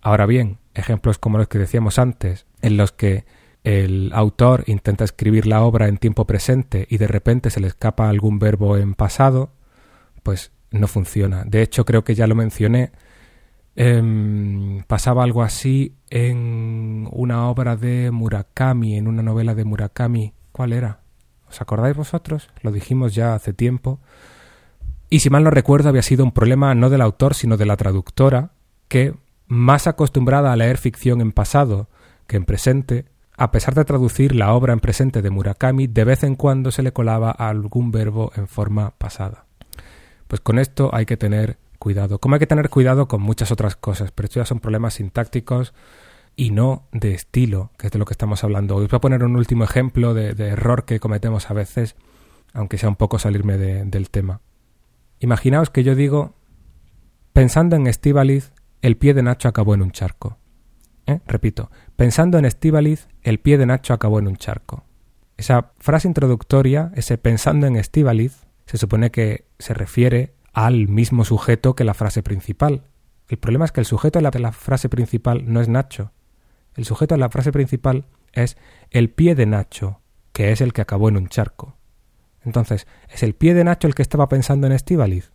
Ahora 0.00 0.26
bien, 0.26 0.58
ejemplos 0.74 1.18
como 1.18 1.38
los 1.38 1.48
que 1.48 1.58
decíamos 1.58 1.98
antes, 1.98 2.46
en 2.62 2.76
los 2.76 2.92
que 2.92 3.24
el 3.66 4.12
autor 4.14 4.62
intenta 4.68 5.02
escribir 5.02 5.48
la 5.48 5.60
obra 5.62 5.88
en 5.88 5.98
tiempo 5.98 6.24
presente 6.24 6.86
y 6.88 6.98
de 6.98 7.08
repente 7.08 7.50
se 7.50 7.58
le 7.58 7.66
escapa 7.66 8.08
algún 8.08 8.38
verbo 8.38 8.76
en 8.76 8.94
pasado, 8.94 9.50
pues 10.22 10.52
no 10.70 10.86
funciona. 10.86 11.42
De 11.44 11.62
hecho, 11.62 11.84
creo 11.84 12.04
que 12.04 12.14
ya 12.14 12.28
lo 12.28 12.36
mencioné. 12.36 12.92
Em, 13.74 14.84
pasaba 14.86 15.24
algo 15.24 15.42
así 15.42 15.96
en 16.10 17.08
una 17.10 17.48
obra 17.48 17.74
de 17.74 18.12
Murakami, 18.12 18.96
en 18.96 19.08
una 19.08 19.24
novela 19.24 19.56
de 19.56 19.64
Murakami. 19.64 20.32
¿Cuál 20.52 20.72
era? 20.72 21.00
¿Os 21.48 21.60
acordáis 21.60 21.96
vosotros? 21.96 22.48
Lo 22.62 22.70
dijimos 22.70 23.16
ya 23.16 23.34
hace 23.34 23.52
tiempo. 23.52 23.98
Y 25.10 25.18
si 25.18 25.28
mal 25.28 25.42
no 25.42 25.50
recuerdo, 25.50 25.88
había 25.88 26.02
sido 26.02 26.22
un 26.22 26.30
problema 26.30 26.72
no 26.76 26.88
del 26.88 27.00
autor, 27.00 27.34
sino 27.34 27.56
de 27.56 27.66
la 27.66 27.76
traductora, 27.76 28.52
que, 28.86 29.16
más 29.48 29.88
acostumbrada 29.88 30.52
a 30.52 30.56
leer 30.56 30.78
ficción 30.78 31.20
en 31.20 31.32
pasado 31.32 31.88
que 32.28 32.36
en 32.36 32.44
presente, 32.44 33.06
a 33.36 33.50
pesar 33.50 33.74
de 33.74 33.84
traducir 33.84 34.34
la 34.34 34.52
obra 34.52 34.72
en 34.72 34.80
presente 34.80 35.22
de 35.22 35.30
Murakami, 35.30 35.86
de 35.86 36.04
vez 36.04 36.24
en 36.24 36.36
cuando 36.36 36.70
se 36.70 36.82
le 36.82 36.92
colaba 36.92 37.30
algún 37.30 37.90
verbo 37.90 38.32
en 38.36 38.48
forma 38.48 38.92
pasada. 38.96 39.44
Pues 40.26 40.40
con 40.40 40.58
esto 40.58 40.90
hay 40.92 41.06
que 41.06 41.16
tener 41.16 41.58
cuidado. 41.78 42.18
Como 42.18 42.34
hay 42.34 42.38
que 42.38 42.46
tener 42.46 42.70
cuidado 42.70 43.08
con 43.08 43.22
muchas 43.22 43.52
otras 43.52 43.76
cosas, 43.76 44.10
pero 44.10 44.26
estos 44.26 44.40
ya 44.40 44.46
son 44.46 44.60
problemas 44.60 44.94
sintácticos 44.94 45.74
y 46.34 46.50
no 46.50 46.86
de 46.92 47.14
estilo, 47.14 47.70
que 47.78 47.86
es 47.86 47.92
de 47.92 47.98
lo 47.98 48.04
que 48.04 48.14
estamos 48.14 48.42
hablando. 48.42 48.76
Os 48.76 48.88
voy 48.88 48.96
a 48.96 49.00
poner 49.00 49.22
un 49.22 49.36
último 49.36 49.64
ejemplo 49.64 50.14
de, 50.14 50.30
error 50.30 50.84
que 50.84 51.00
cometemos 51.00 51.50
a 51.50 51.54
veces, 51.54 51.96
aunque 52.52 52.78
sea 52.78 52.88
un 52.88 52.96
poco 52.96 53.18
salirme 53.18 53.56
del 53.56 54.10
tema. 54.10 54.40
Imaginaos 55.20 55.70
que 55.70 55.82
yo 55.82 55.94
digo, 55.94 56.34
pensando 57.32 57.76
en 57.76 57.86
Estíbaliz, 57.86 58.52
el 58.82 58.96
pie 58.96 59.14
de 59.14 59.22
Nacho 59.22 59.48
acabó 59.48 59.74
en 59.74 59.82
un 59.82 59.92
charco. 59.92 60.38
¿Eh? 61.06 61.20
Repito, 61.26 61.70
pensando 61.94 62.38
en 62.38 62.44
Estíbaliz, 62.44 63.08
el 63.22 63.38
pie 63.38 63.58
de 63.58 63.66
Nacho 63.66 63.94
acabó 63.94 64.18
en 64.18 64.26
un 64.26 64.36
charco. 64.36 64.84
Esa 65.36 65.72
frase 65.78 66.08
introductoria, 66.08 66.90
ese 66.94 67.18
pensando 67.18 67.66
en 67.66 67.76
Estíbaliz, 67.76 68.46
se 68.66 68.78
supone 68.78 69.10
que 69.10 69.46
se 69.58 69.74
refiere 69.74 70.34
al 70.52 70.88
mismo 70.88 71.24
sujeto 71.24 71.76
que 71.76 71.84
la 71.84 71.94
frase 71.94 72.22
principal. 72.22 72.82
El 73.28 73.38
problema 73.38 73.64
es 73.64 73.72
que 73.72 73.80
el 73.80 73.86
sujeto 73.86 74.18
de 74.20 74.40
la, 74.40 74.52
frase 74.52 74.88
principal 74.88 75.44
no 75.52 75.60
es 75.60 75.68
Nacho. 75.68 76.12
El 76.74 76.84
sujeto 76.84 77.14
de 77.14 77.20
la 77.20 77.30
frase 77.30 77.52
principal 77.52 78.06
es 78.32 78.56
el 78.90 79.10
pie 79.10 79.34
de 79.34 79.46
Nacho, 79.46 80.00
que 80.32 80.52
es 80.52 80.60
el 80.60 80.72
que 80.72 80.80
acabó 80.80 81.08
en 81.08 81.16
un 81.16 81.28
charco. 81.28 81.76
Entonces, 82.42 82.86
¿es 83.08 83.22
el 83.22 83.34
pie 83.34 83.54
de 83.54 83.64
Nacho 83.64 83.86
el 83.86 83.94
que 83.94 84.02
estaba 84.02 84.28
pensando 84.28 84.66
en 84.66 84.72
Estíbaliz? 84.72 85.32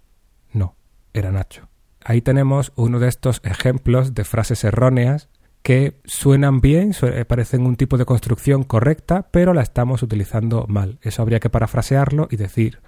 No, 0.51 0.75
era 1.13 1.31
Nacho. 1.31 1.69
Ahí 2.03 2.21
tenemos 2.21 2.73
uno 2.75 2.99
de 2.99 3.07
estos 3.07 3.41
ejemplos 3.43 4.15
de 4.15 4.23
frases 4.23 4.63
erróneas 4.63 5.29
que 5.63 5.99
suenan 6.05 6.59
bien, 6.59 6.93
eh, 7.01 7.25
parecen 7.25 7.65
un 7.65 7.75
tipo 7.75 7.97
de 7.97 8.05
construcción 8.05 8.63
correcta, 8.63 9.27
pero 9.31 9.53
la 9.53 9.61
estamos 9.61 10.01
utilizando 10.03 10.65
mal. 10.67 10.99
Eso 11.01 11.21
habría 11.21 11.39
que 11.39 11.49
parafrasearlo 11.49 12.27
y 12.31 12.37
decir 12.37 12.79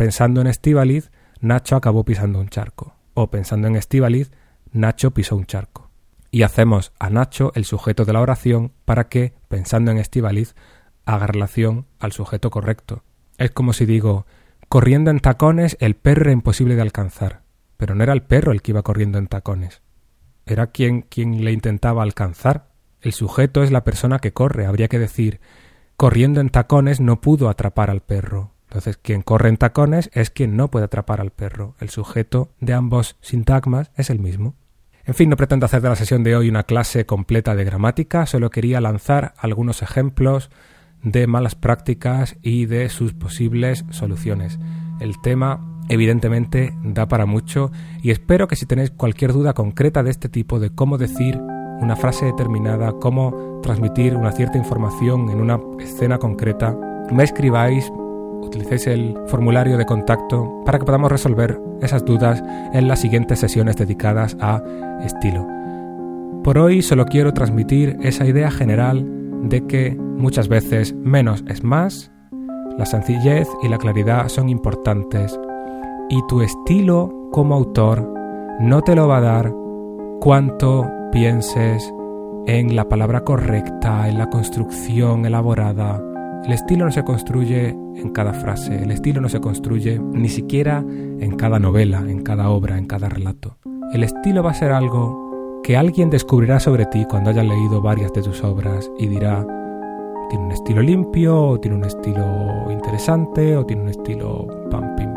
Pensando 0.00 0.40
en 0.40 0.46
Estíbaliz, 0.46 1.10
Nacho 1.40 1.76
acabó 1.76 2.04
pisando 2.04 2.40
un 2.40 2.48
charco. 2.48 2.96
O 3.12 3.30
pensando 3.30 3.68
en 3.68 3.76
Estíbaliz, 3.76 4.30
Nacho 4.72 5.10
pisó 5.10 5.36
un 5.36 5.44
charco. 5.44 5.90
Y 6.30 6.42
hacemos 6.42 6.92
a 6.98 7.10
Nacho 7.10 7.52
el 7.54 7.66
sujeto 7.66 8.06
de 8.06 8.14
la 8.14 8.22
oración 8.22 8.72
para 8.86 9.08
que, 9.08 9.34
pensando 9.48 9.90
en 9.90 9.98
Estíbaliz, 9.98 10.54
haga 11.04 11.26
relación 11.26 11.86
al 11.98 12.12
sujeto 12.12 12.50
correcto. 12.50 13.04
Es 13.36 13.50
como 13.50 13.74
si 13.74 13.84
digo, 13.84 14.24
corriendo 14.70 15.10
en 15.10 15.20
tacones 15.20 15.76
el 15.80 15.96
perro 15.96 16.22
era 16.22 16.32
imposible 16.32 16.76
de 16.76 16.82
alcanzar. 16.82 17.42
Pero 17.76 17.94
no 17.94 18.02
era 18.02 18.14
el 18.14 18.22
perro 18.22 18.52
el 18.52 18.62
que 18.62 18.72
iba 18.72 18.82
corriendo 18.82 19.18
en 19.18 19.26
tacones. 19.26 19.82
Era 20.50 20.66
quien, 20.66 21.02
quien 21.02 21.44
le 21.44 21.52
intentaba 21.52 22.02
alcanzar. 22.02 22.66
El 23.00 23.12
sujeto 23.12 23.62
es 23.62 23.70
la 23.70 23.84
persona 23.84 24.18
que 24.18 24.32
corre. 24.32 24.66
Habría 24.66 24.88
que 24.88 24.98
decir, 24.98 25.40
corriendo 25.96 26.40
en 26.40 26.50
tacones 26.50 27.00
no 27.00 27.20
pudo 27.20 27.48
atrapar 27.48 27.88
al 27.88 28.00
perro. 28.00 28.50
Entonces, 28.64 28.96
quien 28.96 29.22
corre 29.22 29.48
en 29.48 29.56
tacones 29.56 30.10
es 30.12 30.30
quien 30.30 30.56
no 30.56 30.68
puede 30.68 30.86
atrapar 30.86 31.20
al 31.20 31.30
perro. 31.30 31.76
El 31.78 31.88
sujeto 31.88 32.50
de 32.58 32.72
ambos 32.72 33.16
sintagmas 33.20 33.92
es 33.96 34.10
el 34.10 34.18
mismo. 34.18 34.56
En 35.04 35.14
fin, 35.14 35.30
no 35.30 35.36
pretendo 35.36 35.66
hacer 35.66 35.82
de 35.82 35.88
la 35.88 35.96
sesión 35.96 36.24
de 36.24 36.34
hoy 36.34 36.48
una 36.48 36.64
clase 36.64 37.06
completa 37.06 37.54
de 37.54 37.64
gramática, 37.64 38.26
solo 38.26 38.50
quería 38.50 38.80
lanzar 38.80 39.34
algunos 39.38 39.82
ejemplos 39.82 40.50
de 41.02 41.26
malas 41.28 41.54
prácticas 41.54 42.36
y 42.42 42.66
de 42.66 42.88
sus 42.88 43.14
posibles 43.14 43.84
soluciones. 43.90 44.58
El 45.00 45.20
tema 45.20 45.69
evidentemente 45.90 46.72
da 46.82 47.06
para 47.08 47.26
mucho 47.26 47.70
y 48.00 48.10
espero 48.10 48.48
que 48.48 48.56
si 48.56 48.64
tenéis 48.64 48.90
cualquier 48.90 49.32
duda 49.32 49.52
concreta 49.52 50.02
de 50.02 50.10
este 50.10 50.28
tipo 50.28 50.58
de 50.60 50.70
cómo 50.70 50.96
decir 50.96 51.38
una 51.80 51.96
frase 51.96 52.24
determinada, 52.24 52.92
cómo 52.92 53.60
transmitir 53.62 54.16
una 54.16 54.32
cierta 54.32 54.56
información 54.56 55.30
en 55.30 55.40
una 55.40 55.60
escena 55.80 56.18
concreta, 56.18 56.76
me 57.10 57.24
escribáis 57.24 57.90
utilicéis 58.42 58.86
el 58.86 59.16
formulario 59.26 59.76
de 59.76 59.84
contacto 59.84 60.62
para 60.64 60.78
que 60.78 60.84
podamos 60.84 61.10
resolver 61.10 61.60
esas 61.82 62.04
dudas 62.04 62.42
en 62.72 62.88
las 62.88 63.00
siguientes 63.00 63.40
sesiones 63.40 63.76
dedicadas 63.76 64.36
a 64.40 64.62
estilo. 65.04 65.46
Por 66.42 66.56
hoy 66.56 66.82
solo 66.82 67.04
quiero 67.04 67.34
transmitir 67.34 67.98
esa 68.00 68.24
idea 68.24 68.50
general 68.50 69.06
de 69.42 69.66
que 69.66 69.94
muchas 69.94 70.48
veces 70.48 70.94
menos 70.94 71.44
es 71.48 71.62
más, 71.62 72.10
la 72.78 72.86
sencillez 72.86 73.48
y 73.62 73.68
la 73.68 73.78
claridad 73.78 74.28
son 74.28 74.48
importantes 74.48 75.38
y 76.10 76.26
tu 76.26 76.42
estilo 76.42 77.28
como 77.30 77.54
autor 77.54 78.06
no 78.60 78.82
te 78.82 78.94
lo 78.94 79.08
va 79.08 79.18
a 79.18 79.22
dar 79.22 79.54
cuanto 80.20 80.86
pienses 81.12 81.94
en 82.46 82.74
la 82.76 82.88
palabra 82.88 83.24
correcta, 83.24 84.08
en 84.08 84.18
la 84.18 84.28
construcción 84.28 85.24
elaborada, 85.24 86.02
el 86.44 86.52
estilo 86.52 86.86
no 86.86 86.90
se 86.90 87.04
construye 87.04 87.68
en 87.68 88.10
cada 88.10 88.32
frase, 88.32 88.82
el 88.82 88.90
estilo 88.90 89.20
no 89.20 89.28
se 89.28 89.40
construye 89.40 89.98
ni 89.98 90.28
siquiera 90.28 90.84
en 90.88 91.36
cada 91.36 91.58
novela, 91.58 92.00
en 92.00 92.22
cada 92.22 92.50
obra, 92.50 92.76
en 92.76 92.86
cada 92.86 93.08
relato. 93.08 93.58
El 93.92 94.02
estilo 94.02 94.42
va 94.42 94.50
a 94.50 94.54
ser 94.54 94.72
algo 94.72 95.60
que 95.62 95.76
alguien 95.76 96.10
descubrirá 96.10 96.58
sobre 96.58 96.86
ti 96.86 97.04
cuando 97.08 97.30
haya 97.30 97.44
leído 97.44 97.82
varias 97.82 98.12
de 98.12 98.22
tus 98.22 98.42
obras 98.42 98.90
y 98.98 99.06
dirá, 99.06 99.46
tiene 100.28 100.46
un 100.46 100.52
estilo 100.52 100.80
limpio, 100.80 101.42
o 101.42 101.60
tiene 101.60 101.76
un 101.76 101.84
estilo 101.84 102.70
interesante, 102.70 103.56
o 103.56 103.66
tiene 103.66 103.82
un 103.82 103.88
estilo 103.88 104.46
pam. 104.70 105.09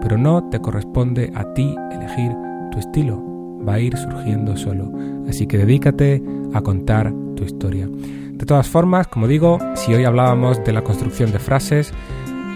Pero 0.00 0.16
no 0.18 0.48
te 0.50 0.60
corresponde 0.60 1.32
a 1.34 1.52
ti 1.54 1.74
elegir 1.92 2.32
tu 2.70 2.78
estilo, 2.78 3.22
va 3.66 3.74
a 3.74 3.80
ir 3.80 3.96
surgiendo 3.96 4.56
solo. 4.56 4.90
Así 5.28 5.46
que 5.46 5.58
dedícate 5.58 6.22
a 6.54 6.60
contar 6.60 7.12
tu 7.36 7.44
historia. 7.44 7.88
De 7.88 8.46
todas 8.46 8.68
formas, 8.68 9.08
como 9.08 9.26
digo, 9.26 9.58
si 9.74 9.92
hoy 9.94 10.04
hablábamos 10.04 10.62
de 10.64 10.72
la 10.72 10.82
construcción 10.82 11.32
de 11.32 11.40
frases, 11.40 11.92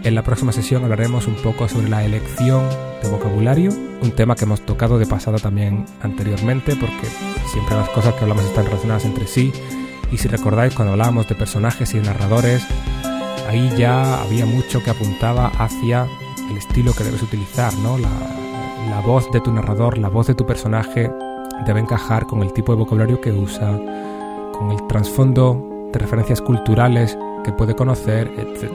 en 0.05 0.15
la 0.15 0.23
próxima 0.23 0.53
sesión 0.53 0.83
hablaremos 0.83 1.27
un 1.27 1.35
poco 1.37 1.69
sobre 1.69 1.89
la 1.89 2.05
elección 2.05 2.63
de 3.03 3.09
vocabulario, 3.09 3.71
un 4.03 4.11
tema 4.13 4.35
que 4.35 4.45
hemos 4.45 4.61
tocado 4.61 4.99
de 4.99 5.07
pasada 5.07 5.39
también 5.39 5.85
anteriormente, 6.03 6.75
porque 6.77 7.07
siempre 7.53 7.77
las 7.77 7.89
cosas 7.91 8.15
que 8.15 8.23
hablamos 8.23 8.45
están 8.45 8.65
relacionadas 8.65 9.05
entre 9.05 9.27
sí. 9.27 9.53
Y 10.11 10.19
si 10.19 10.29
recordáis, 10.29 10.75
cuando 10.75 10.93
hablábamos 10.93 11.29
de 11.29 11.35
personajes 11.35 11.95
y 11.95 11.99
de 11.99 12.05
narradores, 12.05 12.67
ahí 13.49 13.71
ya 13.77 14.23
había 14.23 14.45
mucho 14.45 14.83
que 14.83 14.91
apuntaba 14.91 15.49
hacia 15.59 16.07
el 16.51 16.57
estilo 16.57 16.93
que 16.93 17.05
debes 17.05 17.23
utilizar, 17.23 17.73
¿no? 17.79 17.99
La, 17.99 18.09
la 18.91 19.01
voz 19.01 19.31
de 19.33 19.41
tu 19.41 19.53
narrador, 19.53 19.99
la 19.99 20.09
voz 20.09 20.27
de 20.27 20.35
tu 20.35 20.47
personaje 20.47 21.11
debe 21.67 21.81
encajar 21.81 22.27
con 22.27 22.43
el 22.43 22.53
tipo 22.53 22.73
de 22.73 22.79
vocabulario 22.79 23.21
que 23.21 23.33
usa, 23.33 23.79
con 24.53 24.71
el 24.71 24.87
trasfondo 24.87 25.91
de 25.93 25.99
referencias 25.99 26.41
culturales 26.41 27.17
que 27.45 27.53
puede 27.53 27.75
conocer, 27.75 28.31
etc. 28.37 28.71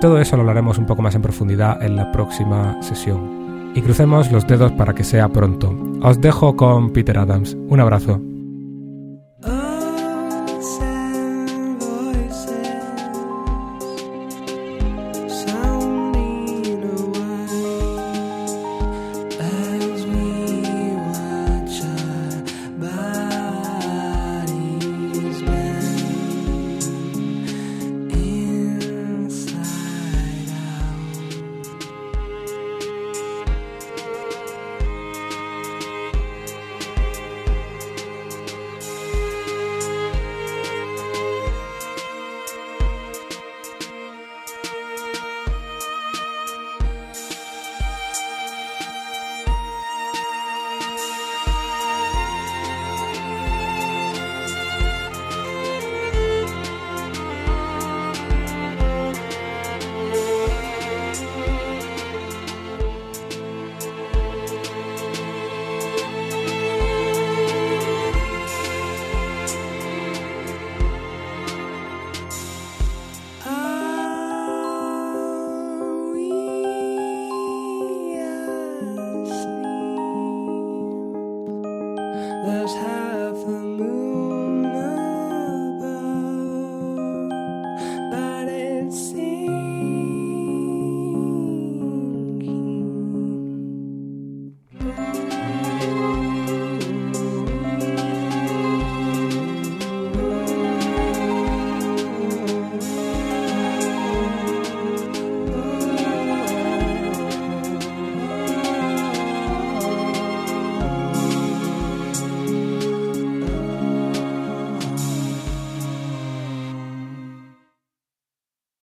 todo 0.00 0.18
eso 0.18 0.36
lo 0.36 0.42
hablaremos 0.42 0.78
un 0.78 0.86
poco 0.86 1.02
más 1.02 1.14
en 1.14 1.22
profundidad 1.22 1.82
en 1.82 1.96
la 1.96 2.10
próxima 2.12 2.80
sesión. 2.82 3.72
Y 3.74 3.80
crucemos 3.80 4.30
los 4.30 4.46
dedos 4.46 4.72
para 4.72 4.94
que 4.94 5.04
sea 5.04 5.28
pronto. 5.28 5.74
Os 6.02 6.20
dejo 6.20 6.56
con 6.56 6.90
Peter 6.90 7.16
Adams. 7.16 7.56
Un 7.68 7.80
abrazo. 7.80 8.20